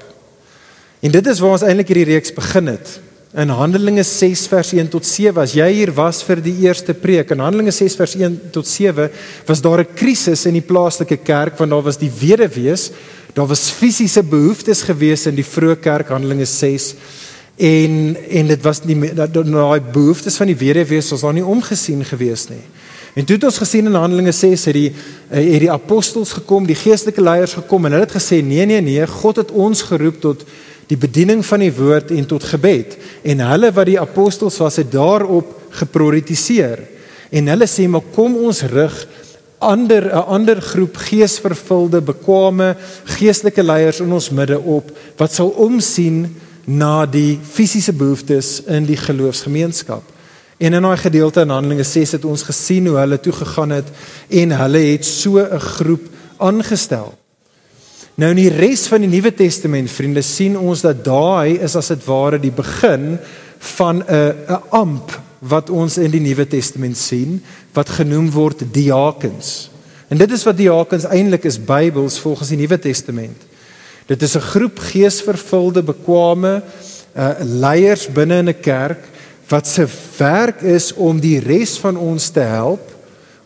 En 1.01 1.11
dit 1.11 1.27
is 1.27 1.41
waar 1.43 1.57
ons 1.57 1.65
eintlik 1.67 1.91
hierdie 1.91 2.13
reeks 2.15 2.33
begin 2.37 2.71
het. 2.71 3.01
In 3.33 3.49
Handelinge 3.49 4.03
6 4.05 4.43
vers 4.47 4.75
1 4.77 4.91
tot 4.93 5.07
7 5.09 5.41
as 5.41 5.55
jy 5.57 5.65
hier 5.73 5.91
was 5.97 6.19
vir 6.21 6.43
die 6.45 6.53
eerste 6.67 6.93
preek 6.93 7.31
in 7.33 7.41
Handelinge 7.41 7.73
6 7.73 7.95
vers 7.97 8.13
1 8.19 8.35
tot 8.53 8.69
7 8.69 9.07
was 9.49 9.63
daar 9.65 9.81
'n 9.81 9.95
krisis 9.97 10.45
in 10.45 10.53
die 10.53 10.61
plaaslike 10.61 11.17
kerk 11.25 11.57
want 11.57 11.71
daar 11.71 11.83
was 11.83 11.97
die 11.97 12.13
weduwees, 12.13 12.91
daar 13.33 13.49
was 13.49 13.71
fisiese 13.71 14.23
behoeftes 14.23 14.83
gewees 14.83 15.25
in 15.27 15.35
die 15.35 15.49
vroeë 15.49 15.81
kerk 15.81 16.09
Handelinge 16.09 16.45
6 16.45 16.95
en 17.57 18.17
en 18.31 18.47
dit 18.47 18.63
was 18.63 18.85
nie 18.85 19.15
daai 19.15 19.81
behoeftes 19.81 20.37
van 20.37 20.47
die 20.47 20.59
weduwees 20.67 21.11
was 21.11 21.21
daar 21.21 21.33
nie 21.33 21.45
omgesien 21.45 22.05
gewees 22.05 22.51
nie. 22.51 22.65
En 23.15 23.25
toe 23.25 23.37
het 23.37 23.45
ons 23.45 23.59
gesien 23.59 23.87
in 23.87 23.95
Handelinge 23.95 24.33
6 24.33 24.65
het 24.65 24.75
die 24.75 24.93
het 25.31 25.61
die 25.61 25.73
apostels 25.73 26.33
gekom, 26.33 26.67
die 26.67 26.77
geestelike 26.77 27.23
leiers 27.23 27.55
gekom 27.55 27.87
en 27.87 27.93
hulle 27.93 28.05
het 28.05 28.17
gesê 28.17 28.45
nee 28.45 28.67
nee 28.67 28.81
nee, 28.81 29.07
God 29.07 29.37
het 29.37 29.51
ons 29.51 29.83
geroep 29.83 30.21
tot 30.21 30.45
die 30.87 30.97
bediening 30.97 31.45
van 31.47 31.63
die 31.65 31.73
woord 31.73 32.11
en 32.11 32.27
tot 32.27 32.45
gebed. 32.45 32.97
En 33.23 33.41
hulle 33.41 33.73
wat 33.73 33.87
die 33.87 34.01
apostels 34.01 34.59
was 34.63 34.77
het 34.77 34.93
daarop 34.93 35.55
geprioritiseer. 35.71 36.83
En 37.33 37.49
hulle 37.49 37.69
sê 37.71 37.89
maar 37.89 38.05
kom 38.15 38.37
ons 38.37 38.63
rig 38.73 38.97
ander 39.63 40.11
'n 40.11 40.27
ander 40.27 40.61
groep 40.61 40.97
geesvervulde 40.97 42.01
bekwame 42.01 42.77
geestelike 43.05 43.63
leiers 43.63 44.01
in 44.01 44.13
ons 44.13 44.31
midde 44.31 44.59
op 44.59 44.91
wat 45.17 45.33
sal 45.33 45.49
omsien 45.49 46.37
na 46.65 47.07
die 47.07 47.39
fisiese 47.43 47.93
behoeftes 47.93 48.63
in 48.67 48.85
die 48.85 48.97
geloofsgemeenskap. 48.97 50.03
En 50.59 50.73
in 50.73 50.83
daai 50.83 50.97
gedeelte 50.97 51.41
in 51.41 51.51
Handelinge 51.51 51.85
6 51.85 52.13
het 52.13 52.25
ons 52.25 52.43
gesien 52.43 52.87
hoe 52.87 52.97
hulle 52.97 53.21
toe 53.21 53.33
gegaan 53.33 53.71
het 53.71 53.89
en 54.29 54.51
hulle 54.51 54.79
het 54.79 55.05
so 55.05 55.39
'n 55.39 55.59
groep 55.59 56.09
aangestel 56.39 57.22
Nou 58.21 58.29
in 58.35 58.43
die 58.43 58.53
res 58.53 58.85
van 58.93 59.01
die 59.01 59.09
Nuwe 59.09 59.33
Testament, 59.33 59.91
vriende, 59.91 60.23
sien 60.23 60.59
ons 60.61 60.83
dat 60.85 61.01
daai 61.05 61.57
is 61.65 61.77
as 61.79 61.89
dit 61.95 62.03
ware 62.05 62.41
die 62.41 62.53
begin 62.53 63.17
van 63.77 64.03
'n 64.03 64.35
'n 64.49 64.63
amp 64.71 65.21
wat 65.41 65.71
ons 65.71 65.99
in 65.99 66.11
die 66.11 66.21
Nuwe 66.21 66.47
Testament 66.47 66.97
sien 66.97 67.43
wat 67.73 67.89
genoem 67.89 68.31
word 68.31 68.63
diakens. 68.73 69.71
En 70.09 70.19
dit 70.19 70.31
is 70.31 70.45
wat 70.45 70.57
diakens 70.57 71.05
eintlik 71.05 71.45
is 71.45 71.65
Bybels 71.65 72.19
volgens 72.19 72.49
die 72.49 72.59
Nuwe 72.59 72.79
Testament. 72.79 73.37
Dit 74.07 74.23
is 74.23 74.37
'n 74.37 74.41
groep 74.41 74.79
geesvervulde, 74.79 75.83
bekwame 75.83 76.63
uh 77.17 77.35
leiers 77.41 78.09
binne 78.09 78.39
in 78.39 78.49
'n 78.49 78.61
kerk 78.61 79.05
wat 79.49 79.67
se 79.67 79.87
werk 80.17 80.63
is 80.63 80.93
om 80.95 81.21
die 81.21 81.39
res 81.39 81.79
van 81.79 81.97
ons 81.97 82.29
te 82.29 82.41
help 82.41 82.92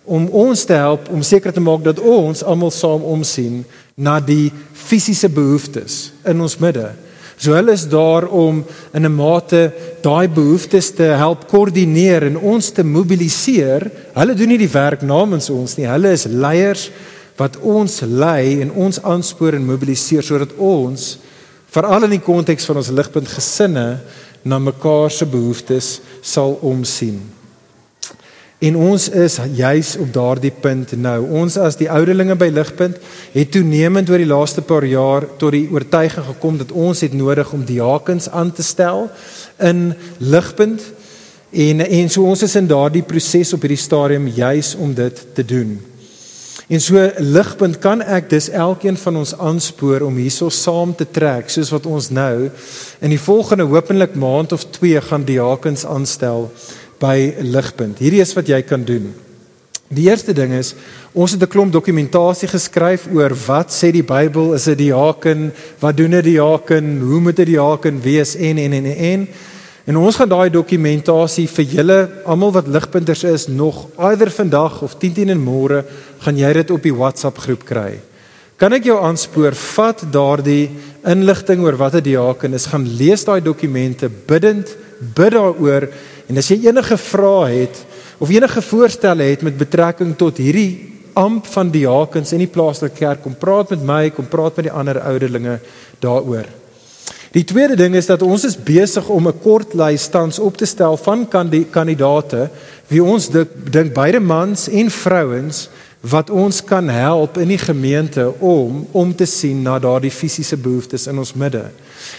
om 0.07 0.29
ons 0.31 0.65
te 0.65 0.77
help 0.79 1.11
om 1.11 1.23
seker 1.23 1.53
te 1.53 1.63
maak 1.63 1.83
dat 1.85 1.99
ons 2.01 2.45
almal 2.47 2.71
saam 2.71 3.05
omsien 3.05 3.65
na 3.95 4.21
die 4.21 4.53
fisiese 4.73 5.29
behoeftes 5.29 6.13
in 6.25 6.41
ons 6.41 6.59
midde. 6.63 6.93
So 7.37 7.53
hulle 7.53 7.75
is 7.77 7.85
daar 7.89 8.29
om 8.33 8.65
in 8.95 9.05
'n 9.05 9.15
mate 9.15 9.73
daai 10.03 10.29
behoeftes 10.29 10.91
te 10.91 11.03
help 11.03 11.49
koördineer 11.49 12.23
en 12.23 12.39
ons 12.39 12.71
te 12.71 12.83
mobiliseer. 12.83 13.91
Hulle 14.15 14.35
doen 14.35 14.49
nie 14.49 14.59
die 14.59 14.73
werk 14.73 15.03
namens 15.03 15.51
ons 15.51 15.77
nie. 15.77 15.87
Hulle 15.87 16.13
is 16.13 16.25
leiers 16.25 16.91
wat 17.37 17.57
ons 17.61 18.01
lei 18.01 18.61
en 18.61 18.73
ons 18.73 19.03
aanspoor 19.03 19.55
en 19.55 19.65
mobiliseer 19.65 20.23
sodat 20.23 20.57
ons 20.57 21.19
veral 21.67 22.05
in 22.05 22.11
die 22.11 22.25
konteks 22.25 22.65
van 22.65 22.77
ons 22.77 22.89
ligpunt 22.89 23.29
gesinne 23.29 24.01
na 24.43 24.59
mekaar 24.59 25.11
se 25.11 25.27
behoeftes 25.27 26.01
sal 26.23 26.59
omsien. 26.63 27.36
En 28.59 28.77
ons 28.77 29.09
is 29.09 29.39
juis 29.53 29.97
op 30.01 30.13
daardie 30.13 30.53
punt 30.61 30.95
nou. 30.97 31.19
Ons 31.43 31.59
as 31.61 31.77
die 31.77 31.91
ouderlinge 31.93 32.39
by 32.41 32.49
Ligpunt 32.49 32.97
het 33.35 33.51
toenemend 33.53 34.09
oor 34.09 34.23
die 34.23 34.29
laaste 34.31 34.63
paar 34.65 34.87
jaar 34.89 35.27
tot 35.37 35.53
die 35.53 35.67
oortuiging 35.69 36.25
gekom 36.31 36.57
dat 36.63 36.73
ons 36.73 37.03
het 37.05 37.13
nodig 37.13 37.53
om 37.53 37.67
diakens 37.69 38.31
aan 38.33 38.53
te 38.57 38.65
stel 38.65 39.11
in 39.61 39.91
Ligpunt. 40.25 40.81
En 41.53 41.85
en 41.85 42.09
so 42.09 42.25
ons 42.25 42.47
is 42.49 42.57
in 42.57 42.71
daardie 42.71 43.05
proses 43.05 43.53
op 43.53 43.67
hierdie 43.67 43.83
stadium 43.83 44.25
juis 44.27 44.73
om 44.81 44.97
dit 44.97 45.21
te 45.37 45.45
doen. 45.45 45.77
En 46.67 46.81
so 46.81 47.05
Ligpunt 47.21 47.77
kan 47.79 48.01
ek 48.01 48.31
dis 48.33 48.49
elkeen 48.51 48.97
van 48.99 49.21
ons 49.21 49.37
aanspoor 49.37 50.03
om 50.09 50.17
hierso 50.17 50.49
saam 50.49 50.97
te 50.97 51.05
trek 51.07 51.53
soos 51.53 51.71
wat 51.77 51.85
ons 51.87 52.09
nou 52.09 52.49
in 53.05 53.13
die 53.13 53.21
volgende 53.21 53.69
hopelik 53.69 54.17
maand 54.17 54.57
of 54.57 54.65
2 54.81 55.05
gaan 55.11 55.29
diakens 55.29 55.85
aanstel 55.87 56.49
by 57.01 57.35
Ligpunt. 57.41 57.99
Hierdie 57.99 58.21
is 58.21 58.35
wat 58.37 58.49
jy 58.49 58.63
kan 58.63 58.85
doen. 58.85 59.15
Die 59.87 60.09
eerste 60.09 60.35
ding 60.35 60.51
is 60.57 60.75
ons 61.15 61.33
het 61.33 61.43
'n 61.43 61.49
klomp 61.49 61.73
dokumentasie 61.73 62.49
geskryf 62.49 63.07
oor 63.15 63.31
wat 63.47 63.71
sê 63.71 63.93
die 63.93 64.03
Bybel 64.03 64.55
is 64.55 64.67
'n 64.67 64.75
diaken, 64.75 65.53
wat 65.81 65.97
doen 65.97 66.15
'n 66.15 66.23
diaken, 66.23 67.01
hoe 67.01 67.21
moet 67.21 67.39
'n 67.39 67.45
diaken 67.45 68.03
wees 68.03 68.35
en 68.35 68.59
en 68.59 68.73
en 68.73 68.87
en. 68.87 69.29
En 69.87 69.97
ons 69.97 70.17
gaan 70.17 70.29
daai 70.29 70.51
dokumentasie 70.51 71.47
vir 71.49 71.65
julle 71.65 72.11
almal 72.25 72.53
wat 72.53 72.67
ligpunters 72.67 73.23
is 73.25 73.47
nog 73.47 73.87
eider 73.97 74.31
vandag 74.31 74.83
of 74.83 74.99
10:10 74.99 75.29
in 75.29 75.45
môre 75.45 75.85
gaan 76.19 76.37
jy 76.37 76.53
dit 76.53 76.71
op 76.71 76.83
die 76.83 76.95
WhatsApp 76.95 77.39
groep 77.39 77.65
kry. 77.65 78.01
Kan 78.57 78.73
ek 78.73 78.85
jou 78.85 78.99
aanspoor 78.99 79.55
vat 79.55 80.03
daardie 80.13 80.71
inligting 81.05 81.61
oor 81.61 81.77
wat 81.77 81.95
'n 81.95 82.03
diaken 82.03 82.55
is, 82.55 82.67
gaan 82.67 82.89
lees 82.89 83.25
daai 83.25 83.41
dokumente 83.41 84.11
bidend, 84.27 84.77
bid 85.15 85.33
daaroor 85.33 85.89
En 86.27 86.37
as 86.37 86.51
jy 86.51 86.67
enige 86.67 86.99
vrae 86.99 87.63
het 87.63 87.85
of 88.19 88.31
enige 88.33 88.63
voorstelle 88.63 89.23
het 89.23 89.43
met 89.47 89.57
betrekking 89.57 90.17
tot 90.17 90.39
hierdie 90.41 90.97
amp 91.17 91.47
van 91.47 91.71
diakens 91.73 92.33
in 92.33 92.43
die 92.45 92.51
plaaslike 92.53 92.97
kerk, 92.99 93.23
kom 93.25 93.37
praat 93.39 93.73
met 93.73 93.85
my, 93.89 94.03
kom 94.13 94.29
praat 94.29 94.57
met 94.59 94.69
die 94.69 94.75
ander 94.75 95.01
ouderlinge 95.01 95.59
daaroor. 96.05 96.49
Die 97.37 97.45
tweede 97.45 97.77
ding 97.77 97.97
is 97.97 98.09
dat 98.09 98.23
ons 98.25 98.45
is 98.49 98.57
besig 98.57 99.09
om 99.13 99.29
'n 99.29 99.41
kort 99.43 99.75
lys 99.75 100.09
tans 100.09 100.39
op 100.39 100.57
te 100.57 100.65
stel 100.65 100.97
van 100.97 101.29
kandidate 101.71 102.51
wie 102.89 103.03
ons 103.03 103.29
dink 103.71 103.93
beide 103.95 104.21
mans 104.21 104.69
en 104.69 104.91
vrouens 104.91 105.69
wat 106.01 106.31
ons 106.31 106.65
kan 106.65 106.89
help 106.89 107.39
in 107.39 107.49
die 107.49 107.59
gemeente 107.59 108.33
om 108.39 108.87
om 108.93 109.15
te 109.15 109.27
sien 109.27 109.63
na 109.63 109.79
daardie 109.79 110.11
fisiese 110.11 110.57
behoeftes 110.57 111.07
in 111.07 111.19
ons 111.19 111.35
midde. 111.35 111.65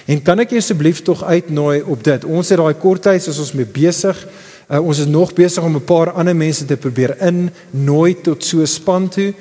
En 0.06 0.22
kan 0.22 0.40
ek 0.40 0.52
asseblief 0.52 1.02
tog 1.02 1.24
uitnooi 1.24 1.82
op 1.82 2.04
dit? 2.04 2.26
Ons 2.26 2.50
het 2.50 2.58
daai 2.58 2.74
kort 2.74 3.02
tyd 3.02 3.28
as 3.28 3.40
ons 3.40 3.54
mee 3.54 3.66
besig 3.66 4.28
Uh, 4.68 4.82
ons 4.84 5.00
is 5.00 5.08
nog 5.08 5.32
besig 5.34 5.64
om 5.64 5.76
'n 5.76 5.84
paar 5.84 6.12
ander 6.12 6.36
mense 6.36 6.66
te 6.66 6.76
probeer 6.76 7.16
innooi 7.24 8.22
tot 8.22 8.44
so 8.44 8.66
span 8.66 9.08
toe. 9.10 9.34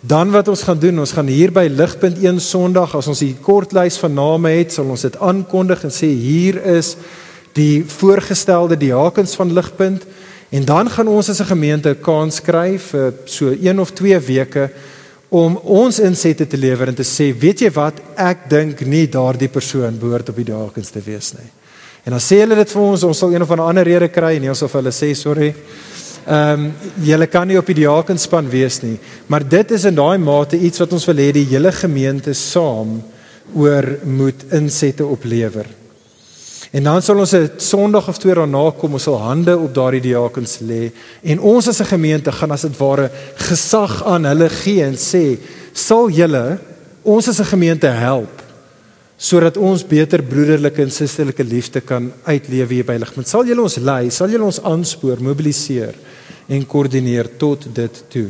Dan 0.00 0.30
wat 0.30 0.48
ons 0.48 0.62
gaan 0.62 0.78
doen, 0.78 0.98
ons 0.98 1.12
gaan 1.12 1.26
hier 1.26 1.52
by 1.52 1.68
Ligpunt 1.68 2.24
een 2.24 2.40
Sondag 2.40 2.94
as 2.96 3.06
ons 3.06 3.18
die 3.18 3.36
kortlys 3.40 3.96
van 3.96 4.14
name 4.14 4.48
het, 4.48 4.72
sal 4.72 4.88
ons 4.88 5.00
dit 5.00 5.18
aankondig 5.18 5.84
en 5.84 5.90
sê 5.90 6.06
hier 6.06 6.64
is 6.64 6.96
die 7.52 7.84
voorgestelde 7.84 8.76
diakens 8.76 9.34
van 9.34 9.52
Ligpunt 9.52 10.06
en 10.48 10.64
dan 10.64 10.90
gaan 10.90 11.08
ons 11.08 11.28
as 11.28 11.40
'n 11.40 11.52
gemeente 11.52 11.94
kans 11.94 12.40
kry 12.40 12.78
vir 12.78 13.12
so 13.24 13.52
1 13.52 13.80
of 13.80 13.90
2 13.90 14.18
weke 14.18 14.70
om 15.30 15.56
ons 15.62 16.00
insette 16.02 16.46
te 16.50 16.58
lewer 16.58 16.90
en 16.90 16.96
te 16.98 17.06
sê, 17.06 17.30
weet 17.30 17.62
jy 17.62 17.70
wat, 17.74 18.00
ek 18.18 18.48
dink 18.50 18.82
nie 18.82 19.06
daardie 19.10 19.50
persoon 19.52 19.98
behoort 19.98 20.32
op 20.32 20.40
die 20.40 20.48
diakens 20.50 20.90
te 20.90 21.02
wees 21.04 21.32
nie. 21.38 21.46
En 22.04 22.16
dan 22.16 22.22
sê 22.24 22.40
hulle 22.42 22.58
dit 22.58 22.72
vir 22.74 22.82
ons, 22.82 23.06
ons 23.06 23.22
sal 23.22 23.34
een 23.34 23.44
of 23.44 23.50
ander 23.54 23.86
rede 23.86 24.08
kry 24.10 24.34
en 24.38 24.48
ons 24.50 24.62
sal 24.64 24.70
vir 24.72 24.80
hulle 24.80 24.94
sê 24.96 25.12
sorry. 25.14 25.50
Ehm 26.20 26.66
um, 26.66 26.70
julle 27.06 27.26
kan 27.32 27.48
nie 27.48 27.56
op 27.58 27.66
die 27.70 27.78
diakenspan 27.80 28.50
wees 28.50 28.82
nie, 28.82 28.98
maar 29.26 29.46
dit 29.46 29.70
is 29.72 29.86
in 29.88 29.96
daai 29.96 30.18
mate 30.20 30.58
iets 30.58 30.82
wat 30.82 30.92
ons 30.92 31.06
wil 31.08 31.22
hê 31.22 31.30
die 31.32 31.46
hele 31.48 31.72
gemeente 31.72 32.34
saam 32.36 32.98
oor 33.56 33.86
moet 34.04 34.44
insette 34.52 35.06
oplewer. 35.06 35.66
En 36.70 36.82
dan 36.82 37.02
sal 37.02 37.18
ons 37.18 37.32
'n 37.34 37.50
Sondag 37.56 38.08
of 38.08 38.18
twee 38.18 38.34
daarna 38.34 38.70
kom, 38.70 38.92
ons 38.92 39.02
sal 39.02 39.18
hande 39.18 39.58
op 39.58 39.74
daardie 39.74 40.00
diakens 40.00 40.58
lê 40.60 40.92
en 41.22 41.40
ons 41.40 41.68
as 41.68 41.80
'n 41.80 41.92
gemeente 41.96 42.32
gaan 42.32 42.50
as 42.50 42.62
dit 42.62 42.78
ware 42.78 43.10
gesag 43.36 44.04
aan 44.04 44.24
hulle 44.24 44.48
gee 44.48 44.84
en 44.84 44.94
sê, 44.94 45.38
"Sal 45.72 46.10
julle 46.10 46.58
ons 47.02 47.28
as 47.28 47.40
'n 47.40 47.44
gemeente 47.44 47.86
help 47.86 48.40
sodat 49.20 49.58
ons 49.60 49.82
beter 49.84 50.22
broederlike 50.24 50.80
en 50.82 50.90
susterlike 50.90 51.44
liefde 51.44 51.82
kan 51.84 52.08
uitleef 52.24 52.68
hier 52.72 52.86
by 52.88 52.96
Ligpunt. 52.96 53.28
Sal 53.28 53.44
julle 53.44 53.66
ons 53.66 53.76
lei, 53.76 54.08
sal 54.10 54.32
julle 54.32 54.46
ons 54.48 54.62
aanspoor, 54.62 55.20
mobiliseer 55.20 55.94
en 56.48 56.64
koördineer 56.66 57.28
tot 57.40 57.66
dit 57.74 58.00
toe. 58.08 58.28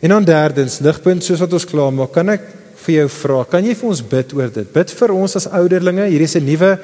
En 0.00 0.14
dan 0.14 0.28
derdens, 0.28 0.78
ligpunt 0.86 1.24
soos 1.24 1.42
wat 1.42 1.52
ons 1.52 1.66
klaar 1.66 1.90
maak, 1.92 2.12
kan 2.14 2.30
ek 2.30 2.46
vir 2.84 2.94
jou 2.94 3.08
vra, 3.16 3.40
kan 3.50 3.66
jy 3.66 3.74
vir 3.74 3.88
ons 3.90 4.04
bid 4.14 4.34
oor 4.38 4.52
dit? 4.54 4.70
Bid 4.72 4.94
vir 5.00 5.14
ons 5.16 5.34
as 5.40 5.48
ouderlinge. 5.58 6.06
Hier 6.06 6.22
is 6.22 6.36
'n 6.36 6.46
nuwe 6.46 6.78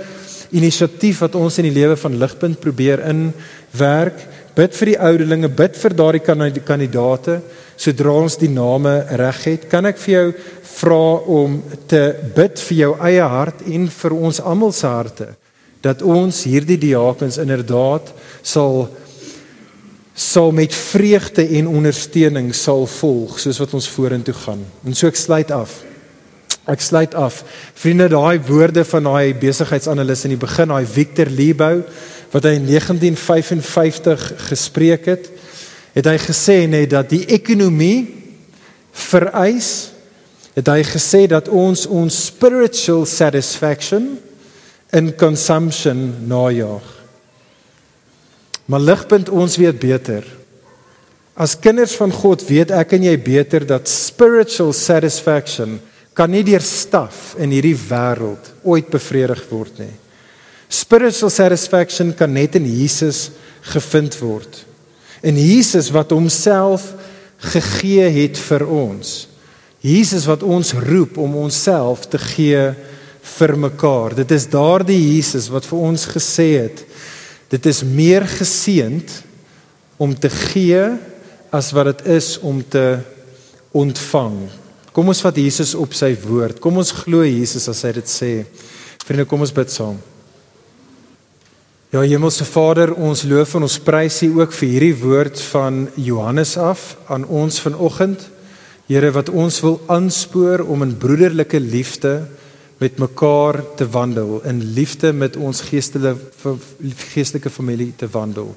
inisiatief 0.55 1.21
wat 1.25 1.37
ons 1.39 1.59
in 1.61 1.69
die 1.69 1.77
lewe 1.77 1.97
van 2.01 2.19
ligpunt 2.21 2.61
probeer 2.63 3.03
inwerk. 3.11 4.23
Bid 4.55 4.77
vir 4.79 4.93
die 4.93 4.99
ouderlinge, 5.03 5.51
bid 5.51 5.77
vir 5.79 5.97
daardie 5.99 6.23
kandidaate 6.63 7.41
sodra 7.81 8.13
ons 8.23 8.37
die 8.39 8.51
name 8.51 8.93
reg 9.19 9.41
het. 9.49 9.69
Kan 9.71 9.89
ek 9.89 9.99
vir 10.03 10.15
jou 10.15 10.27
vra 10.75 11.05
om 11.37 11.61
te 11.91 12.03
bid 12.37 12.61
vir 12.69 12.79
jou 12.79 12.93
eie 13.11 13.31
hart 13.35 13.65
en 13.67 13.89
vir 13.91 14.19
ons 14.19 14.43
almal 14.43 14.75
se 14.75 14.91
harte 14.91 15.33
dat 15.85 16.01
ons 16.01 16.45
hierdie 16.49 16.79
diakens 16.81 17.37
inderdaad 17.43 18.09
sal 18.43 18.87
sal 20.15 20.53
met 20.55 20.71
vreugde 20.71 21.43
en 21.59 21.67
ondersteuning 21.69 22.53
sal 22.55 22.85
volg 22.87 23.35
soos 23.43 23.59
wat 23.59 23.73
ons 23.75 23.89
vorentoe 23.91 24.35
gaan. 24.45 24.63
En 24.87 24.95
so 24.95 25.11
ek 25.11 25.19
sluit 25.19 25.51
af. 25.51 25.81
Ek 26.71 26.81
sluit 26.81 27.15
af. 27.15 27.43
Vriende, 27.77 28.09
daai 28.09 28.41
woorde 28.47 28.85
van 28.89 29.09
daai 29.11 29.35
besigheidsanalis 29.37 30.25
in 30.25 30.33
die 30.35 30.41
begin, 30.41 30.73
daai 30.73 30.87
Victor 30.89 31.29
Lebow 31.29 31.83
wat 32.35 32.49
hy 32.49 32.57
in 32.59 32.65
1955 32.67 34.23
gespreek 34.49 35.05
het, 35.07 35.29
het 35.95 36.09
hy 36.11 36.17
gesê 36.19 36.57
net 36.67 36.91
dat 36.91 37.13
die 37.13 37.23
ekonomie 37.31 38.09
vereis 38.91 39.95
het 40.55 40.71
hy 40.71 40.83
gesê 40.87 41.25
dat 41.31 41.51
ons 41.51 41.85
ons 41.91 42.17
spiritual 42.31 43.05
satisfaction 43.11 44.15
in 44.95 45.11
consumption 45.19 46.07
najaag. 46.31 46.87
Maar 48.71 48.81
ligpunt 48.81 49.29
ons 49.29 49.59
weet 49.59 49.79
beter. 49.83 50.27
As 51.35 51.57
kinders 51.59 51.97
van 51.99 52.15
God 52.15 52.45
weet 52.47 52.71
ek 52.71 52.95
en 52.95 53.09
jy 53.11 53.17
beter 53.19 53.67
dat 53.67 53.91
spiritual 53.91 54.73
satisfaction 54.73 55.81
kan 56.15 56.31
nie 56.31 56.45
deur 56.47 56.63
staf 56.63 57.35
in 57.43 57.53
hierdie 57.55 57.77
wêreld 57.77 58.53
ooit 58.63 58.91
bevredig 58.93 59.43
word 59.51 59.81
nie. 59.83 59.93
Spiritual 60.71 61.31
satisfaction 61.31 62.13
kan 62.17 62.33
net 62.35 62.57
in 62.59 62.67
Jesus 62.67 63.31
gevind 63.75 64.17
word. 64.23 64.63
In 65.23 65.39
Jesus 65.39 65.91
wat 65.95 66.15
homself 66.15 66.93
gegee 67.55 68.07
het 68.15 68.39
vir 68.39 68.65
ons. 68.67 69.27
Jesus 69.85 70.27
wat 70.31 70.43
ons 70.47 70.73
roep 70.87 71.19
om 71.21 71.37
onsself 71.45 72.07
te 72.09 72.19
gee 72.19 72.63
vir 73.39 73.57
mekaar. 73.59 74.15
Dit 74.17 74.33
is 74.37 74.49
daardie 74.53 75.01
Jesus 75.01 75.51
wat 75.53 75.67
vir 75.69 75.83
ons 75.91 76.07
gesê 76.15 76.49
het 76.63 76.85
Dit 77.55 77.67
is 77.67 77.85
meer 77.87 78.25
geseend 78.27 79.11
om 79.97 80.15
te 80.19 80.31
gee 80.31 80.83
as 81.55 81.71
wat 81.77 81.93
dit 81.93 82.07
is 82.17 82.35
om 82.43 82.63
te 82.69 82.99
ontvang. 83.71 84.39
Kom 84.95 85.11
ons 85.11 85.25
vat 85.27 85.39
Jesus 85.43 85.73
op 85.75 85.95
sy 85.97 86.13
woord. 86.23 86.61
Kom 86.63 86.77
ons 86.79 86.93
glo 86.95 87.25
Jesus 87.27 87.67
as 87.67 87.81
hy 87.83 87.97
dit 87.97 88.11
sê. 88.11 88.33
Vriende, 89.03 89.27
kom 89.27 89.43
ons 89.43 89.53
bid 89.55 89.73
saam. 89.75 89.97
Ja, 91.91 92.03
Hemelse 92.03 92.47
Vader, 92.47 92.93
ons 92.95 93.25
loof 93.27 93.57
en 93.59 93.67
ons 93.67 93.79
prys 93.83 94.21
U 94.27 94.29
ook 94.41 94.55
vir 94.55 94.71
hierdie 94.71 94.95
woord 95.03 95.43
van 95.51 95.85
Johannes 95.99 96.55
af 96.59 96.95
aan 97.11 97.27
ons 97.27 97.59
vanoggend. 97.63 98.23
Here, 98.87 99.11
wat 99.15 99.33
ons 99.35 99.59
wil 99.65 99.81
aanspoor 99.91 100.63
om 100.71 100.87
in 100.87 100.95
broederlike 100.99 101.59
liefde 101.59 102.17
met 102.79 102.99
mekaar 103.03 103.61
te 103.79 103.87
wandel 103.91 104.41
in 104.47 104.63
liefde 104.75 105.11
met 105.15 105.37
ons 105.37 105.63
geestelike 105.71 106.15
geestelike 107.15 107.51
familie 107.51 107.93
te 107.99 108.07
wandel. 108.11 108.53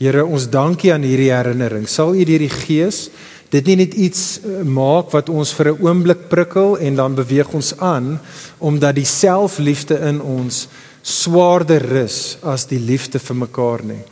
Here, 0.00 0.24
ons 0.24 0.48
dankie 0.52 0.92
aan 0.92 1.04
hierdie 1.06 1.30
herinnering. 1.32 1.88
Sal 1.88 2.16
U 2.16 2.24
deur 2.28 2.44
die 2.44 2.52
Gees 2.52 3.06
dit 3.52 3.66
nie 3.68 3.76
net 3.82 3.94
iets 3.94 4.40
eh, 4.40 4.62
maak 4.64 5.12
wat 5.12 5.28
ons 5.28 5.52
vir 5.52 5.72
'n 5.72 5.82
oomblik 5.84 6.28
prikkel 6.28 6.78
en 6.78 6.94
dan 6.96 7.14
beweeg 7.14 7.52
ons 7.52 7.74
aan 7.78 8.20
omdat 8.58 8.96
die 8.96 9.08
selfliefde 9.08 9.98
in 10.08 10.20
ons 10.20 10.68
swaarder 11.02 11.82
rus 11.82 12.38
as 12.42 12.64
die 12.66 12.78
liefde 12.78 13.18
vir 13.18 13.36
mekaar 13.36 13.84
nie. 13.84 14.04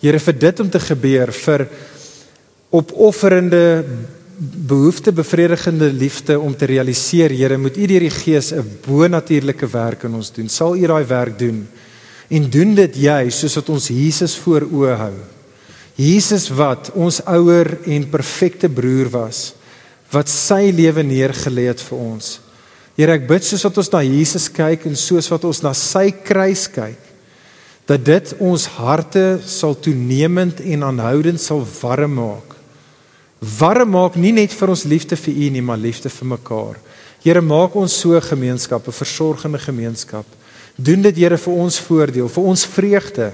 Here, 0.00 0.18
vir 0.18 0.32
dit 0.32 0.60
om 0.60 0.70
te 0.70 0.80
gebeur 0.80 1.32
vir 1.32 1.68
opofferende 2.70 3.84
behoefte 4.38 5.12
bevredigende 5.12 5.92
liefde 5.92 6.40
om 6.40 6.56
te 6.56 6.66
realiseer 6.66 7.30
Here 7.30 7.58
moet 7.58 7.76
U 7.76 7.86
deur 7.86 8.00
die 8.00 8.10
Gees 8.10 8.52
'n 8.52 8.78
bonatuurlike 8.86 9.66
werk 9.66 10.04
in 10.04 10.14
ons 10.14 10.32
doen. 10.32 10.48
Sal 10.48 10.76
U 10.76 10.86
daai 10.86 11.04
werk 11.04 11.38
doen? 11.38 11.68
En 12.28 12.50
doen 12.50 12.74
dit 12.74 12.96
jy 12.96 13.30
soos 13.30 13.54
wat 13.54 13.68
ons 13.68 13.88
Jesus 13.88 14.36
voor 14.36 14.62
oë 14.62 14.96
hou. 14.96 15.37
Jesus 15.98 16.46
wat 16.54 16.92
ons 16.94 17.20
ouer 17.26 17.74
en 17.90 18.10
perfekte 18.10 18.70
broer 18.70 19.10
was 19.10 19.52
wat 20.12 20.30
sy 20.32 20.70
lewe 20.72 21.02
neergelê 21.04 21.66
het 21.68 21.82
vir 21.84 21.98
ons. 22.00 22.38
Here 22.96 23.12
ek 23.18 23.26
bid 23.28 23.44
soos 23.44 23.66
wat 23.66 23.80
ons 23.82 23.90
na 23.92 24.00
Jesus 24.06 24.46
kyk 24.48 24.86
en 24.88 24.96
soos 24.96 25.28
wat 25.28 25.44
ons 25.44 25.60
na 25.66 25.74
sy 25.76 26.08
kruis 26.12 26.64
kyk 26.72 27.02
dat 27.88 28.04
dit 28.04 28.34
ons 28.44 28.64
harte 28.78 29.40
sal 29.48 29.74
toenemend 29.76 30.60
en 30.60 30.86
aanhoudend 30.88 31.40
sal 31.40 31.60
warm 31.82 32.16
maak 32.20 32.48
warm 33.40 33.92
maak 33.94 34.16
nie 34.18 34.32
net 34.34 34.54
vir 34.54 34.72
ons 34.72 34.84
liefde 34.88 35.16
vir 35.16 35.34
U 35.34 35.50
nie, 35.54 35.62
maar 35.62 35.78
liefde 35.78 36.10
vir 36.10 36.30
mekaar. 36.34 36.78
Here, 37.22 37.40
maak 37.40 37.76
ons 37.76 37.92
so 37.92 38.14
'n 38.14 38.22
gemeenskap, 38.22 38.86
'n 38.86 38.92
versorgende 38.92 39.58
gemeenskap. 39.58 40.26
Doen 40.76 41.02
dit 41.02 41.16
Here 41.16 41.38
vir 41.38 41.54
ons 41.54 41.78
voordeel, 41.78 42.28
vir 42.28 42.44
ons 42.44 42.66
vreugde, 42.66 43.32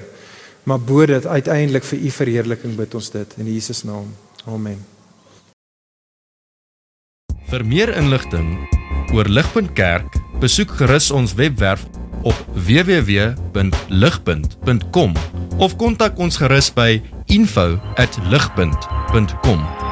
maar 0.64 0.80
bo 0.80 1.06
dit 1.06 1.26
uiteindelik 1.26 1.84
vir 1.84 1.98
U 1.98 2.10
verheerliking 2.10 2.76
bid 2.76 2.94
ons 2.94 3.10
dit 3.10 3.34
in 3.38 3.52
Jesus 3.52 3.82
naam. 3.84 4.14
Amen. 4.44 4.86
Vir 7.48 7.64
meer 7.64 7.96
inligting 7.96 8.68
oor 9.14 9.28
Ligpunt 9.28 9.72
Kerk, 9.78 10.16
besoek 10.42 10.70
gerus 10.80 11.10
ons 11.14 11.34
webwerf 11.38 11.86
op 12.24 12.34
www.ligpunt.com 12.56 15.12
of 15.58 15.76
kontak 15.76 16.18
ons 16.18 16.36
gerus 16.40 16.72
by 16.74 17.02
info@ligpunt.com 17.30 19.83